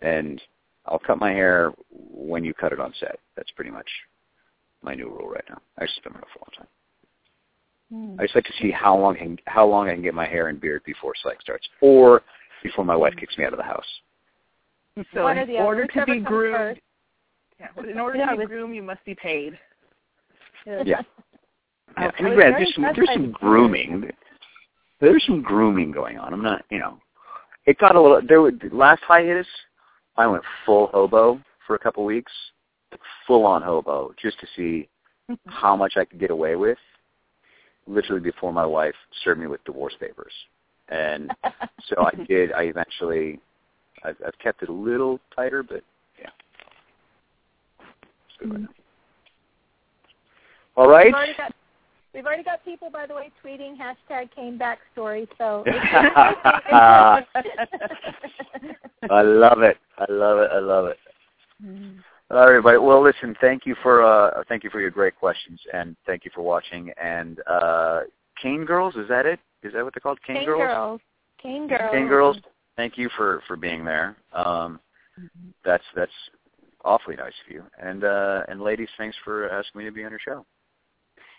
[0.00, 0.40] and
[0.86, 3.18] I'll cut my hair when you cut it on set.
[3.36, 3.88] That's pretty much
[4.82, 5.60] my new rule right now.
[5.78, 6.66] I just been around for a long time.
[7.92, 8.20] Hmm.
[8.20, 10.26] I just like to see how long I can, how long I can get my
[10.26, 12.22] hair and beard before psych starts, or
[12.62, 13.84] before my wife kicks me out of the house.
[15.12, 16.80] So in order to be groomed,
[17.58, 17.72] first.
[17.76, 19.58] yeah, in order Yeah, to be with- groomed, you must be paid.
[20.66, 21.02] Yeah.
[21.96, 24.12] I Yeah, was I mean, very there's some there's some grooming.
[25.00, 26.32] There's some grooming going on.
[26.32, 26.98] I'm not, you know,
[27.66, 28.20] it got a little.
[28.26, 29.46] There was last hiatus.
[30.16, 32.32] I went full hobo for a couple weeks,
[33.26, 34.88] full on hobo, just to see
[35.30, 35.50] mm-hmm.
[35.50, 36.78] how much I could get away with.
[37.86, 40.32] Literally before my wife served me with divorce papers,
[40.88, 41.32] and
[41.88, 42.52] so I did.
[42.52, 43.38] I eventually,
[44.02, 45.82] I've, I've kept it a little tighter, but
[48.40, 48.46] yeah.
[48.46, 48.68] It's good right now.
[50.76, 51.06] All right.
[51.06, 51.54] We've already got
[52.14, 55.28] we've already got people, by the way, tweeting hashtag Cain backstory.
[55.38, 55.64] So
[59.10, 59.78] I love it.
[59.98, 60.50] I love it.
[60.52, 60.98] I love it.
[62.30, 62.78] All right, everybody.
[62.78, 63.36] Well, listen.
[63.40, 66.90] Thank you for uh, thank you for your great questions, and thank you for watching.
[67.00, 68.00] And uh,
[68.42, 69.38] Cain Girls, is that it?
[69.62, 70.18] Is that what they're called?
[70.26, 70.60] Cain, Cain Girls.
[70.60, 71.00] girls,
[71.40, 72.36] Cain girls, Cain Girls.
[72.76, 74.16] Thank you for for being there.
[74.32, 74.80] Um,
[75.64, 76.12] that's that's
[76.86, 77.62] awfully nice of you.
[77.82, 80.46] And uh, and ladies, thanks for asking me to be on your show.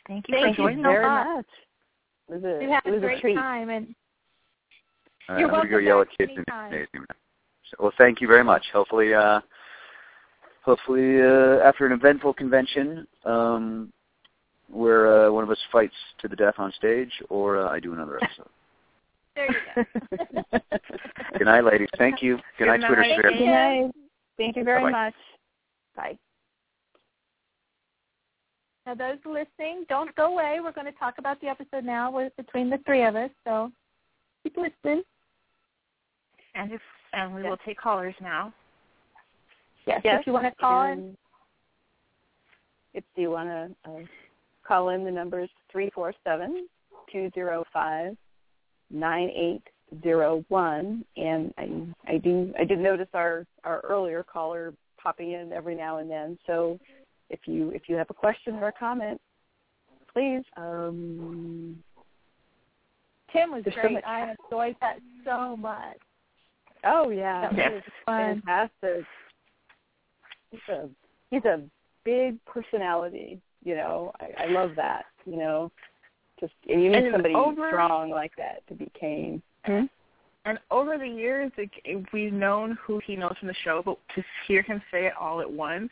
[0.07, 0.93] Thank you Thank for you joining so us.
[0.93, 1.35] very much.
[1.35, 1.45] much.
[2.29, 3.35] It was a, We had a was a great treat.
[3.35, 3.95] time, and
[5.29, 6.71] All right, You're I'm gonna go yell at back kids in anytime.
[6.93, 7.05] the.
[7.71, 8.63] So, well, thank you very much.
[8.71, 9.41] Hopefully, uh,
[10.63, 13.91] hopefully uh, after an eventful convention, um,
[14.69, 17.93] where uh, one of us fights to the death on stage, or uh, I do
[17.93, 18.47] another episode.
[19.35, 19.83] there you
[20.53, 20.59] go.
[21.37, 21.89] Good night, ladies.
[21.97, 22.35] Thank you.
[22.57, 23.11] Good, Good night, Twitter night.
[23.19, 23.23] sphere.
[23.31, 23.51] Thank Good you.
[23.51, 23.91] night.
[24.37, 25.05] Thank you very Bye-bye.
[25.07, 25.15] much.
[25.97, 26.17] Bye.
[28.85, 30.59] Now, those listening, don't go away.
[30.63, 33.29] We're going to talk about the episode now with between the three of us.
[33.43, 33.69] So
[34.43, 35.03] keep listening.
[36.55, 36.81] And if
[37.13, 37.49] and we Yes.
[37.49, 38.53] will take callers now.
[39.85, 40.91] Yes, Yes, if you want to call in.
[40.99, 41.17] and
[42.93, 43.99] If you want to uh,
[44.65, 46.67] call in, the number is three four seven
[47.11, 48.15] two zero five
[48.89, 49.63] nine eight
[50.01, 51.05] zero one.
[51.17, 54.73] And I, I do I did notice our our earlier caller
[55.07, 56.37] popping in every now and then.
[56.45, 56.77] So
[57.29, 59.21] if you if you have a question or a comment,
[60.13, 60.43] please.
[60.57, 61.81] Um,
[63.31, 63.93] Tim was so great.
[63.93, 65.97] much- I enjoyed that so much.
[66.83, 68.41] oh yeah, That was fun.
[68.45, 69.05] fantastic.
[70.51, 70.89] He's a
[71.31, 71.61] he's a
[72.03, 73.39] big personality.
[73.63, 75.05] You know, I, I love that.
[75.25, 75.71] You know,
[76.39, 79.41] just and you need And somebody over- strong like that to be Cain.
[80.47, 81.73] And over the years, like,
[82.13, 85.41] we've known who he knows from the show, but to hear him say it all
[85.41, 85.89] at once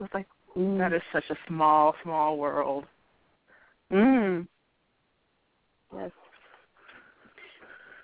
[0.00, 0.26] was like,
[0.56, 2.84] that is such a small, small world.
[3.92, 4.48] Mm.
[5.94, 6.10] Yes.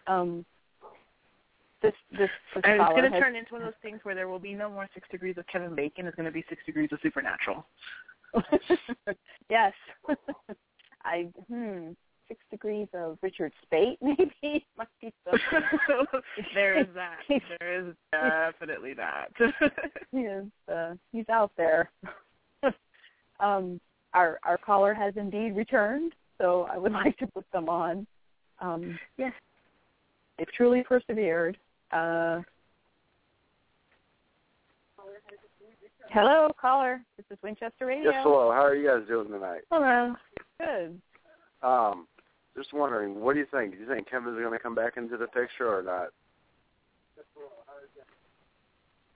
[0.07, 0.45] Um.
[1.83, 4.29] This this, this And it's going to turn into one of those things where there
[4.29, 6.07] will be no more Six Degrees of Kevin Bacon.
[6.07, 7.67] It's going to be Six Degrees of Supernatural.
[9.51, 9.73] yes.
[11.05, 11.91] I hmm
[12.33, 16.21] six degrees of Richard Speight maybe must be something.
[16.55, 17.19] there is that.
[17.61, 19.29] There is definitely that.
[20.11, 21.91] he is uh, he's out there.
[23.41, 23.79] um,
[24.15, 28.07] our our caller has indeed returned, so I would like to put them on.
[28.61, 29.33] Um, Yes.
[30.39, 31.59] they've truly persevered.
[31.91, 32.41] Uh,
[36.11, 37.03] hello, caller.
[37.19, 38.11] This is Winchester Radio.
[38.11, 38.51] Yes, hello.
[38.53, 39.63] How are you guys doing tonight?
[39.71, 40.15] Hello.
[40.59, 41.01] Good.
[41.63, 42.07] Um,
[42.57, 43.73] just wondering, what do you think?
[43.73, 46.09] Do you think Kevin's going to come back into the picture or not?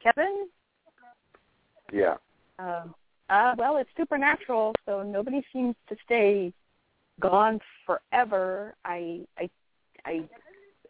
[0.02, 0.46] Kevin.
[1.92, 2.16] Yeah.
[2.58, 2.84] Uh,
[3.28, 6.52] uh, well, it's supernatural, so nobody seems to stay
[7.20, 8.74] gone forever.
[8.84, 9.50] I I
[10.04, 10.20] I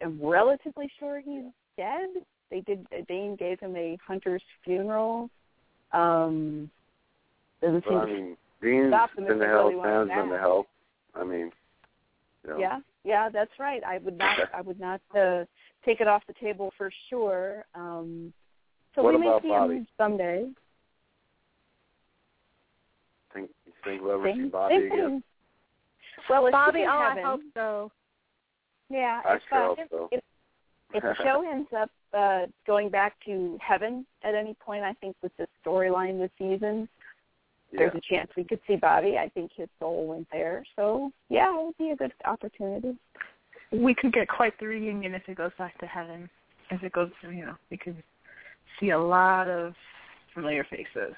[0.01, 1.45] am relatively sure he's
[1.77, 2.09] dead.
[2.51, 2.87] They did.
[3.07, 5.29] Dane gave him a hunter's funeral.
[5.93, 6.69] Um,
[7.61, 7.97] doesn't But seem.
[7.97, 10.67] I mean, Dean's Stop them if been to help, really Sam's been to help.
[11.15, 11.51] I mean,
[12.47, 12.59] you know.
[12.59, 13.83] yeah, yeah, that's right.
[13.83, 14.37] I would not.
[14.53, 15.43] I would not uh,
[15.85, 17.65] take it off the table for sure.
[17.75, 18.33] Um,
[18.95, 19.75] so What we may see Bobby?
[19.75, 20.49] him someday.
[23.33, 25.23] Think you think we'll ever see Bobby same again?
[26.29, 27.91] Well, if Bobby, he's in oh, I hope so.
[28.89, 30.09] Yeah, I if, sure uh, hope if, so.
[30.11, 30.23] if,
[30.93, 35.15] if the show ends up uh, going back to heaven at any point, I think
[35.21, 36.89] with this storyline this season,
[37.71, 37.79] yeah.
[37.79, 39.17] there's a chance we could see Bobby.
[39.17, 42.95] I think his soul went there, so yeah, it would be a good opportunity.
[43.71, 46.29] We could get quite the reunion if it goes back to heaven.
[46.71, 48.01] If it goes, you know, we could
[48.79, 49.73] see a lot of
[50.33, 51.15] familiar faces.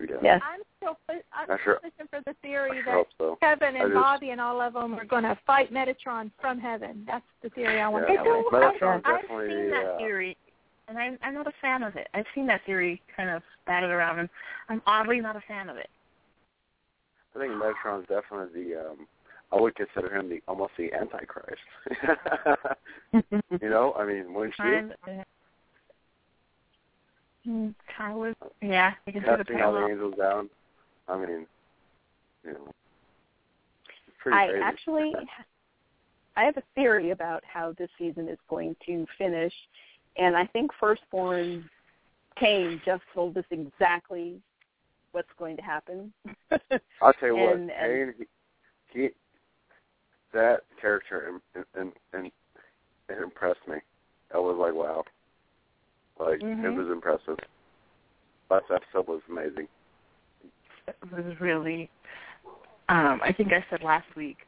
[0.00, 0.16] yeah.
[0.22, 0.40] Yes.
[0.44, 3.36] I'm still pu- I'm I sure- pushing for the theory sure that so.
[3.40, 7.04] Kevin and just- Bobby and all of them are going to fight Metatron from heaven.
[7.06, 8.18] That's the theory I want Yeah.
[8.18, 8.52] to go with.
[8.52, 10.36] Metatron's I've definitely seen that uh, theory.
[10.88, 12.08] And I'm I'm not a fan of it.
[12.14, 14.28] I've seen that theory kind of batted around, and
[14.68, 15.88] I'm oddly not a fan of it.
[17.34, 18.80] I think Metatron's definitely the.
[18.80, 19.06] um
[19.52, 21.62] I would consider him the almost the Antichrist.
[23.60, 24.64] you know, I mean, wouldn't you?
[24.64, 24.92] Kind
[27.46, 28.94] of, kind yeah.
[29.06, 30.50] You can see the Casting all the angels down.
[31.08, 31.46] I mean,
[32.44, 32.72] you know,
[34.08, 34.62] it's pretty I crazy.
[34.62, 35.12] actually
[36.36, 39.52] I have a theory about how this season is going to finish,
[40.18, 41.68] and I think Firstborn
[42.38, 44.40] Cain just told us exactly
[45.12, 46.12] what's going to happen.
[47.02, 48.26] I'll tell you and- what, and- Cain,
[48.92, 49.08] he, he,
[50.32, 52.26] that character and and and
[53.08, 53.76] it impressed me.
[54.34, 55.04] I was like, wow,
[56.18, 56.76] like it Mhm.
[56.76, 57.38] was impressive.
[58.50, 59.68] Last episode was amazing.
[60.88, 61.88] It was really.
[62.88, 64.38] Um, I think I said last week,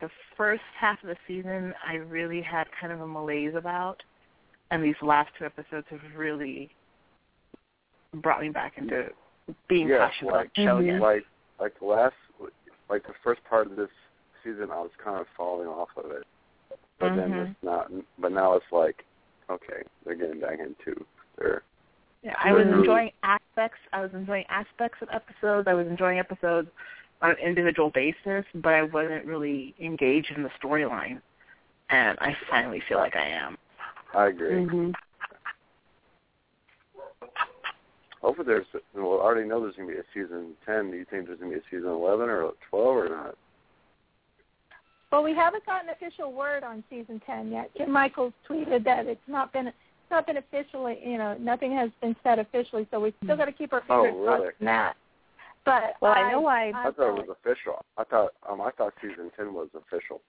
[0.00, 4.02] the first half of the season I really had kind of a malaise about,
[4.70, 6.70] and these last two episodes have really
[8.14, 9.10] brought me back into
[9.68, 11.00] being Yeah, passionate about like- the show again.
[11.00, 11.24] Like
[11.58, 12.14] like the last,
[12.90, 13.88] like the first part of this
[14.44, 16.26] season, I was kind of falling off of it,
[16.98, 17.50] but then Mhm.
[17.50, 17.90] it's not.
[18.18, 19.04] But now it's like,
[19.48, 21.04] okay, they're getting back into
[21.36, 21.62] their.
[22.22, 23.78] Yeah, I was enjoying aspects.
[23.92, 25.66] I was enjoying aspects of episodes.
[25.68, 26.68] I was enjoying episodes
[27.22, 31.22] on an individual basis, but I wasn't really engaged in the storyline.
[31.88, 33.56] And I finally feel like I am.
[34.16, 34.64] I agree.
[34.64, 34.90] hmm
[38.22, 38.66] Hopefully, there's.
[38.94, 40.90] Well, I already know there's gonna be a season ten.
[40.90, 43.34] Do you think there's gonna be a season eleven or twelve or not?
[45.12, 47.70] Well, we haven't gotten official word on season ten yet.
[47.76, 49.76] Jim Michaels tweeted that it's not been it's
[50.10, 53.52] not been officially, you know, nothing has been said officially, so we still got to
[53.52, 54.52] keep our Oh, fingers crossed really?
[54.60, 54.96] on that.
[55.64, 57.84] But Well, I know I- I thought it was official.
[57.98, 60.20] I thought um I thought season ten was official.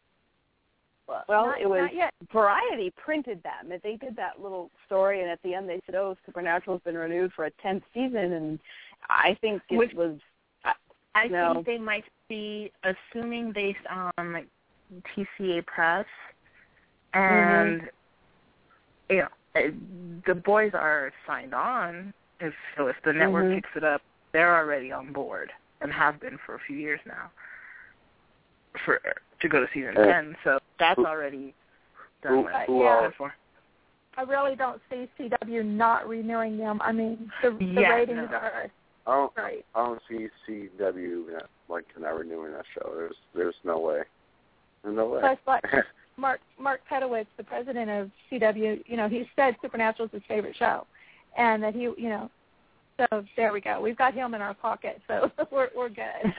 [1.08, 2.14] Well, not, it was not yet.
[2.34, 3.72] Variety printed them.
[3.72, 6.98] And They did that little story, and at the end they said, "Oh, Supernatural's been
[6.98, 8.60] renewed for a tenth season," and
[9.10, 10.20] I think it Which- was.
[11.16, 11.54] I No.
[11.56, 14.48] think they might be assuming based on like
[15.16, 16.06] TCA press,
[17.14, 17.90] and
[19.10, 19.72] you know
[20.26, 22.14] the boys are signed on.
[22.40, 23.56] If so, if the network Mhm.
[23.56, 25.52] picks it up, they're already on board
[25.82, 27.32] and have been for a few years now.
[28.86, 29.02] For
[29.42, 31.54] to go to season Uh, ten, so that's who- already
[32.24, 32.44] done.
[32.44, 33.14] what I who planned else?
[33.18, 33.34] for.
[34.18, 36.82] I really don't see CW not renewing them.
[36.82, 38.38] I mean, the, the Yeah, ratings no.
[38.38, 38.68] are
[39.06, 39.64] I don't great.
[39.76, 42.92] I don't see CW uh, like not renewing that show.
[42.96, 44.02] There's there's no way.
[44.84, 45.20] There's no way.
[45.20, 45.64] Plus, like
[46.18, 50.56] Mark Mark Pedowitz, the president of CW, you know, he said Supernatural is his favorite
[50.58, 50.88] show,
[51.38, 52.30] and that he, you know,
[52.98, 53.80] so there we go.
[53.80, 56.34] We've got him in our pocket, so we're we're good.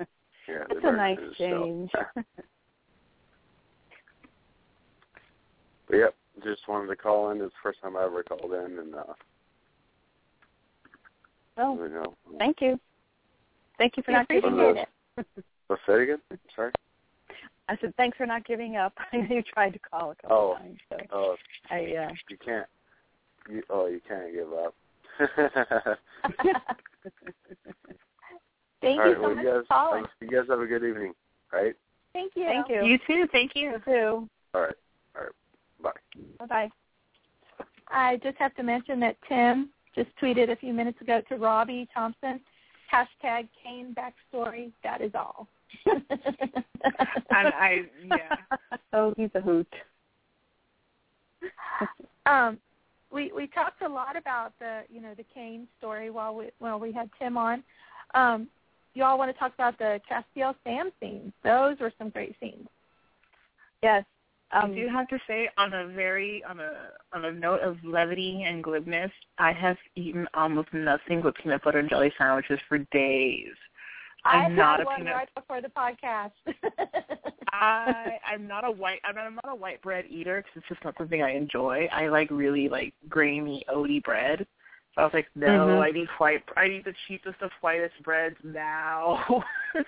[0.48, 1.90] yeah, That's they're a nice very- so- change.
[5.88, 6.14] But yep,
[6.44, 7.40] just wanted to call in.
[7.40, 9.04] It's the first time I ever called in, and uh,
[11.56, 12.14] well, you know.
[12.38, 12.78] thank you.
[13.78, 14.76] Thank you for We not giving up.
[15.16, 15.26] it.
[15.70, 16.18] Let's say it again.
[16.54, 16.72] Sorry.
[17.70, 18.92] I said thanks for not giving up.
[19.12, 20.58] I know you tried to call a couple Oh.
[20.62, 21.36] times, so Oh,
[21.70, 21.76] I.
[21.96, 22.66] uh you can't.
[23.48, 24.74] You, oh, you can't give up.
[28.80, 30.04] Thank All you right, so well, much you guys, for calling.
[30.04, 31.12] have, you guys have a good evening.
[31.52, 31.74] Right.
[32.12, 32.44] Thank you.
[32.44, 32.84] Thank you.
[32.84, 33.26] You too.
[33.32, 33.70] Thank you.
[33.70, 34.28] You too.
[34.54, 34.74] All right.
[35.16, 35.32] All right.
[35.82, 35.90] Bye.
[36.38, 36.70] Bye bye.
[37.88, 41.88] I just have to mention that Tim just tweeted a few minutes ago to Robbie
[41.92, 42.40] Thompson,
[42.92, 44.70] hashtag Cain backstory.
[44.84, 45.48] That is all.
[47.30, 48.56] And I yeah.
[48.92, 49.72] oh, he's a hoot.
[52.26, 52.58] um,
[53.12, 56.78] we we talked a lot about the you know the Cain story while we while
[56.78, 57.62] we had Tim on.
[58.14, 58.48] Um,
[58.98, 61.32] you all want to talk about the Castiel Sam scenes?
[61.44, 62.66] Those were some great scenes.
[63.82, 64.04] Yes.
[64.50, 66.72] Um, I do have to say, on a very on a
[67.12, 71.78] on a note of levity and glibness, I have eaten almost nothing but peanut butter
[71.78, 73.52] and jelly sandwiches for days.
[74.24, 75.14] I'm I not had a one peanut.
[75.14, 76.32] right before the podcast.
[77.52, 80.68] I I'm not a white I'm not, I'm not a white bread eater because it's
[80.68, 81.88] just not something I enjoy.
[81.92, 84.46] I like really like grainy oaty bread.
[84.98, 85.80] I was like, no, Mhm.
[85.80, 86.42] I need white.
[86.56, 89.44] I need the cheapest of whitest breads now.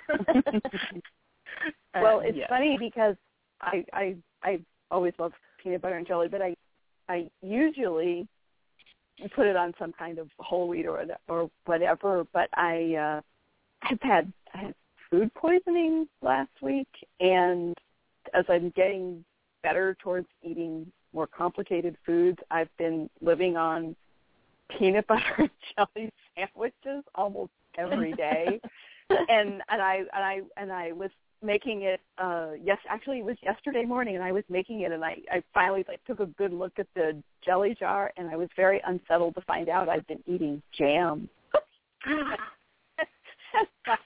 [1.95, 3.17] well, it's funny because
[3.61, 6.55] I I I always love peanut butter and jelly, but I
[7.09, 8.29] I usually
[9.35, 12.25] put it on some kind of whole wheat or or whatever.
[12.33, 13.21] But I uh,
[13.83, 14.75] I've had I had
[15.11, 16.89] food poisoning last week,
[17.19, 17.77] and
[18.33, 19.25] as I'm getting
[19.65, 23.97] better towards eating more complicated foods, I've been living on
[24.79, 28.61] peanut butter and jelly sandwiches almost every day.
[29.11, 31.11] and and I and I and I was
[31.43, 35.05] making it uh yes actually it was yesterday morning and I was making it and
[35.05, 38.49] I I finally like took a good look at the jelly jar and I was
[38.57, 41.29] very unsettled to find out I'd been eating jam.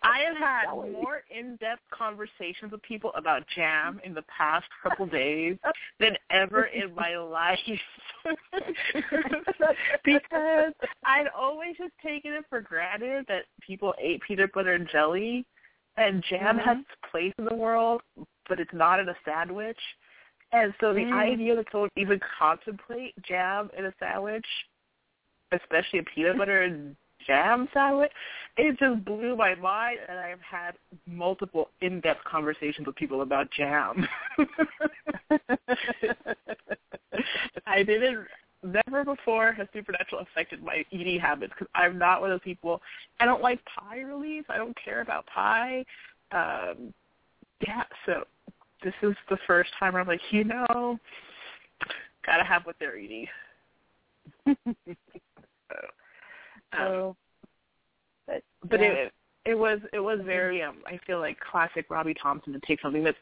[0.03, 5.57] I have had more in-depth conversations with people about jam in the past couple days
[6.01, 7.59] than ever in my life.
[10.05, 10.73] because
[11.05, 15.45] I'd always just taken it for granted that people ate peanut butter and jelly
[15.97, 16.65] and jam Mhm.
[16.65, 18.03] has its place in the world,
[18.49, 19.79] but it's not in a sandwich.
[20.53, 21.13] And so the Mm.
[21.13, 24.47] idea that someone even contemplate jam in a sandwich,
[25.53, 26.97] especially a peanut butter and
[27.27, 28.13] jam sandwich,
[28.57, 30.73] it just blew my mind and I've had
[31.07, 34.07] multiple in-depth conversations with people about jam.
[37.67, 38.27] I didn't
[38.65, 42.81] never before has supernatural affected my eating habits because I'm not one of those people.
[43.21, 44.45] I don't like pie release.
[44.49, 45.85] I don't care about pie.
[46.33, 46.95] Um,
[47.67, 48.25] yeah, so
[48.83, 50.99] this is the first time where I'm like, you know,
[52.27, 53.27] gotta have what they're eating.
[56.77, 57.17] so, um,
[58.27, 58.87] but but yeah.
[58.93, 59.13] it
[59.45, 63.05] it was it was very um I feel like classic Robbie Thompson to take something
[63.05, 63.19] that's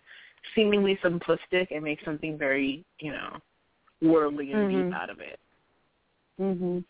[0.54, 3.38] seemingly simplistic and make something very you know
[4.00, 4.84] worldly and Mhm.
[4.88, 5.38] deep out of it.
[6.40, 6.84] mhm.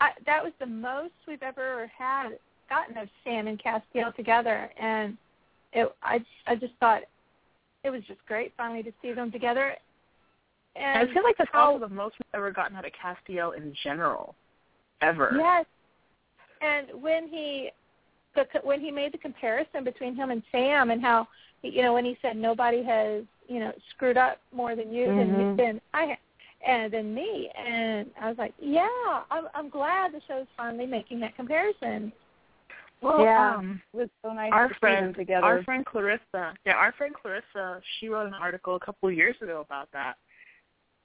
[0.00, 2.38] I, that was the most we've ever had
[2.68, 5.16] gotten of Sam and Castiel together, and
[5.72, 7.02] it I I just thought
[7.84, 9.76] it was just great finally to see them together.
[10.76, 12.92] And And I feel like that's how- also the most we've ever gotten out of
[12.92, 14.34] Castiel in general,
[15.00, 15.32] ever.
[15.36, 15.66] Yes.
[16.60, 17.70] And when he
[18.36, 21.26] the when he made the comparison between him and Sam and how
[21.62, 25.28] you know when he said nobody has you know screwed up more than you than
[25.30, 25.56] Mhm.
[25.56, 26.16] than I
[26.64, 31.18] and than me and I was like yeah I'm I'm glad the show's finally making
[31.20, 32.12] that comparison.
[33.00, 33.54] Well, Yeah.
[33.56, 35.44] um, It was so nice our to see friend, them together.
[35.46, 39.40] our friend Clarissa, yeah, our friend Clarissa, she wrote an article a couple of years
[39.40, 40.18] ago about that,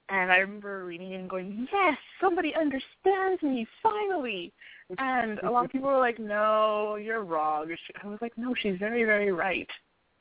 [0.08, 4.52] and I remember reading it and going, "Yes, somebody understands me finally."
[4.98, 8.78] And a lot of people were like, "No, you're wrong." I was like, "No, she's
[8.78, 9.68] very, very right."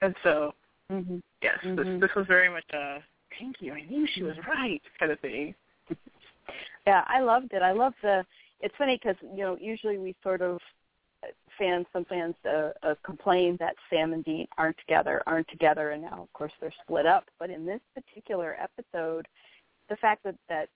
[0.02, 0.54] And so,
[0.92, 1.22] mhm.
[1.42, 1.76] yes, Mhm.
[1.78, 3.04] this this was very much a
[3.40, 3.74] thank you.
[3.74, 5.56] I knew she was right kind of thing.
[6.88, 7.62] Yeah, I loved it.
[7.62, 8.26] I love the.
[8.60, 10.62] It's funny because you know usually we sort of
[11.58, 16.02] fans some fans uh, uh, complain that Sam and Dean aren't together, aren't together, and
[16.04, 17.26] now of course they're split up.
[17.40, 19.28] But in this particular episode,
[19.90, 20.70] the fact that that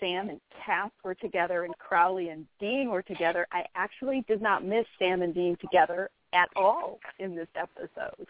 [0.00, 4.64] Sam and Cass were together and Crowley and Dean were together, I actually did not
[4.64, 8.26] miss Sam and Dean together at all in this episode.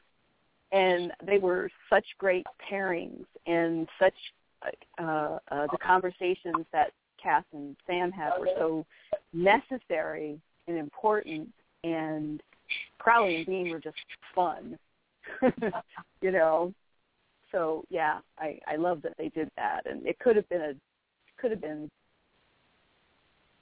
[0.73, 4.15] And they were such great pairings and such
[4.99, 6.93] uh, uh, the conversations that
[7.23, 8.87] Cass and Sam had were so
[9.33, 11.49] necessary and important,
[11.83, 12.43] and
[12.99, 13.97] Crowley and Dean were just
[14.35, 14.79] fun,
[16.21, 16.73] you know.
[17.55, 20.75] So yeah, I I love that they did that, and it could have been a
[21.41, 21.89] could have been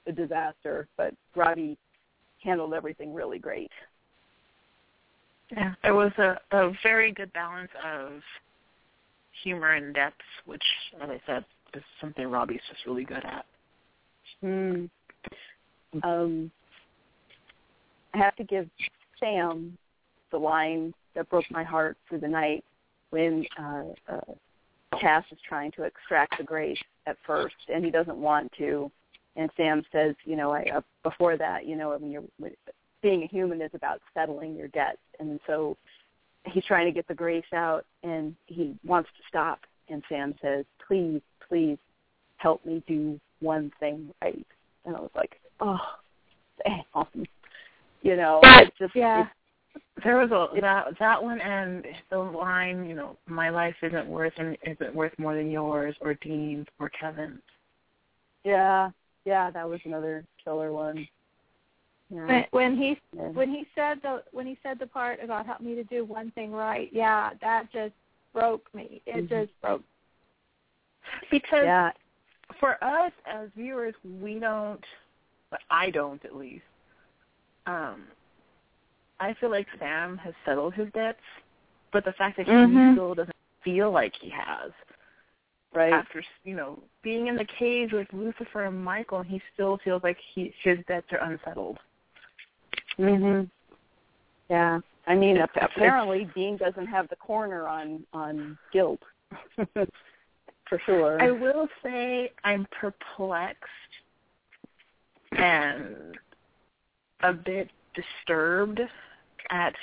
[0.07, 1.77] a disaster, but Robbie
[2.43, 3.69] handled everything really great.
[5.51, 8.21] Yeah, there was a, a very good balance of
[9.43, 10.15] humor and depth,
[10.45, 10.63] which,
[11.01, 11.45] as I said,
[11.75, 13.45] is something Robbie's just really good at.
[14.43, 14.89] Mm.
[16.01, 16.51] Um,
[18.13, 18.67] I have to give
[19.19, 19.77] Sam
[20.31, 22.65] the line that broke my heart through the night
[23.13, 28.17] when uh, uh, Cass is trying to extract the grace at first, and he doesn't
[28.17, 28.91] want to.
[29.35, 32.53] And Sam says, you know, I, uh, before that, you know, when you're when,
[33.03, 35.77] being a human is about settling your debts, and so
[36.45, 39.59] he's trying to get the grace out, and he wants to stop.
[39.89, 41.77] And Sam says, please, please,
[42.37, 44.45] help me do one thing right.
[44.85, 45.77] And I was like, oh,
[46.63, 47.05] Sam.
[48.05, 49.27] You know, it's just Yeah.
[50.03, 54.33] There was a that that one and the line, you know, my life isn't worth
[54.37, 57.41] and isn't worth more than yours or Dean's or Kevin's.
[58.43, 58.89] yeah,
[59.25, 61.07] yeah, that was another killer one.
[62.09, 62.25] Yeah.
[62.25, 63.29] When, when he yeah.
[63.29, 66.31] when he said the when he said the part about help me to do one
[66.31, 67.93] thing right, yeah, that just
[68.33, 69.01] broke me.
[69.05, 69.29] It Mhm.
[69.29, 69.83] just broke.
[71.31, 71.91] Because yeah,
[72.59, 74.83] for us as viewers, we don't,
[75.49, 76.65] but I don't at least.
[77.65, 78.07] Um,
[79.23, 81.21] I feel like Sam has settled his debts,
[81.91, 82.93] but the fact that he Mhm.
[82.93, 84.71] still doesn't feel like he has
[85.73, 85.93] right.
[85.93, 90.17] after you know being in the cage with Lucifer and Michael, he still feels like
[90.19, 91.79] he his debts are unsettled.
[92.97, 93.49] Mhm.
[94.49, 94.81] Yeah.
[95.07, 99.01] I mean, It's- apparently Dean doesn't have the corner on on guilt.
[100.65, 101.21] For sure.
[101.21, 104.01] I will say I'm perplexed
[105.33, 106.17] and
[107.21, 108.81] a bit disturbed
[109.49, 109.73] at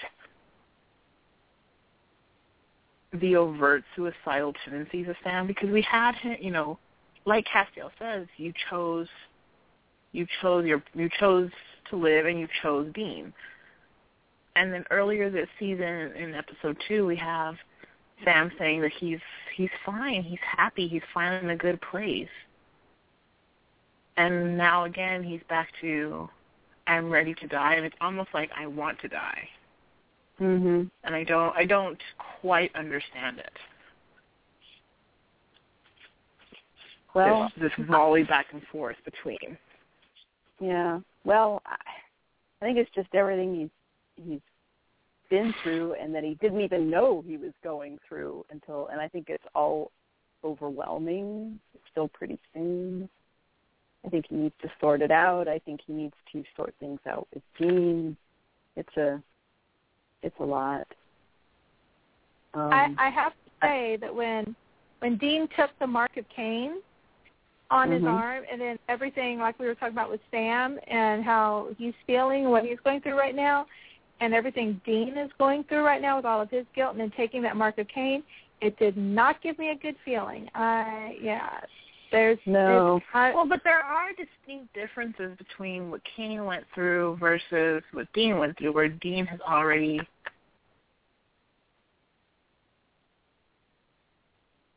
[3.13, 6.79] the overt suicidal tendencies of Sam because we had him, you know,
[7.27, 9.09] like Castiel says, you chose,
[10.13, 11.51] you chose your, you chose
[11.91, 13.33] to live and you chose Dean.
[14.57, 17.57] And then earlier this season in episode two, we have
[18.25, 19.21] Sam saying that he's
[19.57, 22.29] he's fine, he's happy, he's finally in a good place.
[24.17, 26.29] And now again, he's back to
[26.91, 29.49] I'm ready to die, and it's almost like I want to die.
[30.41, 30.91] Mhm.
[31.05, 32.01] And I don't I don't
[32.41, 33.53] quite understand it.
[37.15, 39.57] Well, this, this volley back and forth between.
[40.61, 41.01] Yeah.
[41.25, 41.77] Well, I,
[42.61, 44.41] I think it's just everything he's he's
[45.29, 48.89] been through, and that he didn't even know he was going through until.
[48.89, 49.93] And I think it's all
[50.43, 51.61] overwhelming.
[51.73, 53.09] It's still pretty soon.
[54.05, 55.49] I think he needs to sort it out.
[55.49, 58.17] I think he needs to sort things out with Dean.
[58.77, 59.23] It's a
[60.23, 60.87] it's a lot.
[62.55, 64.55] Um, I, I have to say that when
[65.01, 66.77] when Dean took the mark of Cain
[67.71, 68.09] on his Mhm.
[68.09, 72.45] arm, and then everything like we were talking about with Sam and how he's feeling,
[72.45, 73.67] and what he's going through right now,
[74.21, 77.13] and everything Dean is going through right now with all of his guilt, and then
[77.17, 78.23] taking that mark of Cain,
[78.61, 80.51] it did not give me a good feeling.
[80.55, 81.61] I yeah,
[82.11, 82.97] there's No.
[82.97, 88.13] it's- I, Well, but there are distinct differences between what Cain went through versus what
[88.13, 90.01] Dean went through, where Dean has already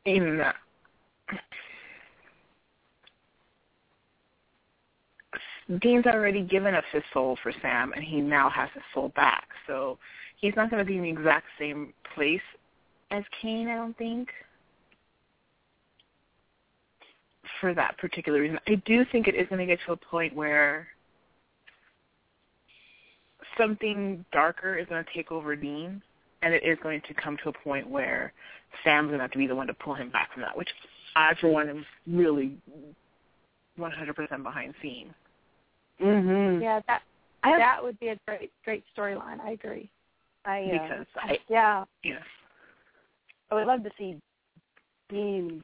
[0.06, 0.44] in
[5.80, 9.48] Dean's already given up his soul for Sam, and he now has his soul back.
[9.66, 9.98] So
[10.36, 12.42] he's not going to be in the exact same place
[13.12, 14.30] as Cain, I don't think.
[17.60, 20.36] For that particular reason, I do think it is going to get to a point
[20.36, 20.88] where
[23.58, 26.02] something darker is going to take over Dean,
[26.42, 28.34] and it is going to come to a point where
[28.84, 30.70] Sam's going to have to be the one to pull him back from that, which
[31.16, 32.58] I, for one, am really
[33.80, 35.14] 100% behind seeing.
[36.02, 36.62] Mhm.
[36.62, 37.04] yeah, that
[37.44, 39.40] I have, that would be a great great storyline.
[39.40, 39.90] I agree.
[40.44, 42.20] I, uh, Because I, yeah, yeah,
[43.52, 44.20] I would love to see
[45.10, 45.64] Dean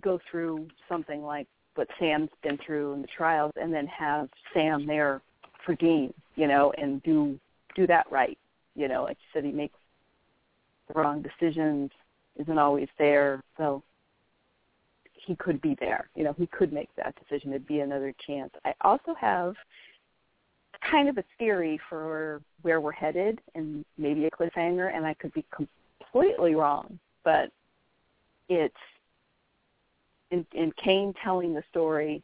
[0.00, 4.86] go through something like what Sam's been through in the trials, and then have Sam
[4.86, 5.20] there
[5.64, 7.38] for Dean, you know, and do
[7.74, 8.38] do that right.
[8.76, 9.76] You know, like you said, he makes
[10.88, 11.90] the wrong decisions,
[12.38, 13.82] isn't always there, so
[15.12, 16.08] he could be there.
[16.14, 17.50] You know, he could make that decision.
[17.50, 18.50] It'd be another chance.
[18.64, 19.54] I also have
[20.90, 25.32] kind of a theory for where we're headed, and maybe a cliffhanger, and I could
[25.32, 27.50] be completely wrong, but
[28.48, 28.74] it's
[30.34, 32.22] in, in Cain telling the story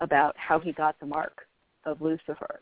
[0.00, 1.46] about how he got the mark
[1.84, 2.60] of Lucifer.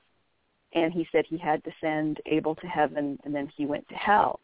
[0.73, 3.95] And he said he had to send Abel to heaven and then he went to
[3.95, 4.41] hell.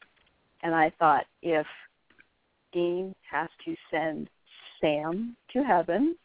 [0.62, 1.66] And I thought if
[2.72, 4.28] Dean has to send
[4.80, 6.16] Sam to heaven,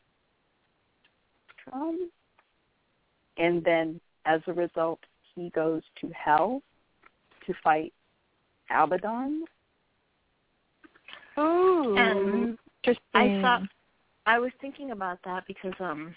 [1.71, 2.09] um,
[3.37, 4.99] and then as a result
[5.35, 6.61] he goes to hell
[7.45, 7.93] to fight
[8.69, 9.45] Abaddon,
[11.39, 13.03] Ooh, and interesting.
[13.13, 13.61] I thought
[14.27, 16.13] I was thinking about that because um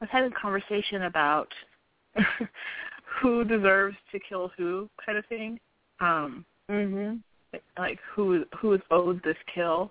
[0.00, 1.48] I was having a conversation about
[3.20, 5.58] who deserves to kill who kind of thing.
[6.00, 7.22] Um Mhm.
[7.78, 9.90] like who who is owed this kill.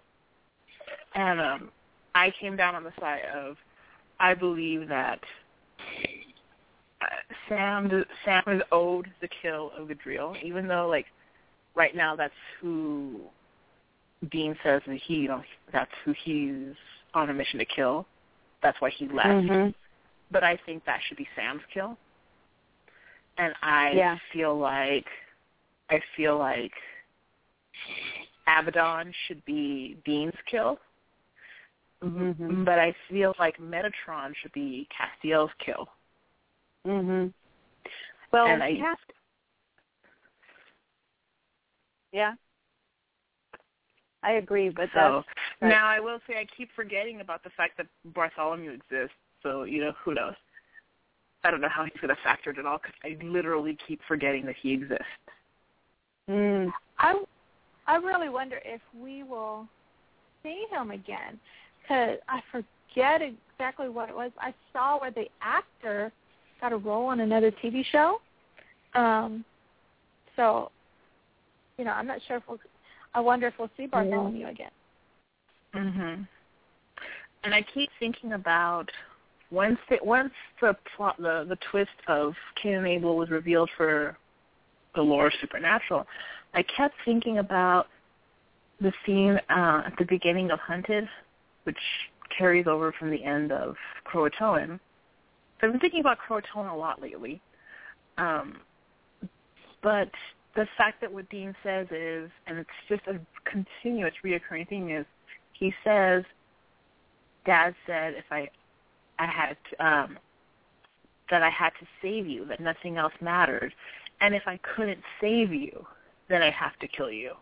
[1.15, 1.71] And um
[2.13, 3.57] I came down on the side of
[4.19, 5.19] I believe that
[7.01, 7.05] uh,
[7.49, 11.07] Sam Sam is owed the kill of Gadreel, even though like
[11.73, 13.21] right now that's who
[14.29, 16.75] Dean says that he you know that's who he's
[17.13, 18.05] on a mission to kill.
[18.61, 19.27] That's why he left.
[19.27, 19.73] Mhm.
[20.31, 21.97] But I think that should be Sam's kill.
[23.37, 24.17] And I Yeah.
[24.31, 25.07] feel like
[25.89, 26.73] I feel like
[28.47, 30.79] Abaddon should be Dean's kill.
[32.01, 32.65] Mhm.
[32.65, 35.89] But I feel like Metatron should be Castiel's kill.
[36.85, 37.33] Mhm.
[38.31, 39.13] Well, And I- cast.
[42.11, 42.35] Yeah.
[44.23, 45.23] I agree, but So
[45.61, 49.15] that's now I will say I keep forgetting about the fact that Bartholomew exists.
[49.41, 50.33] So you know who knows.
[51.43, 53.99] I don't know how he's going to factor it at all because I literally keep
[54.07, 55.03] forgetting that he exists.
[56.29, 57.21] mm, I
[57.85, 59.67] I really wonder if we will
[60.41, 61.39] see him again
[61.81, 64.31] because I forget exactly what it was.
[64.39, 66.11] I saw where the actor
[66.61, 68.19] got a role on another TV show.
[68.95, 69.43] Um,
[70.35, 70.71] so,
[71.77, 72.59] you know, I'm not sure if we'll.
[73.15, 74.71] I wonder if we'll see Bartholomew again.
[75.73, 76.27] Mhm.
[77.43, 78.89] And I keep thinking about
[79.51, 84.17] once the, once the plot the the twist of Cain and Abel was revealed for
[84.95, 86.07] the lore of supernatural,
[86.53, 87.87] I kept thinking about
[88.79, 91.07] the scene uh, at the beginning of Hunted,
[91.63, 91.77] which
[92.35, 93.75] carries over from the end of
[94.05, 94.79] Croatoan.
[95.59, 97.41] So I've been thinking about Croatoan a lot lately.
[98.17, 98.57] Um,
[99.81, 100.11] but
[100.55, 105.05] the fact that what Dean says is, and it's just a continuous reoccurring thing, is
[105.53, 106.23] he says,
[107.45, 108.49] Dad said if I,
[109.19, 110.17] I had to, um,
[111.29, 113.73] that I had to save you, that nothing else mattered,
[114.21, 115.85] and if I couldn't save you,
[116.29, 117.33] then I have to kill you.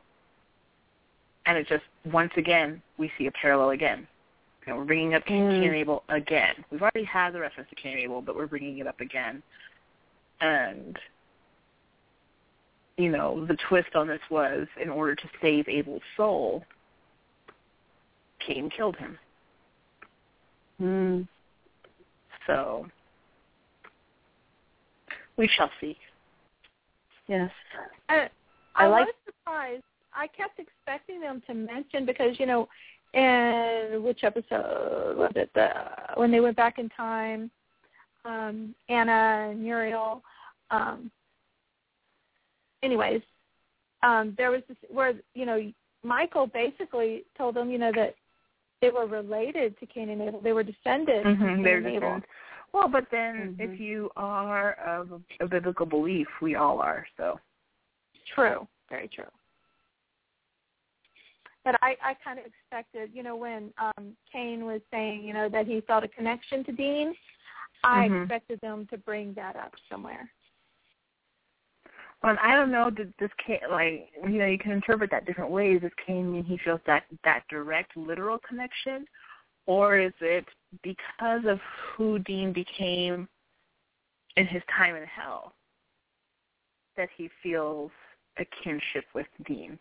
[1.45, 4.07] And it just once again we see a parallel again.
[4.67, 5.65] And we're bringing up Cain Mm.
[5.65, 6.63] and Abel again.
[6.69, 9.41] We've already had the reference to Cain and Abel, but we're bringing it up again.
[10.39, 10.97] And
[12.97, 16.63] you know, the twist on this was in order to save Abel's soul,
[18.45, 19.18] Cain killed him.
[20.81, 21.27] Mm.
[22.47, 22.88] So
[25.38, 25.97] we shall see.
[27.27, 27.51] Yes.
[28.09, 28.30] I,
[28.76, 29.84] I I like- was surprised.
[30.13, 32.68] I kept expecting them to mention because you know,
[33.13, 35.49] in which episode was it?
[35.53, 35.69] The
[36.15, 37.49] when they went back in time,
[38.26, 40.22] um, Anna and Muriel.
[40.69, 41.09] Um,
[42.83, 43.21] anyways,
[44.03, 45.71] um, there was this where you know
[46.03, 48.15] Michael basically told them you know that
[48.81, 50.41] they were related to Cain and Abel.
[50.41, 51.63] They were descended from Mm-hmm.
[51.63, 52.21] Cain and Abel.
[52.73, 53.73] Well, but then Mhm.
[53.73, 57.05] if you are of a, a biblical belief, we all are.
[57.17, 57.39] So
[58.33, 59.25] True, very true.
[61.63, 65.49] But I, I kind of expected, you know, when um Cain was saying, you know,
[65.49, 67.13] that he felt a connection to Dean,
[67.83, 68.21] I Mhm.
[68.23, 70.31] expected them to bring that up somewhere.
[72.23, 72.89] Well, I don't know.
[72.89, 75.81] Did this Cain, like you know, you can interpret that different ways.
[75.81, 79.06] Does Cain mean he feels that that direct, literal connection,
[79.65, 80.45] or is it
[80.84, 81.60] because of
[81.95, 83.27] who Dean became
[84.38, 85.53] in his time in hell
[86.95, 87.91] that he feels
[88.38, 89.80] a kinship with Dean?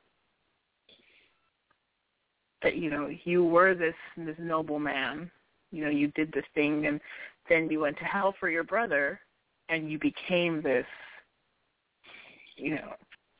[2.62, 5.30] That you know, you were this this noble man.
[5.72, 7.00] You know, you did this thing, and
[7.50, 9.20] then you went to hell for your brother,
[9.68, 10.86] and you became this
[12.60, 12.92] you know,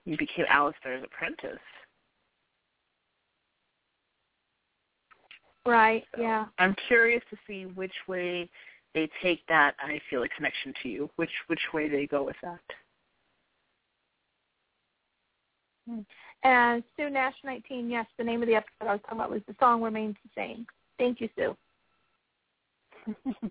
[0.04, 1.58] you became Alistair's apprentice.
[5.66, 6.46] Right, So yeah.
[6.58, 8.48] I'm curious to see which way
[8.94, 11.10] they take that I feel a connection to you.
[11.16, 12.60] Which which way they go with that.
[15.88, 16.00] Hmm.
[16.42, 19.42] And Sue Nash 19, yes, the name of the episode I was talking about was
[19.46, 20.66] The Song Remains the Same.
[20.98, 21.56] Thank you, Sue.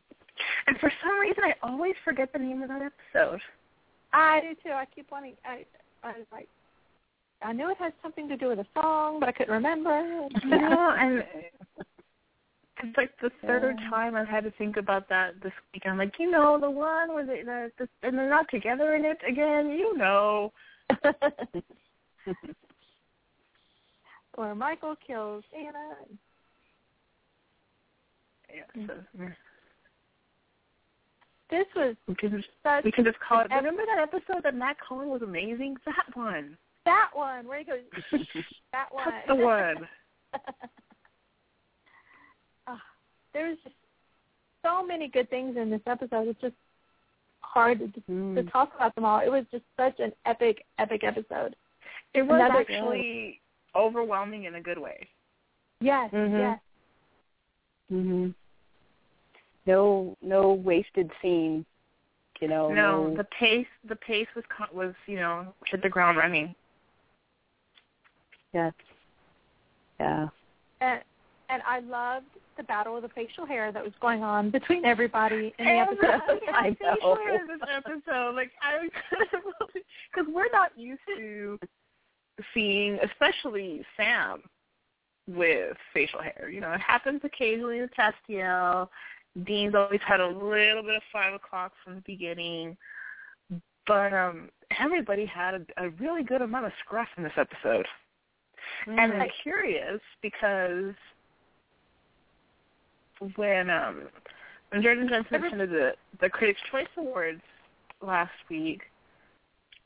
[0.68, 3.42] And for some reason I always forget the name of that episode.
[4.14, 4.72] I do too.
[4.72, 5.66] I keep wanting, I,
[6.04, 6.48] I was like,
[7.42, 10.28] I knew it had something to do with a song, but I couldn't remember.
[10.44, 11.24] Know, and
[12.84, 13.90] it's like the third Yeah.
[13.90, 15.84] time I've had to think about that this week.
[15.86, 19.06] I'm like, you know, the one where they the, the and they're not together in
[19.06, 19.70] it again.
[19.70, 20.52] You know.
[24.36, 25.96] Where Michael kills Anna.
[28.54, 28.94] Yeah, so.
[31.50, 33.48] This was we can just such we can just call it.
[33.52, 35.76] an Remember that episode that Matt Cohen was amazing?
[35.86, 36.58] That one.
[36.86, 37.80] that one where he goes.
[38.72, 39.06] that one.
[39.08, 39.76] That's the one.
[42.68, 42.82] Ah,
[43.34, 43.76] There's just
[44.64, 46.28] so many good things in this episode.
[46.28, 46.56] It's just
[47.42, 48.52] hard to, to Mm.
[48.52, 49.20] talk about them all.
[49.22, 51.56] It was just such an epic, epic episode.
[52.14, 53.42] It was Another- actually
[53.76, 55.08] overwhelming in a good way.
[55.82, 56.40] Yes, Mhm.
[56.40, 56.60] yes.
[57.92, 58.36] Mhm.
[59.70, 61.66] No, no wasted scene.
[62.42, 62.70] You know.
[62.70, 66.56] no, the pace the pace was co- was you know hit the ground running.
[68.54, 68.74] Yes.
[70.00, 70.30] Yeah.
[70.82, 71.02] And
[71.50, 72.26] and I loved
[72.58, 75.90] the battle of the facial hair that was going on between everybody in the And
[76.00, 76.40] episode.
[76.46, 77.16] the I facial know.
[77.16, 78.88] hair in this episode, like I
[80.14, 81.60] because we're not used to
[82.54, 84.42] seeing, especially Sam,
[85.28, 86.50] with facial hair.
[86.50, 88.88] You know, it happens occasionally in Castiel.
[89.44, 92.76] Dean's always had a little bit of five o'clock from the beginning,
[93.88, 94.50] but um
[94.80, 97.86] everybody had a, a really good amount of scruff in this episode.
[98.88, 100.94] And I'm curious because
[103.36, 104.04] when um
[104.70, 107.42] when Jared and Jensen Every- attended the the Critics' Choice Awards
[108.02, 108.82] last week,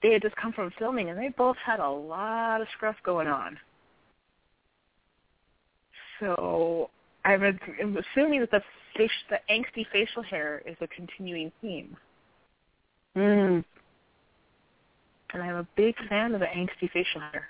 [0.02, 3.28] they had just come from filming and they both had a lot of scruff going
[3.28, 3.58] on.
[6.20, 6.90] So
[7.26, 7.44] I'm,
[7.82, 8.62] I'm assuming that the
[8.98, 11.96] face, the angsty facial hair is a continuing theme,
[13.16, 13.64] Mm.
[15.34, 17.48] and I'm a big fan of the angsty facial hair.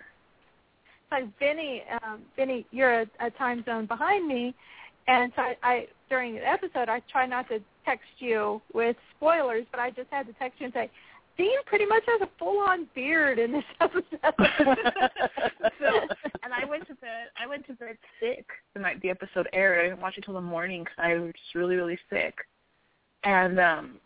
[1.11, 4.53] like Vinny, um, Vinny, you're a, a time zone behind me,
[5.07, 9.65] and so I, I during the episode I try not to text you with spoilers,
[9.71, 10.89] but I just had to text you and say
[11.37, 14.03] Dean pretty much has a full-on beard in this episode.
[15.79, 16.01] so,
[16.43, 17.29] and I went to bed.
[17.41, 19.79] I went to bed sick the night the episode aired.
[19.79, 22.35] I didn't watch it till the morning because I was just really, really sick.
[23.23, 23.99] And um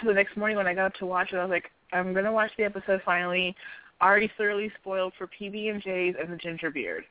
[0.00, 2.12] so the next morning when I got up to watch it, I was like, I'm
[2.14, 3.54] gonna watch the episode finally.
[4.02, 7.04] Already thoroughly spoiled for PB and J's and the ginger beard.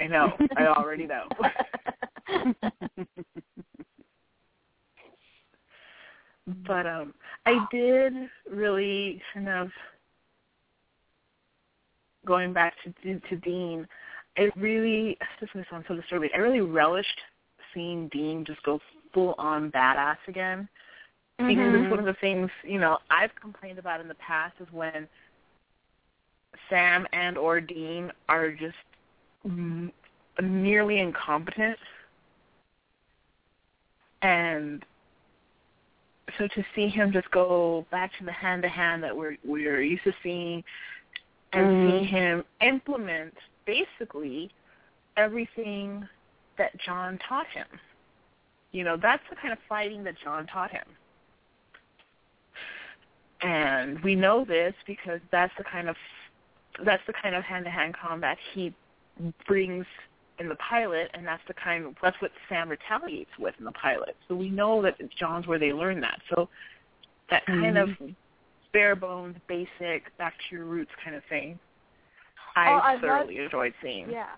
[0.00, 0.32] I know.
[0.56, 1.28] I already know.
[6.66, 7.14] but um
[7.46, 8.12] I did
[8.50, 9.70] really kind of
[12.26, 13.86] going back to to Dean.
[14.36, 16.30] I really this is going to sound so disturbing.
[16.34, 17.20] I really relished
[17.72, 18.80] seeing Dean just go
[19.12, 20.68] full on badass again.
[21.38, 21.82] Because Mhm.
[21.82, 25.08] it's one of the things you know I've complained about in the past is when
[26.68, 28.76] Sam and or Dean are just
[29.46, 29.92] mm,
[30.40, 31.78] nearly incompetent,
[34.22, 34.84] and
[36.38, 39.82] so to see him just go back to the hand to hand that we're we're
[39.82, 40.64] used to seeing,
[41.52, 42.00] and Mhm.
[42.00, 44.50] see him implement basically
[45.16, 46.08] everything
[46.56, 47.66] that John taught him.
[48.72, 50.96] You know, that's the kind of fighting that John taught him.
[53.42, 55.96] And we know this because that's the kind of
[56.84, 58.74] that's the kind of hand to hand combat he
[59.46, 59.86] brings
[60.38, 63.72] in the pilot and that's the kind of that's what Sam retaliates with in the
[63.72, 64.16] pilot.
[64.28, 66.20] So we know that John's where they learn that.
[66.34, 66.48] So
[67.30, 67.88] that kind of
[68.72, 71.58] bare bones, basic, back to your roots kind of thing.
[72.54, 74.10] I, Oh, I thoroughly enjoyed seeing.
[74.10, 74.28] yeah,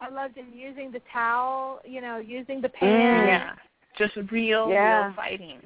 [0.00, 1.80] I loved him using the towel.
[1.84, 3.26] You know, using the Mm, pan.
[3.28, 3.54] Yeah.
[3.96, 5.06] Just real, Yeah.
[5.06, 5.60] real fighting.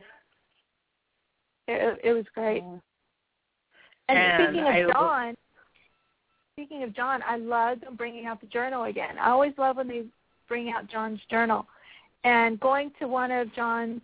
[1.67, 2.63] It, it was great.
[2.63, 2.81] Mm.
[4.09, 5.37] And, And speaking I- of John,
[6.61, 9.17] speaking of John, I love them bringing out the journal again.
[9.19, 10.05] I always love when they
[10.49, 11.67] bring out John's journal,
[12.25, 14.03] and going to one of John's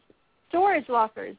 [0.49, 1.37] storage lockers.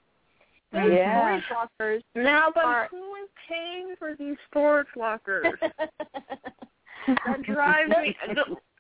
[0.72, 1.18] Those Yeah.
[1.20, 5.54] storage lockers Now, but Are- who is paying for these storage lockers?
[5.62, 8.16] that drives me.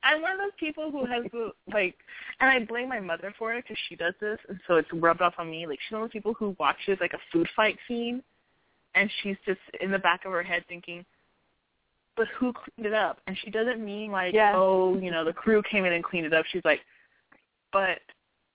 [0.03, 1.97] I'm one of those people who has the like,
[2.39, 5.21] and I blame my mother for it because she does this, and so it's rubbed
[5.21, 5.65] off on me.
[5.65, 8.21] Like she's one of those people who watches like a food fight scene,
[8.93, 11.03] and she's just in the back of her head thinking,
[12.17, 14.53] "But who cleaned it up?" And she doesn't mean like, Yeah.
[14.55, 16.81] "Oh, you know, the crew came in and cleaned it up." She's like,
[17.71, 18.01] "But."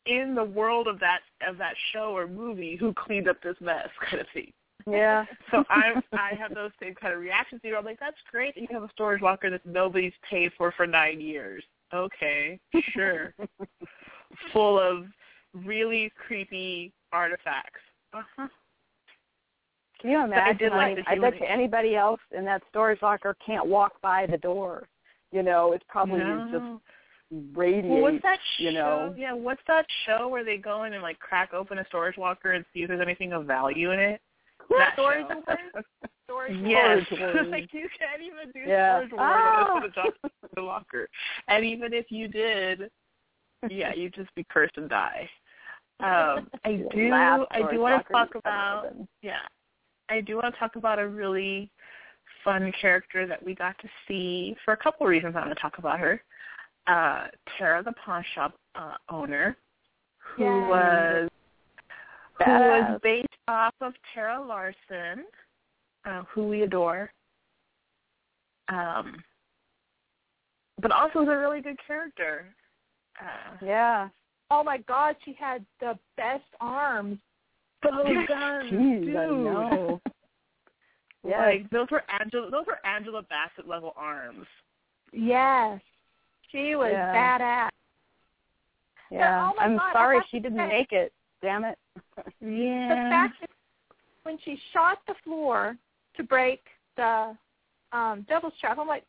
[0.05, 3.89] In the world of that of that show or movie, who cleaned up this mess,
[4.01, 4.53] kind of thing.
[4.87, 5.25] Yeah.
[5.51, 7.77] So I'm I have those same kind of reactions to you.
[7.77, 10.87] I'm like, that's great that you have a storage locker that nobody's paid for for
[10.87, 11.63] nine years.
[11.95, 12.59] Okay,
[12.93, 13.35] sure.
[14.53, 15.05] Full of
[15.55, 17.81] really creepy artifacts.
[18.15, 18.49] Uh-huh.
[20.03, 20.57] Can you I imagine?
[20.59, 24.27] did like I, I bet you anybody else in that storage locker can't walk by
[24.27, 24.89] the door.
[25.31, 26.49] You know, it's probably No.
[26.51, 27.89] just radiates.
[27.89, 28.63] Well, what's that show?
[28.65, 29.15] you know.
[29.17, 32.53] Yeah, what's that show where they go in and like crack open a storage locker
[32.53, 34.21] and see if there's anything of value in it?
[34.71, 35.85] That storage wars?
[36.25, 37.05] Storage Yes.
[37.19, 37.47] Wars.
[37.51, 39.07] like you can't even do Yeah.
[39.07, 40.19] storage wars Ah.
[40.55, 41.09] the locker.
[41.49, 42.91] And even if you did,
[43.69, 45.29] yeah, you'd just be cursed and die.
[46.01, 49.39] Um, I do I do want to talk about yeah.
[50.13, 51.71] I do want to talk about a really
[52.45, 55.61] fun character that we got to see for a couple of reasons I want to
[55.61, 56.23] talk about her.
[56.87, 59.57] Uh Tara the pawn shop uh, owner
[60.19, 60.69] who Yes.
[60.69, 61.29] was
[62.39, 62.91] who Badass.
[62.93, 65.25] was based off of Tara Larson,
[66.05, 67.13] uh, who we adore.
[68.69, 69.23] Um,
[70.81, 72.47] but also is a really good character.
[73.21, 74.09] Uh, Yeah.
[74.51, 77.19] Oh my God, she had the best arms.
[77.83, 79.17] Those guns, Jeez, dude.
[79.17, 80.01] I know.
[81.25, 81.39] Yes.
[81.39, 84.45] Like those were Angela, those were Angela Bassett level arms.
[85.13, 85.81] Yes,
[86.51, 87.15] she was Yeah.
[87.39, 87.69] badass.
[89.09, 89.51] Yeah.
[89.53, 91.13] oh I'm God, sorry she didn't say- make it.
[91.41, 91.79] Damn it.
[92.41, 92.89] Yeah.
[92.89, 93.51] The fact that
[94.25, 95.77] when she shot the floor
[96.17, 96.61] to break
[96.97, 97.37] the
[97.93, 99.05] um devil's trap, I'm like,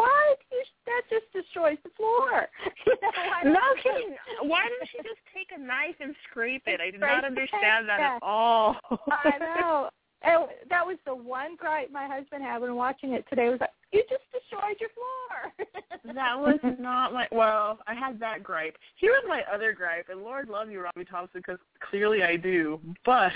[0.00, 0.38] what?
[0.50, 2.48] You, that just destroys the floor.
[2.86, 2.96] you
[3.44, 4.16] know, no kidding.
[4.42, 6.80] Why didn't she just take a knife and scrape it?
[6.80, 8.76] I did not understand that at all.
[8.90, 9.90] I know.
[10.22, 13.48] And that was the one gripe my husband had when watching it today.
[13.48, 15.68] Was like, you just destroyed your floor.
[16.14, 17.28] That was not my.
[17.30, 18.76] Well, I had that gripe.
[18.96, 21.58] Here was my other gripe, and Lord love you, Robbie Thompson, because
[21.90, 22.80] clearly I do.
[23.04, 23.32] But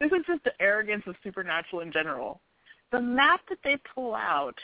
[0.00, 2.40] this is just the arrogance of Supernatural in general.
[2.90, 4.56] The map that they pull out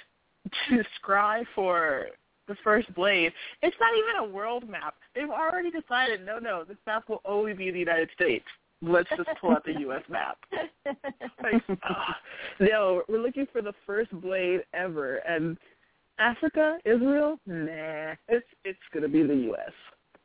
[0.68, 2.06] to scry for
[2.48, 3.32] the first blade,
[3.62, 4.94] it's not even a world map.
[5.14, 8.44] They've already decided, no, no, this map will only be the United States.
[8.82, 10.02] Let's just pull out the U.S.
[10.08, 10.36] map.
[11.42, 12.16] Like, ah,
[12.60, 15.56] no, we're looking for the first blade ever, and
[16.18, 19.72] Africa, Israel, nah, it's it's gonna be the U.S.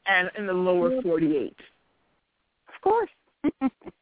[0.06, 1.56] and in the lower 48.
[2.68, 3.10] Of course.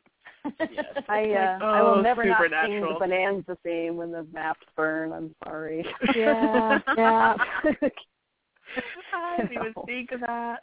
[0.72, 0.86] Yes.
[1.10, 3.00] I uh, Oh, I will never not sing the supernatural.
[3.00, 5.12] bonanza theme when the maps burn.
[5.14, 5.86] I'm sorry.
[6.16, 7.36] Yeah, yeah.
[9.14, 10.58] I didn't even think of that.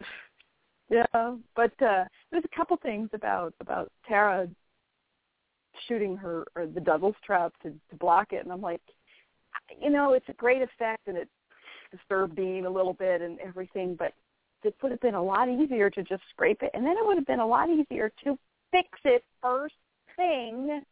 [0.89, 4.49] Yeah, but uh there's a couple things about about Tara
[5.89, 8.81] shooting her or the devil's trap to to block it, and I'm like,
[9.81, 11.29] you know, it's a great effect and it
[11.91, 14.13] disturbed Dean a little bit and everything, but
[14.63, 17.17] it would have been a lot easier to just scrape it, and then it would
[17.17, 18.39] have been a lot easier to
[18.77, 19.75] fix it first
[20.17, 20.83] thing.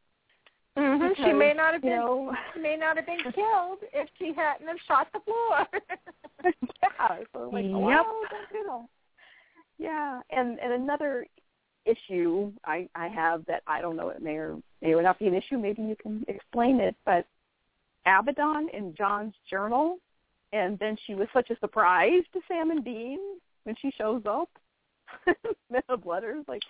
[0.77, 4.33] hmm She may not have been know, she may not have been killed if she
[4.35, 5.67] hadn't have shot the floor.
[6.83, 8.07] yeah, so like, Yep.
[9.79, 11.27] yeah, and and another
[11.85, 15.27] issue I I have that I don't know it may or may or not be
[15.27, 15.59] an issue.
[15.59, 17.27] Maybe you can explain it, but
[18.07, 19.99] Abaddon in John's journal,
[20.53, 23.19] and then she was such a surprise to Sam and Dean
[23.65, 24.49] when she shows up.
[25.71, 26.63] Men of letters, like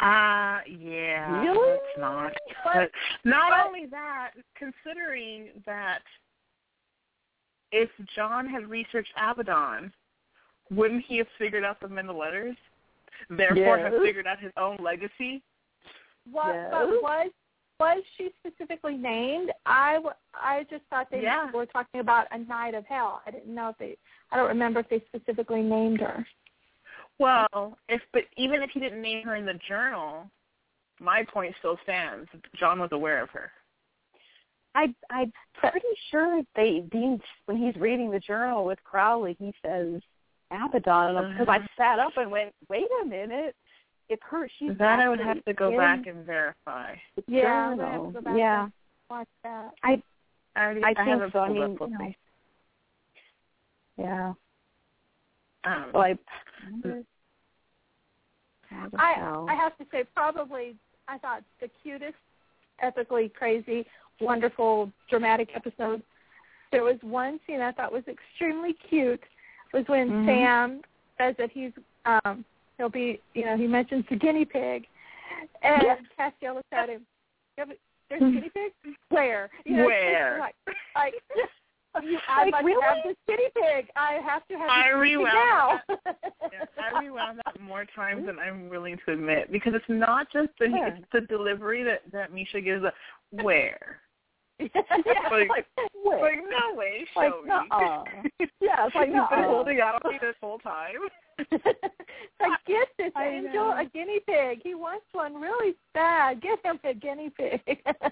[0.00, 1.40] Uh yeah.
[1.42, 1.70] Really?
[1.74, 2.32] It's not.
[2.64, 2.90] But- But
[3.30, 6.00] not but- only that, considering that
[7.72, 9.92] if John had researched Abaddon,
[10.70, 12.56] wouldn't he have figured out the men of letters?
[13.30, 15.42] Therefore have figured out his own legacy?
[16.30, 16.68] What, Yes.
[16.70, 17.30] but was
[17.80, 19.52] was she specifically named?
[19.64, 19.98] I,
[20.34, 21.48] I just thought they Yeah.
[21.52, 23.22] were talking about a night of hell.
[23.24, 23.96] I didn't know if they.
[24.32, 26.26] I don't remember if they specifically named her.
[27.18, 30.30] Well, if but even if he didn't name her in the journal,
[31.00, 32.28] my point still stands.
[32.56, 33.50] John was aware of her.
[34.74, 40.00] I I'm pretty sure they Dean when he's reading the journal with Crowley, he says
[40.50, 41.66] Abaddon because I Uh-huh.
[41.76, 43.54] sat up and went, wait a minute,
[44.08, 46.94] if her she's that I would have to go in back and verify.
[47.26, 48.04] Yeah, I'm journal.
[48.04, 48.72] have to go back yeah, and
[49.10, 49.74] watch that.
[49.82, 50.02] I
[50.56, 51.40] already I I, think have so.
[51.40, 52.12] I mean, you know.
[53.96, 54.32] yeah.
[55.64, 56.18] Um, Well, I
[58.98, 59.44] I.
[59.48, 60.76] I have to say probably
[61.08, 62.14] I thought the cutest,
[62.84, 63.86] epically crazy,
[64.20, 66.02] wonderful, dramatic episode.
[66.70, 69.22] There was one scene I thought was extremely cute.
[69.72, 70.26] Was when Mhm.
[70.26, 70.82] Sam
[71.18, 71.72] says that he's
[72.04, 72.44] um
[72.76, 74.86] he'll be you know he mentions the guinea pig,
[75.62, 76.02] and Yes.
[76.18, 77.06] Castiel looks at him.
[77.56, 77.76] "You have
[78.08, 78.72] There's a guinea pig.
[79.10, 79.50] Where?
[79.64, 80.38] You know, it's Where?
[80.38, 80.56] Like,
[80.94, 81.14] like
[82.02, 82.82] you, I Like, must really?
[82.86, 83.90] have this guinea pig.
[83.96, 85.96] I have to have I this guinea pig rewound now.
[86.50, 86.64] Yeah,
[86.96, 90.66] I rewound that more times than I'm willing to admit because it's not just the
[90.68, 90.96] Yeah.
[90.96, 92.84] it's the delivery that that Misha gives.
[92.84, 92.92] A,
[93.42, 94.00] where?
[94.58, 94.68] yeah,
[95.30, 96.20] Like- like, wait.
[96.22, 97.48] Like no way, show Like, me.
[97.48, 98.04] nuh-uh.
[98.60, 100.94] Yeah, it's like, He's been holding out on me this whole time.
[102.40, 103.76] like, get this I angel know.
[103.78, 104.60] a guinea pig.
[104.64, 106.40] He wants one really bad.
[106.40, 107.60] Get him a guinea pig.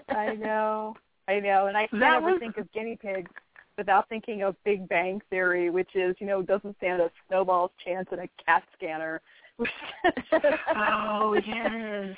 [0.09, 0.95] I know.
[1.27, 1.65] I know.
[1.67, 3.29] And I can't ever was- think of guinea pigs
[3.77, 8.07] without thinking of Big Bang Theory, which is, you know, doesn't stand a snowball's chance
[8.11, 9.21] in a cat scanner.
[10.75, 12.15] oh yes.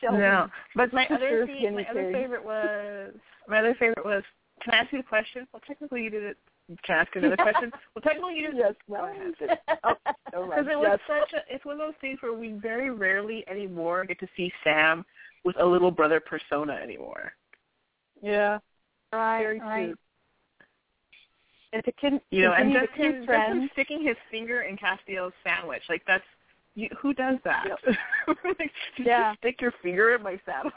[0.00, 0.20] Sheldon.
[0.20, 3.12] No, but my other guinea my other favorite was
[3.48, 4.22] my other favorite was.
[4.62, 5.46] Can I ask you a question?
[5.52, 6.36] Well, technically you did it.
[6.84, 7.70] Can I ask another question?
[7.94, 9.58] Well, technically you did Yes, well, ahead.
[9.84, 10.58] oh, right.
[10.58, 11.20] Because it was yes.
[11.30, 14.52] such a, it's one of those things where we very rarely anymore get to see
[14.64, 15.04] Sam
[15.44, 17.32] with a little brother persona anymore.
[18.20, 18.58] Yeah,
[19.12, 19.86] right, very right.
[19.86, 19.98] cute.
[21.72, 24.62] And to con- You know, and continue just the him, just him sticking his finger
[24.62, 26.24] in Castiel's sandwich, like that's
[26.74, 27.66] you, who does that?
[28.58, 29.30] like, Yeah.
[29.32, 30.74] just stick your finger in my sandwich.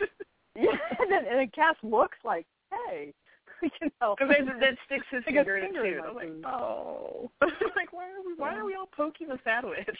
[0.56, 3.14] yeah, and then and then Cass looks like, hey,
[3.62, 6.08] you know, And then, then sticks his Stick his finger in it finger in too.
[6.08, 6.44] I'm like, food.
[6.46, 7.30] oh,
[7.76, 9.96] like why are we why are we all poking the sandwich?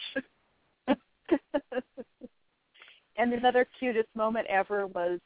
[3.17, 5.19] and another cutest moment ever was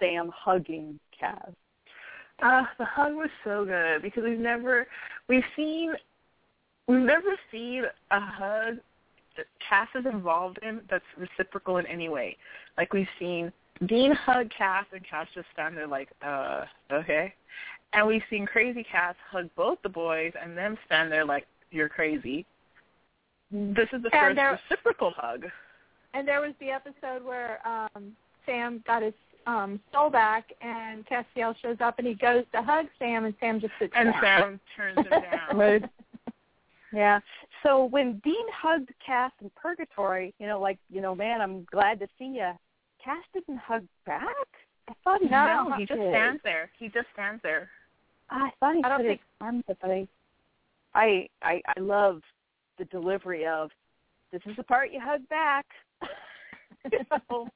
[0.00, 1.50] Sam hugging Cass.
[2.42, 4.86] Uh, the hug was so good because we've never
[5.28, 5.92] we've seen
[6.88, 8.76] we've never seen a hug
[9.36, 12.36] that Cass is involved in that's reciprocal in any way.
[12.76, 13.52] Like we've seen
[13.86, 17.32] Dean hug Cass and Cass just stand there like, uh, okay.
[17.92, 21.88] And we've seen Crazy Cass hug both the boys and them stand there like, You're
[21.88, 22.44] crazy.
[23.50, 25.46] This is the And first there- reciprocal hug.
[26.14, 29.14] And there was the episode where um Sam got his
[29.46, 33.60] um soul back and Castiel shows up and he goes to hug Sam and Sam
[33.60, 34.20] just sits And down.
[34.22, 35.56] Sam turns him down.
[35.58, 35.84] Right.
[36.92, 37.20] Yeah.
[37.62, 42.00] So when Dean hugged Cass in Purgatory, you know, like, you know, man, I'm glad
[42.00, 42.50] to see you.
[43.04, 44.26] Cass didn't hug back.
[44.88, 46.10] I thought he No, No, he just did.
[46.10, 46.70] stands there.
[46.78, 47.68] He just stands there.
[48.28, 49.76] I thought he I don't put his think- arms up.
[49.80, 50.08] but I,
[50.94, 52.22] I, I, I love
[52.78, 53.70] the delivery of,
[54.32, 55.66] "This is the part you hug back."
[56.90, 56.98] You
[57.30, 57.48] know?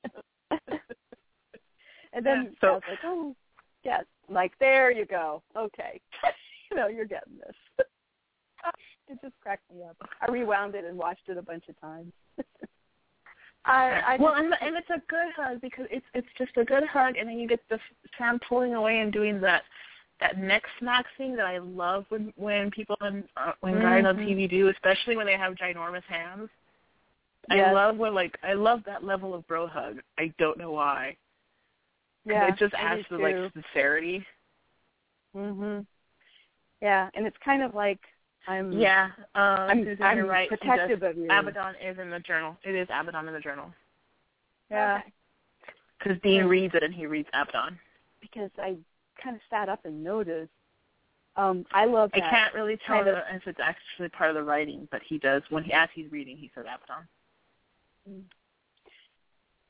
[2.14, 3.36] And then Yeah, so- I was like, "Oh,
[3.82, 5.42] yes." I'm like, there you go.
[5.56, 6.00] Okay,
[6.70, 7.54] you know, you're getting this.
[9.08, 9.96] it just cracked me up.
[10.22, 12.12] I rewound it and watched it a bunch of times.
[13.66, 16.84] I, I well, and and it's a good hug because it's it's just a good
[16.84, 17.78] hug, and then you get the
[18.18, 19.62] Sam pulling away and doing that
[20.20, 24.16] that neck smack thing that I love when when people on uh, when guys on
[24.16, 24.26] Mhm.
[24.28, 26.50] TV do, especially when they have ginormous hands.
[27.50, 30.00] I love when like I love that level of bro hug.
[30.18, 31.16] I don't know why.
[32.26, 33.50] 'Cause Yeah, it just I adds do to like too.
[33.52, 34.26] sincerity.
[35.34, 35.86] Mhm.
[36.80, 38.00] Yeah, and it's kind of like
[38.46, 38.72] I'm.
[38.72, 39.84] Yeah, um, I'm.
[39.84, 40.48] Susan, I'm you're right.
[40.50, 41.26] He does- protective of you.
[41.30, 42.56] Abaddon is in the journal.
[42.62, 43.72] It is Abaddon in the journal
[44.70, 45.12] Yeah, Okay.
[45.98, 46.48] because Dean Yeah.
[46.48, 47.78] reads it and he reads Abaddon.
[48.20, 48.78] because I
[49.16, 50.50] kind of sat up and noticed.
[51.36, 54.34] Um, I love I can't really tell kind of- the- if it's actually part of
[54.36, 57.06] the writing, but he does when he as he's reading, he says Abaddon.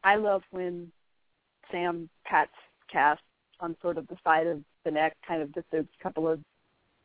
[0.04, 0.92] I love when
[1.74, 2.52] Sam pats
[2.90, 3.18] Cass
[3.58, 6.38] on sort of the side of the neck, kind of just a couple of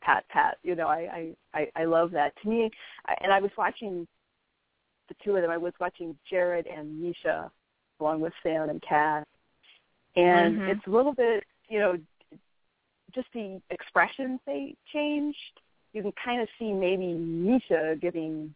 [0.02, 0.58] pat pat.
[0.64, 2.34] You know, I I I, I love that.
[2.44, 2.70] To me,
[3.06, 4.08] I, and I was watching
[5.08, 5.50] the two of them.
[5.50, 7.52] I was watching Jared and Misha
[8.00, 9.26] along with Sam and Cass,
[10.16, 10.70] and Mhm.
[10.70, 11.98] it's a little bit, you know,
[13.14, 15.60] just the expressions they changed.
[15.94, 18.54] You can kind of see maybe Misha giving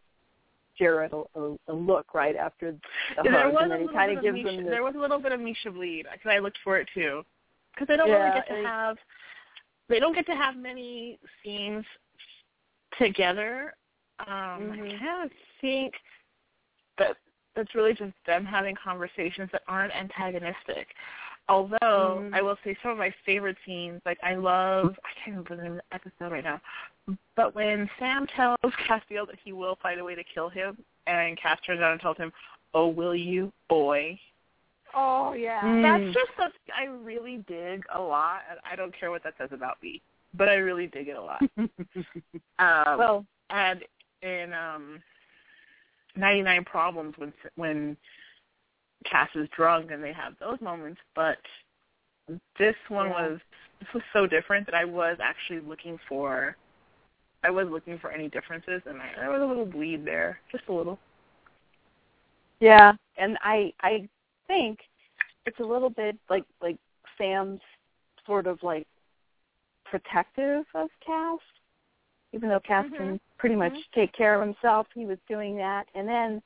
[0.78, 3.86] Jared a, a, a look right after the there hug, was and a then he
[3.86, 4.70] little kind bit of gives Misha, this.
[4.70, 7.24] there was a little bit of Misha bleed because I looked for it too
[7.74, 8.98] because they don't Yeah, really get to and- have
[9.90, 11.86] they don't get to have many scenes
[12.98, 13.76] together.
[14.20, 14.28] Um,
[14.72, 14.95] Mhm.
[14.95, 15.94] I kind of think
[16.98, 17.18] that
[17.56, 20.95] that's really just them having conversations that aren't antagonistic.
[21.49, 22.34] Although Mhm.
[22.34, 25.64] I will say some of my favorite scenes, like I love I can't remember the
[25.64, 26.61] name of the episode right now,
[27.36, 28.57] but when Sam tells
[28.88, 32.02] Castiel that he will find a way to kill him, and Cass turns around and
[32.02, 32.32] tells him,
[32.74, 34.18] "Oh, will you, boy?"
[34.94, 35.61] Oh yeah.
[35.64, 35.82] Mm.
[35.82, 39.49] That's just something I really dig a lot, and I don't care what that says
[39.52, 40.02] about me,
[40.34, 41.41] but I really dig it a lot.
[42.60, 43.84] Um, well, and
[44.22, 45.02] in um,
[46.15, 47.98] 99 Problems, when when
[49.03, 51.38] Cass is drunk and they have those moments, but
[52.57, 53.30] this one Yeah.
[53.30, 53.41] was
[53.80, 56.55] this was so different that I was actually looking for.
[57.43, 60.63] I was looking for any differences, and I, there was a little bleed there, just
[60.69, 60.97] a little.
[62.59, 64.07] yeah, and I I
[64.47, 64.80] think
[65.45, 66.77] it's a little bit like like
[67.17, 67.61] Sam's
[68.25, 68.88] sort of like
[69.84, 71.39] protective of Cass,
[72.31, 72.95] even though Cass mm-hmm.
[72.95, 73.99] can pretty much mm-hmm.
[73.99, 74.88] take care of himself.
[74.95, 76.41] He was doing that, and then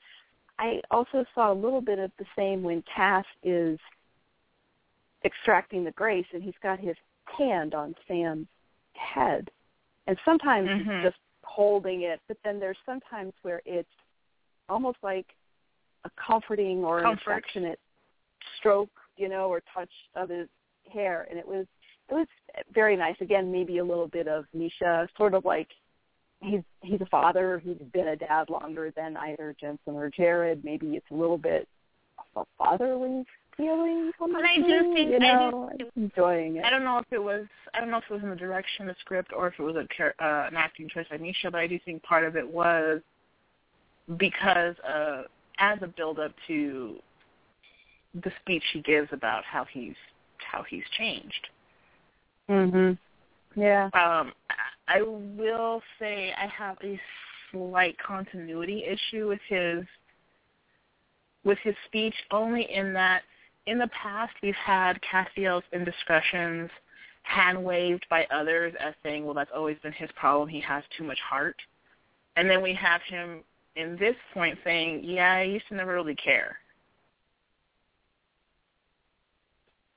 [0.60, 3.80] I also saw a little bit of the same when Cass is
[5.24, 6.96] extracting the grace, and he's got his
[7.38, 8.48] hand on Sam's
[8.94, 9.50] head,
[10.08, 11.04] and sometimes Mhm.
[11.04, 13.94] it's just holding it, but then there's sometimes where it's
[14.70, 15.36] almost like
[16.04, 17.80] a comforting or an affectionate
[18.58, 20.50] stroke, you know, or touch of his
[20.90, 21.68] hair, and it was
[22.10, 22.28] it was
[22.72, 23.20] very nice.
[23.20, 25.68] Again, maybe a little bit of Misha, sort of like
[26.42, 27.60] he's he's a father.
[27.64, 30.64] He's been a dad longer than either Jensen or Jared.
[30.64, 31.68] Maybe it's a little bit
[32.36, 34.12] of a fatherly feeling.
[34.20, 36.64] But I do think- you I do know, think- I'm enjoying it.
[36.66, 38.88] I don't know if it was I don't know if it was in the direction
[38.88, 41.60] of the script or if it was a uh, an acting choice by Misha, but
[41.60, 43.02] I do think part of it was
[44.18, 45.24] because uh,
[45.60, 46.98] as a build up to
[48.24, 49.96] the speech he gives about how he's
[50.52, 51.48] how he's changed.
[52.50, 52.98] Mhm.
[53.58, 53.90] Yeah.
[53.94, 54.34] Um,
[54.88, 57.00] I will say I have a
[57.52, 59.84] slight continuity issue with his
[61.44, 63.24] with his speech, only in that
[63.66, 66.70] in the past we've had Castiel's indiscretions
[67.24, 70.48] hand waved by others as saying, "Well, that's always been his problem.
[70.48, 71.60] He has too much heart,"
[72.36, 73.44] and then we have him
[73.76, 76.60] in this point saying, "Yeah, I used to never really care."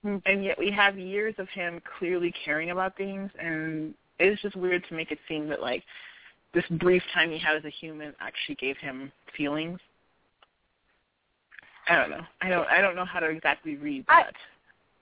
[0.02, 0.16] Hmm.
[0.26, 4.84] and yet we have years of him clearly caring about things and it's just weird
[4.88, 5.82] to make it seem that like
[6.54, 9.78] this brief time he had as a human actually gave him feelings
[11.88, 14.32] i don't know i don't i don't know how to exactly read that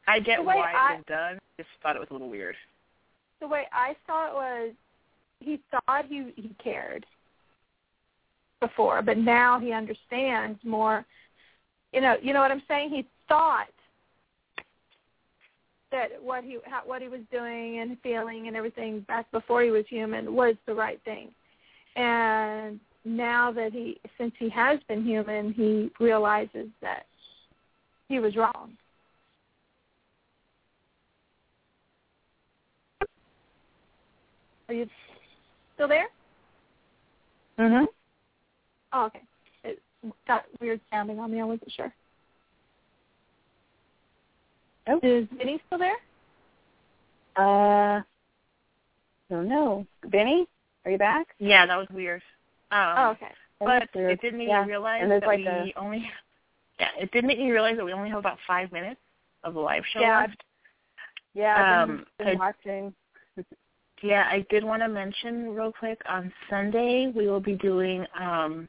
[0.09, 2.31] i, get the way why I- it was done just thought it was a little
[2.31, 2.57] weird
[3.41, 4.75] The way I saw it was
[5.41, 7.07] he thought he he cared
[8.61, 11.05] before, but now he understands more.
[11.93, 12.91] You know, you know what I'm saying?
[12.91, 13.69] He thought
[15.90, 19.70] that what he how, what he was doing and feeling and everything back before he
[19.70, 21.31] was human was the right thing,
[21.97, 27.06] and now that he since he has been human, he realizes that
[28.09, 28.73] he was wrong.
[34.69, 34.86] Are you
[35.74, 36.09] still there?
[37.59, 37.86] Mhm.
[38.93, 39.23] Oh, okay.
[39.65, 39.82] It
[40.27, 41.40] got weird sounding on me.
[41.40, 41.93] I wasn't sure.
[44.89, 45.01] Oh.
[45.02, 45.97] Is Vinny still there?
[47.36, 48.02] Uh.
[49.31, 49.86] Don't know.
[50.09, 50.47] Benny,
[50.85, 51.27] are you back?
[51.39, 52.23] yeah that was weird
[52.70, 53.32] um oh, okay.
[53.60, 54.65] but it didn't even Yeah.
[54.66, 56.10] realize And that like we a- only
[56.81, 59.01] yeah, it did make me realize that we only have about five minutes
[59.44, 60.43] of the live show Yeah, left.
[61.35, 62.94] Yeah, I've Um, been, I- been watching.
[64.01, 68.69] Yeah, I did want to mention real quick on Sunday we will be doing um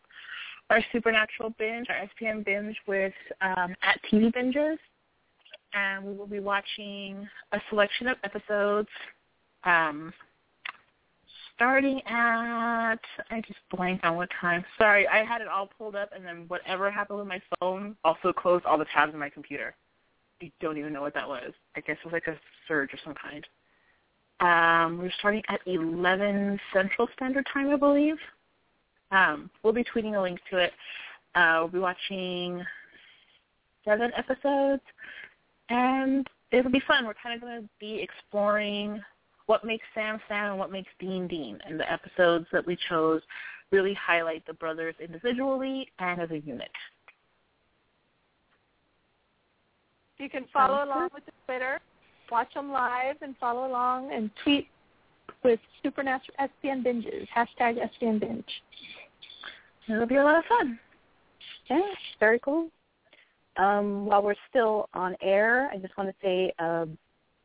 [0.71, 4.77] our supernatural binge, our SPM binge with um at TV binges.
[5.73, 8.89] And we will be watching a selection of episodes
[9.65, 10.13] um
[11.55, 12.95] starting at
[13.29, 14.63] I just blanked on what time.
[14.77, 18.31] Sorry, I had it all pulled up and then whatever happened with my phone also
[18.31, 19.75] closed all the tabs on my computer.
[20.41, 21.51] I don't even know what that was.
[21.75, 23.45] I guess it was like a surge of some kind.
[24.39, 28.15] Um, we're starting at 11 Central Standard Time, I believe.
[29.11, 30.71] Um, we'll be tweeting a link to it.
[31.35, 32.63] Uh, we'll be watching
[33.83, 34.81] seven episodes,
[35.69, 37.05] and it'll be fun.
[37.05, 39.01] We're kind of going to be exploring
[39.45, 43.21] what makes Sam Sam and what makes Dean Dean, and the episodes that we chose
[43.71, 46.71] really highlight the brothers individually and as a unit.
[50.17, 51.79] You can follow along with the Twitter,
[52.31, 54.67] watch them live, and follow along and tweet
[55.43, 58.43] with Supernatural SPN binges hashtag SPN binge.
[59.87, 60.79] It'll be a lot of fun.
[61.69, 61.81] Yeah,
[62.19, 62.69] very cool.
[63.59, 66.85] Um, while we're still on air, I just want to say uh,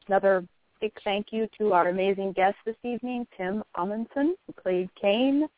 [0.07, 0.47] another
[0.81, 5.49] big thank you to our amazing guest this evening, Tim Omundson, who played Cain.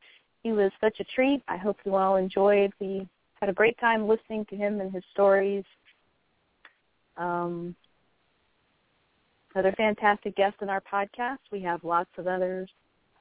[0.43, 1.43] He was such a treat.
[1.47, 2.73] I hope you all enjoyed.
[2.81, 5.65] We had a great time listening to him and his stories.
[7.19, 7.77] Um,
[9.55, 11.39] another fantastic guest in our podcast.
[11.53, 12.71] We have lots of others.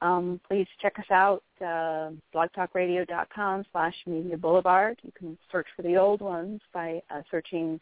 [0.02, 4.98] Um, please check us out, uh, blogtalkradio.com slash media boulevard.
[5.02, 7.80] You can search for the old ones by uh, searching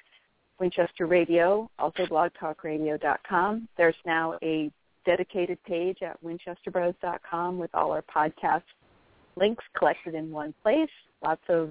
[0.60, 3.68] Winchester Radio, also blogtalkradio.com.
[3.76, 4.70] There's now a
[5.04, 8.62] dedicated page at winchesterbros.com with all our podcast
[9.36, 10.88] links collected in one place.
[11.22, 11.70] Lots of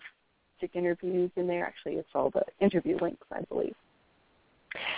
[0.59, 1.65] sick interviews in there.
[1.65, 3.75] Actually, it's all the interview links, I believe.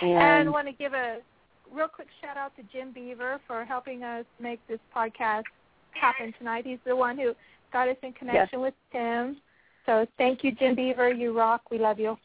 [0.00, 1.18] And And, want to give a
[1.72, 5.44] real quick shout out to Jim Beaver for helping us make this podcast
[5.92, 6.64] happen tonight.
[6.66, 7.34] He's the one who
[7.72, 9.36] got us in connection with Tim.
[9.84, 11.12] So thank you, Jim Beaver.
[11.12, 11.70] You rock.
[11.70, 12.16] We love you.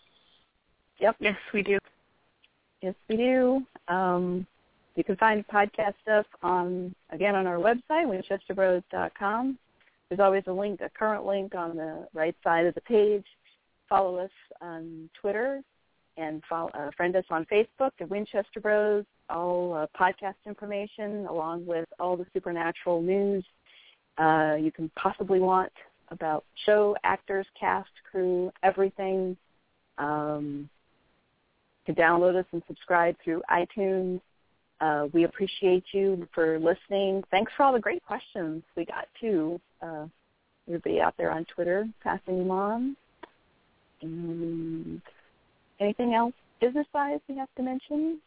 [1.00, 1.78] yep, Yes, we do.
[2.82, 3.62] Yes, we do.
[3.88, 4.48] Um,
[4.96, 9.58] you can find podcast stuff on again on our website, winchesterbros.com.
[10.10, 13.26] There's always a link, a current link on the right side of the page.
[13.88, 14.32] Follow us
[14.62, 15.62] on Twitter
[16.22, 19.06] and follow, uh, friend us on Facebook the Winchester Bros.
[19.30, 23.44] All uh, podcast information along with all the supernatural news
[24.18, 25.72] uh, you can possibly want
[26.10, 29.38] about show, actors, cast, crew, everything.
[29.98, 30.70] Um,
[31.86, 34.22] to download us and subscribe through iTunes.
[34.80, 37.24] Uh, we appreciate you for listening.
[37.32, 39.60] Thanks for all the great questions we got too.
[39.82, 40.06] Uh,
[40.68, 42.96] everybody out there on Twitter passing them on.
[44.02, 45.02] And
[45.82, 48.20] anything else business-wise we have to mention?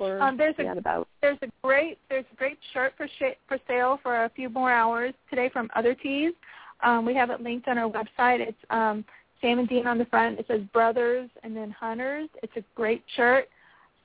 [0.00, 3.58] Or Um, there's a- about There's a great there's a great shirt for sh- for
[3.68, 6.34] sale for a few more hours today from Other Tees.
[6.80, 8.40] Um, we have it linked on our website.
[8.40, 9.04] It's um,
[9.40, 10.40] Sam and Dean on the front.
[10.40, 12.28] It says Brothers and then Hunters.
[12.42, 13.48] It's a great shirt.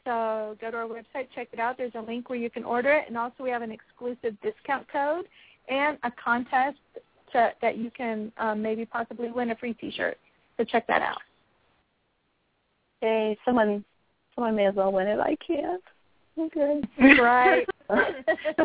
[0.05, 1.77] So go to our website, check it out.
[1.77, 4.87] There's a link where you can order it, and also we have an exclusive discount
[4.87, 5.25] code
[5.67, 6.77] and a contest
[7.31, 10.17] to, that you can um, maybe possibly win a free T-shirt.
[10.57, 11.21] So check that out.
[13.01, 13.83] Hey, someone
[14.35, 15.19] someone may as well win it.
[15.19, 15.83] I can't.
[16.37, 16.81] Okay.
[17.19, 17.67] Right.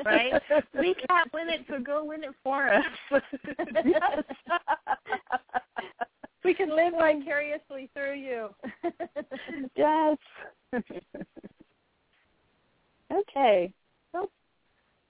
[0.05, 0.33] right?
[0.79, 2.85] We can't win it, so go win it for us.
[3.11, 4.23] yes.
[6.45, 8.51] we can live vicariously through you.
[9.77, 10.17] yes.
[13.13, 13.73] okay.
[14.13, 14.31] So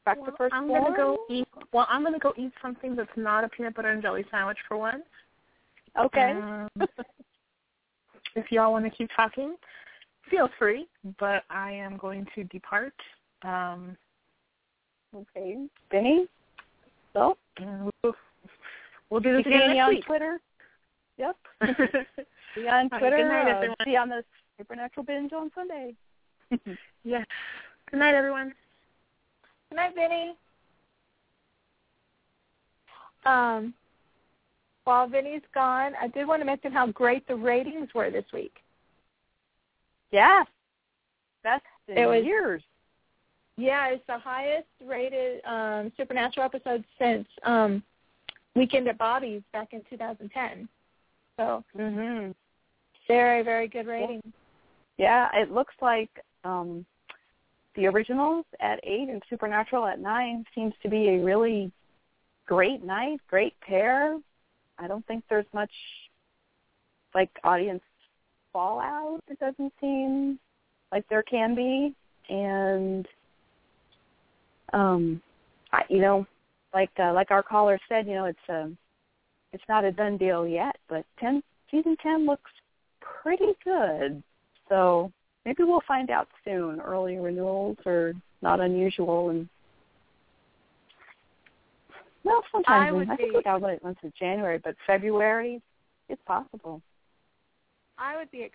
[0.05, 1.49] back well, to first I'm gonna go eat.
[1.73, 4.79] Well, I'm gonna go eat something that's not a peanut butter and jelly sandwich for
[4.79, 5.05] once.
[5.99, 6.33] Okay.
[6.33, 6.69] Um,
[8.37, 9.57] if y'all want to keep talking,
[10.31, 10.87] feel free.
[11.19, 12.95] But I am going to depart.
[13.43, 13.97] Um,
[15.15, 15.67] okay.
[15.91, 16.27] Benny.
[17.13, 18.15] So we'll,
[19.11, 20.05] we'll do this you again next on week.
[20.05, 20.41] Twitter.
[21.19, 21.37] Yep.
[22.55, 23.17] See on Twitter.
[23.17, 23.77] good night, everyone.
[23.85, 24.25] see on the
[24.59, 25.95] Supernatural Binge on Sunday.
[27.05, 27.27] yes.
[27.91, 28.53] Good night, everyone.
[29.71, 30.35] Good night, Benny.
[33.27, 33.75] Um,
[34.85, 38.57] while Vinny's gone, I did want to mention how great the ratings were this week.
[40.11, 40.47] yes.
[41.43, 42.63] Best in It was- years.
[43.57, 47.83] Yeah, it's the highest rated um, Supernatural episode since um,
[48.57, 50.69] Weekend at Bobby's back in 2010.
[51.37, 52.35] So Mhm.
[53.07, 54.23] very, very good rating.
[54.97, 56.11] Yeah, it looks like
[56.45, 56.85] um
[57.75, 61.73] the originals at eight and Supernatural at nine seems to be a really
[62.47, 64.21] great night, great pair.
[64.79, 65.71] I don't think there's much
[67.15, 67.83] like audience
[68.53, 69.21] fallout.
[69.29, 70.39] It doesn't seem
[70.93, 71.95] like there can be,
[72.29, 73.07] and
[74.73, 75.23] um,
[75.73, 76.27] I, you know,
[76.73, 78.77] like uh, like our caller said, you know, it's um,
[79.53, 82.51] it's not a done deal yet, but ten season ten looks
[83.23, 84.23] pretty good.
[84.69, 85.13] So
[85.45, 86.81] maybe we'll find out soon.
[86.81, 89.49] Early renewals are not unusual, and
[92.25, 95.61] well, sometimes I would I think be- we got it once in January, but February,
[96.09, 96.83] it's possible.
[97.99, 98.49] I would be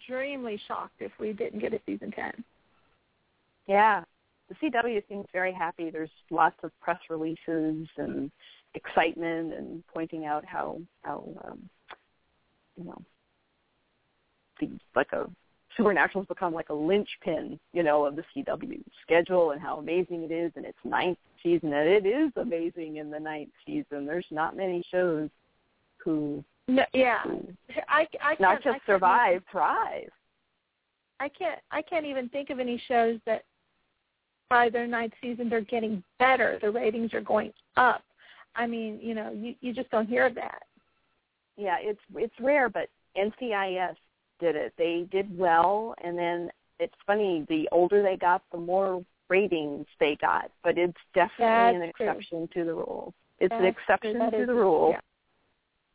[0.00, 2.32] extremely shocked if we didn't get a season ten.
[3.66, 4.04] Yeah,
[4.48, 5.90] the CW seems very happy.
[5.90, 8.30] There's lots of press releases and
[8.74, 11.68] excitement and pointing out how how um,
[12.76, 13.02] you know
[14.60, 15.28] the like a
[15.76, 20.32] Supernatural's become like a linchpin, you know, of the CW schedule and how amazing it
[20.32, 21.72] is in its ninth season.
[21.72, 24.06] And it is amazing in the ninth season.
[24.06, 25.28] There's not many shows
[25.98, 27.42] who, No, yeah, who
[27.88, 30.10] I, I can't, not I just can't survive, thrive.
[31.20, 33.44] I can't I can't even think of any shows that
[34.48, 36.58] by their ninth season they're getting better.
[36.60, 38.02] The ratings are going up.
[38.54, 40.62] I mean, you know, you you just don't hear that.
[41.56, 43.96] yeah, it's it's rare, but NCIS
[44.40, 44.72] did it.
[44.78, 47.44] They did well, and then it's funny.
[47.48, 50.50] The older they got, the more ratings they got.
[50.62, 52.08] But it's definitely an That's true.
[52.08, 53.14] exception to the rule.
[53.38, 53.82] It's an That's true.
[53.94, 54.90] exception to is- the rule.
[54.92, 55.00] yeah.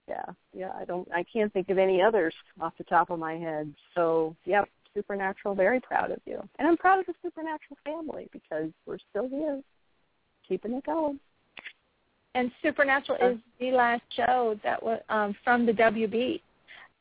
[0.07, 0.72] yeah, yeah.
[0.80, 1.07] I don't.
[1.13, 3.73] I can't think of any others off the top of my head.
[3.95, 5.55] So, yep, Supernatural.
[5.55, 9.61] Very proud of you, and I'm proud of the Supernatural family because we're still here,
[10.47, 11.19] keeping it going.
[12.35, 13.27] And Supernatural Uh.
[13.31, 16.41] is the last show that was um, from the WB.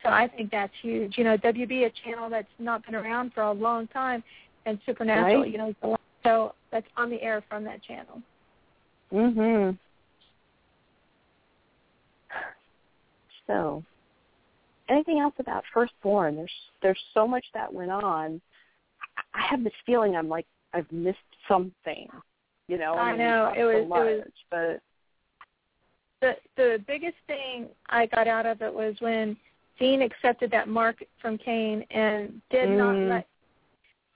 [0.03, 1.19] So I think that's huge.
[1.19, 4.23] You know, WB, a channel that's not been around for a long time,
[4.65, 5.51] and Supernatural, Right.
[5.51, 8.23] you know, is the last show that's on the air from that channel.
[9.13, 9.79] Mhm.
[13.47, 13.83] So,
[14.89, 16.37] anything else about Firstborn?
[16.37, 18.41] There's there's so much that went on.
[19.17, 21.19] I I have this feeling I'm like I've missed
[21.49, 22.09] something.
[22.69, 23.53] You know, I mean, we know.
[23.57, 24.83] It was- so it was- but
[26.21, 29.37] the the biggest thing I got out of it was when
[29.81, 33.09] Dean accepted that mark from Cain and did not Mm.
[33.09, 33.27] let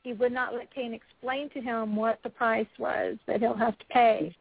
[0.05, 3.78] he would not let Cain explain to him what the price was that he'll have
[3.78, 4.36] to pay.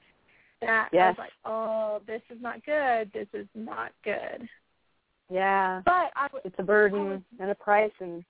[0.59, 3.09] That I was like, oh, this is not good.
[3.13, 4.49] This is not good.
[5.29, 8.25] yeah, But I it's a burden and a price, and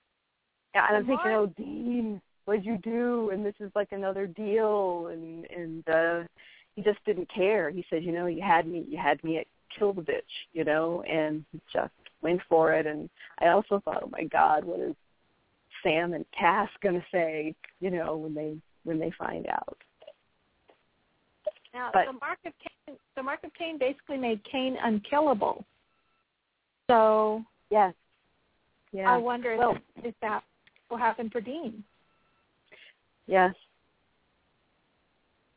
[0.74, 3.30] yeah, and I'm thinking, oh, Dean, what'd you do?
[3.30, 6.22] And this is like another deal, and and uh
[6.76, 7.70] he just didn't care.
[7.70, 9.46] He said, you know, you had me, you had me at
[9.76, 10.22] kill the bitch,
[10.52, 11.92] you know, and just
[12.24, 12.86] went for it.
[12.86, 13.08] And
[13.40, 14.96] I also thought, oh my God, what is
[15.82, 19.76] Sam and Cass gonna say, you know, when they when they find out?
[21.72, 25.64] now but- the mark of Cain the mark of Cain basically made Cain unkillable.
[26.88, 27.94] So Yes.
[28.92, 29.10] Yeah.
[29.12, 30.44] I wonder Well- if, if that
[30.90, 31.82] will happen for Dean.
[33.26, 33.54] Yes.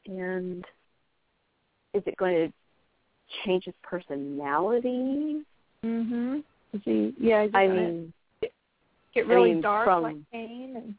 [0.05, 0.65] And
[1.93, 2.53] is it going to
[3.43, 5.45] change his personality?
[5.83, 6.43] Mhm.
[6.73, 8.51] Is he yeah, I gonna mean, get
[9.15, 10.95] I really mean, dark from- like Cain and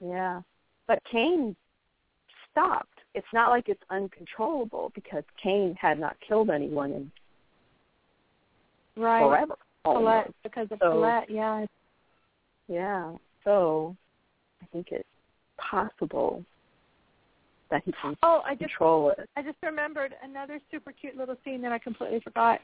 [0.00, 0.40] yeah.
[0.86, 1.54] But Cain
[2.50, 2.88] stopped.
[3.14, 7.12] It's not like it's uncontrollable because Cain had not killed anyone in
[9.02, 9.20] right.
[9.22, 9.56] forever.
[9.84, 11.64] Colette because of So- Colette, yeah.
[12.68, 13.14] Yeah.
[13.44, 13.96] So
[14.62, 15.08] I think it's
[15.58, 16.44] possible
[17.70, 19.28] that he can Oh, I just control it.
[19.36, 22.60] I just remembered another super cute little scene that I completely forgot.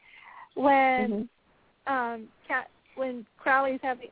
[0.54, 1.28] When Mhm.
[1.86, 4.08] Um Cat when Crowley's having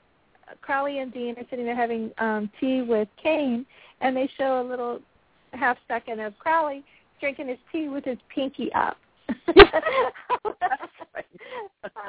[0.60, 3.66] Crowley and Dean are sitting there having um tea with Cain
[4.01, 5.01] and they show a little
[5.52, 6.84] half second of Crowley
[7.20, 8.96] drinking his tea with his pinky up.
[9.28, 9.60] I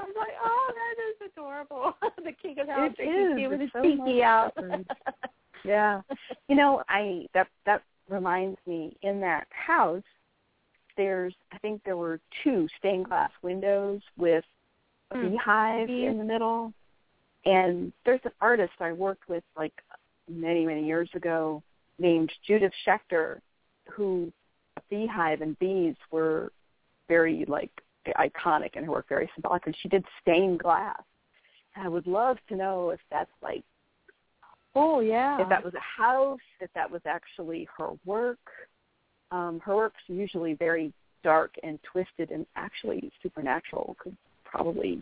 [0.02, 1.96] was like, oh, that is adorable.
[2.18, 4.54] the king of house drinking tea with his so pinky out.
[5.64, 6.02] Yeah.
[6.48, 10.04] You know, I that that reminds me in that house
[10.96, 14.46] there's I think there were two stained glass windows with
[15.14, 15.32] Mm.
[15.32, 16.10] beehive Bees.
[16.10, 16.73] in the middle.
[17.45, 19.73] And there's an artist I worked with like
[20.30, 21.61] many, many years ago
[21.99, 23.40] named Judith Schechter
[23.91, 24.32] who
[24.90, 26.52] beehive and bees were
[27.07, 27.72] very like
[28.19, 31.02] iconic in her work, very symbolic and she did stained glass.
[31.76, 33.64] And I would love to know if that's like
[34.77, 35.41] Oh yeah.
[35.41, 38.40] if that was a house, if that was actually her work.
[39.32, 44.15] Um, her work's usually very dark and twisted, and actually Supernatural could
[44.56, 45.02] probably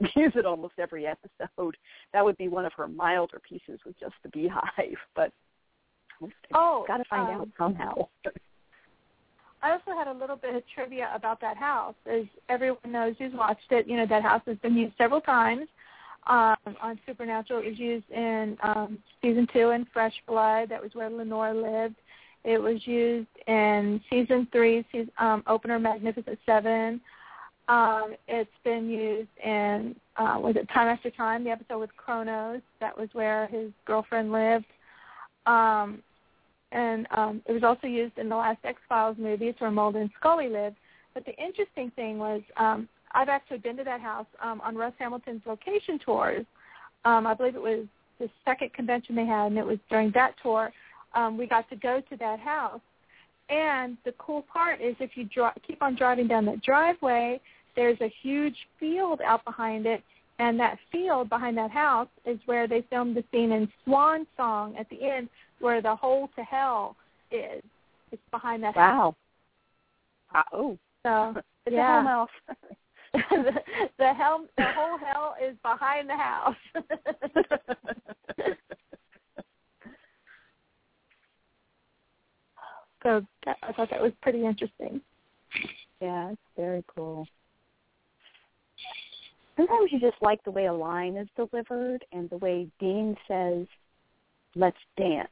[0.16, 1.76] use it almost every episode.
[2.12, 5.32] That would be one of her milder pieces with just the beehive, but
[6.54, 7.94] Oh, got to find um, out somehow.
[9.62, 11.94] I also had a little bit of trivia about that house.
[12.10, 15.66] As everyone knows who's watched it, you know that house has been used several times.
[16.26, 17.60] um, on Supernatural.
[17.60, 20.68] It was used in um, season two in Fresh Blood.
[20.70, 21.96] That was where Lenore lived.
[22.44, 27.00] It was used in season three, season, um, opener Magnificent Seven.
[27.68, 32.62] Um, it's been used in uh, was it Time After Time, the episode with Chronos.
[32.80, 34.66] That was where his girlfriend lived.
[35.46, 36.02] Um,
[36.72, 39.48] and um, it was also used in the last X Files movie.
[39.48, 40.76] It's where Mulder and Scully lived.
[41.14, 44.92] But the interesting thing was, um, I've actually been to that house um, on Russ
[44.98, 46.44] Hamilton's location tours.
[47.04, 47.86] Um, I believe it was
[48.18, 50.72] the second convention they had, and it was during that tour
[51.14, 52.80] um, we got to go to that house.
[53.48, 57.40] And the cool part is if you dri- keep on driving down that driveway,
[57.76, 60.02] there's a huge field out behind it,
[60.38, 64.74] and that field behind that house is where they filmed the scene in Swan Song
[64.76, 65.28] at the end,
[65.60, 66.96] where the hole to hell
[67.30, 67.62] is.
[68.12, 68.92] It's behind that wow.
[68.92, 69.14] house.
[70.34, 70.40] Wow.
[70.40, 70.78] Uh, oh.
[71.04, 71.34] So
[71.66, 72.00] it's yeah.
[72.00, 72.56] a hell house.
[73.30, 73.52] the,
[73.98, 76.56] the hell, the whole hell is behind the house.
[83.02, 85.00] so that, I thought that was pretty interesting.
[86.00, 87.26] Yeah, it's very cool.
[89.56, 93.66] Sometimes you just like the way a line is delivered and the way Dean says,
[94.54, 95.28] "Let's dance."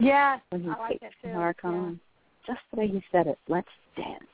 [0.00, 1.32] Yeah, when he I like it too.
[1.32, 1.70] Mark yeah.
[1.70, 2.00] on,
[2.46, 3.38] just the way he said it.
[3.48, 4.24] Let's dance.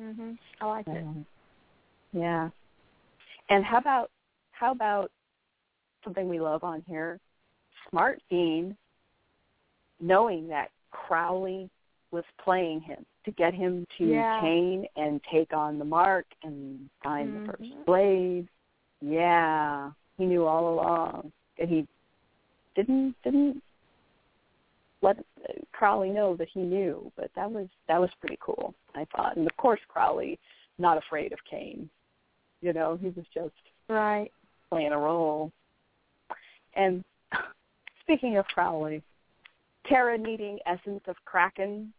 [0.00, 0.38] Mhm.
[0.60, 1.04] I like it.
[1.04, 1.26] Um,
[2.12, 2.50] yeah.
[3.48, 4.10] And how about
[4.52, 5.10] how about
[6.02, 7.20] something we love on here?
[7.90, 8.76] Smart Dean,
[10.00, 11.70] knowing that Crowley
[12.10, 14.40] was playing him to get him to Yeah.
[14.96, 17.46] and take on the mark and find the Mhm.
[17.46, 18.48] first blade.
[19.00, 21.86] Yeah, he knew all along, and he
[22.74, 23.62] didn't didn't
[25.02, 25.24] let
[25.72, 27.10] Crowley know that he knew.
[27.16, 29.36] But that was that was pretty cool, I thought.
[29.36, 30.38] And of course, Crowley
[30.78, 31.90] not afraid of Cain.
[32.60, 33.54] You know, he was just
[33.88, 34.32] Right.
[34.70, 35.52] playing a role.
[36.74, 37.04] And
[38.00, 39.02] speaking of Crowley,
[39.84, 41.92] Tara needing essence of Kraken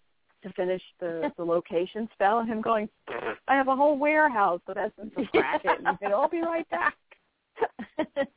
[0.43, 2.87] to finish the, the location spell, and him going,
[3.47, 5.85] I have a whole warehouse of essence of Kraken.
[6.01, 6.95] and I'll be right back.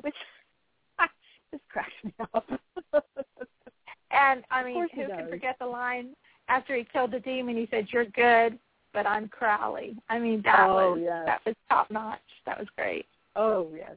[0.00, 0.14] Which
[1.52, 2.44] just cracks me up.
[4.10, 5.30] And I mean, course he who can does.
[5.30, 6.10] forget the line
[6.48, 7.56] after he killed the demon?
[7.56, 8.58] He said, "You're good,
[8.92, 11.22] but I'm Crowley." I mean, that Oh, was yes.
[11.26, 12.18] that was top notch.
[12.46, 13.06] That was great.
[13.36, 13.96] Oh yes,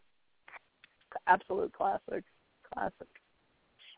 [1.27, 2.23] absolute classic,
[2.73, 3.07] classic.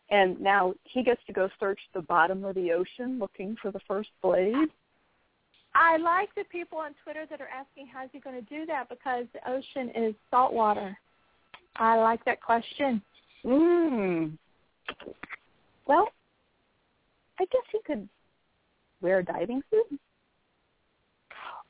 [0.10, 3.80] And now he gets to go search the bottom of the ocean looking for the
[3.88, 4.54] first blade.
[5.76, 8.90] I like the people on Twitter that are asking how's he going to do that
[8.90, 10.96] because the ocean is salt water.
[11.78, 13.02] I like that question.
[13.44, 14.38] Mm.
[15.88, 16.10] Well,
[17.40, 18.08] I guess he could
[19.02, 20.00] wear a diving suit,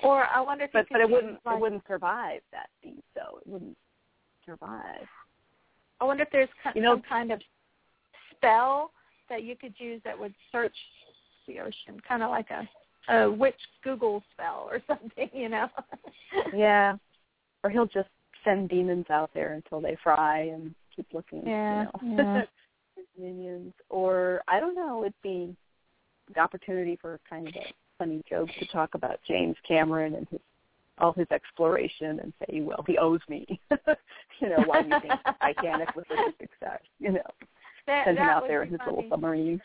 [0.03, 3.37] Or I wonder if but but it wouldn't like, it wouldn't survive that deep though.
[3.39, 3.77] It wouldn't
[4.45, 5.07] survive.
[6.01, 7.41] I wonder if there's You know- some kind of
[8.43, 8.91] spell
[9.29, 10.75] that you could use that would search
[11.47, 12.67] the ocean, kind of like a
[13.09, 15.67] a witch Google spell or something, you know.
[16.55, 16.95] Yeah.
[17.63, 18.09] Or he'll just
[18.43, 21.43] send demons out there until they fry and keep looking.
[21.45, 22.23] Yeah, You know.
[22.23, 22.41] yeah.
[23.19, 23.73] Minions.
[23.89, 25.55] Or I don't know, it'd be
[26.33, 30.39] the opportunity for kind of a funny joke to talk about James Cameron and his
[30.99, 33.59] all his exploration and say, well, he owes me.
[34.39, 36.81] you know, why do you think Titanic was such a success?
[36.99, 37.31] You know,
[37.87, 38.91] that, send him out there in his funny.
[38.95, 39.61] little submarine.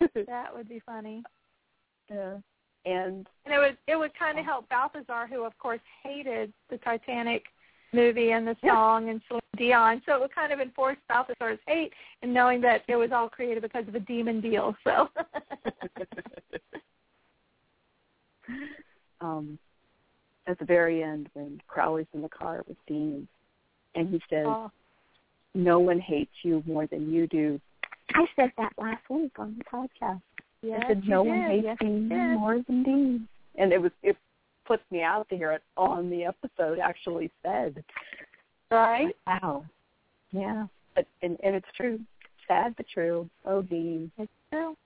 [0.26, 1.22] That would be funny.
[2.10, 2.34] yeah.
[2.84, 6.78] And And it would it would kind of help Balthazar, who of course hated the
[6.78, 7.44] Titanic
[7.92, 8.72] movie and the Yeah.
[8.72, 10.02] song and Celine Dion.
[10.04, 11.92] So it would kind of enforce Balthazar's hate
[12.22, 14.74] and knowing that it was all created because of a demon deal.
[14.82, 15.08] So
[19.20, 19.58] um,
[20.46, 23.28] at the very end, when Crowley's in the car with Dean,
[23.94, 24.70] and he says, oh,
[25.54, 27.60] "No one hates you more than you do."
[28.14, 30.20] I said that last week on the podcast.
[30.62, 31.30] yes, I said, you "No did.
[31.30, 34.16] one hates yes, me you more than Dean," and it was it
[34.64, 37.84] puts me out to hear it on the episode actually said.
[38.70, 39.14] Right?
[39.26, 39.66] Wow.
[40.30, 42.00] Yeah, but and and it's true,
[42.48, 43.28] sad but true.
[43.44, 44.76] Oh, Dean, It's true.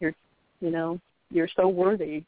[0.00, 0.14] You're
[0.60, 1.00] you know,
[1.30, 2.24] you're so worthy.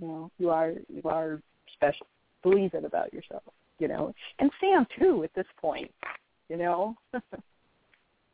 [0.00, 1.40] You know, you are you are
[1.74, 2.06] special.
[2.42, 3.42] Believe it about yourself.
[3.78, 5.22] You know, and Sam too.
[5.24, 5.90] At this point,
[6.48, 6.96] you know,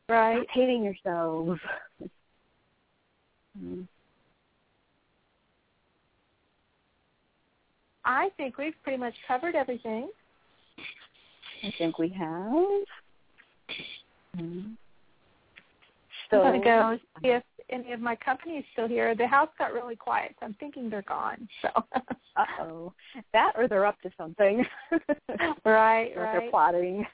[0.08, 0.36] Right.
[0.36, 1.60] Stop hating yourselves.
[3.58, 3.86] Mm.
[8.04, 10.10] I think we've pretty much covered everything.
[11.62, 12.84] I think we have.
[14.36, 14.76] Mm.
[16.32, 19.14] I'm gonna go see if any of my company is still here.
[19.14, 21.48] The house got really quiet, so I'm thinking they're gone.
[21.62, 21.68] So.
[22.36, 22.92] uh oh,
[23.32, 24.66] that or they're up to something.
[25.64, 26.32] right, or right.
[26.40, 27.06] They're plotting.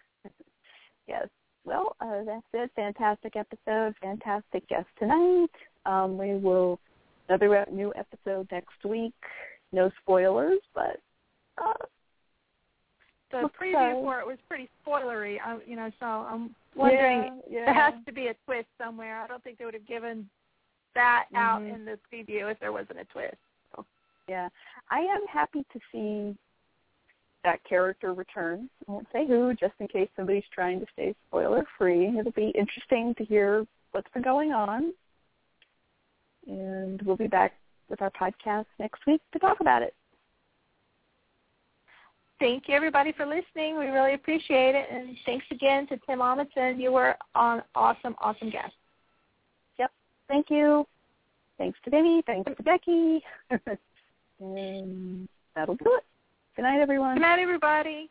[1.10, 1.28] Yes.
[1.64, 2.70] Well, uh, that's it.
[2.74, 3.94] Fantastic episode.
[4.00, 5.50] Fantastic guest tonight.
[5.84, 6.80] Um, we will
[7.28, 9.14] another new episode next week.
[9.72, 11.00] No spoilers, but
[11.62, 11.72] uh,
[13.30, 14.02] the preview so.
[14.02, 15.36] for it was pretty spoilery.
[15.44, 17.64] I, you know, so I'm wondering yeah, yeah.
[17.66, 19.20] there has to be a twist somewhere.
[19.20, 20.28] I don't think they would have given
[20.94, 21.74] that out Mhm.
[21.74, 23.36] in the preview if there wasn't a twist.
[23.74, 23.84] So.
[24.28, 24.48] Yeah,
[24.90, 26.36] I am happy to see
[27.44, 28.68] that character returns.
[28.88, 32.18] I won't say who, just in case somebody's trying to stay spoiler free.
[32.18, 34.92] It'll be interesting to hear what's been going on,
[36.46, 37.54] and we'll be back
[37.88, 39.94] with our podcast next week to talk about it.
[42.38, 43.78] Thank you, everybody, for listening.
[43.78, 44.86] We really appreciate it.
[44.90, 46.80] And thanks again to Tim Omundson.
[46.80, 48.72] You were an awesome, awesome guest.
[49.78, 49.90] Yep.
[50.26, 50.86] Thank you.
[51.58, 52.22] Thanks to Vinny.
[52.26, 53.22] Thanks to Becky.
[54.40, 56.04] and that'll do it.
[56.56, 57.14] Good night, everyone.
[57.14, 58.10] Good night, everybody.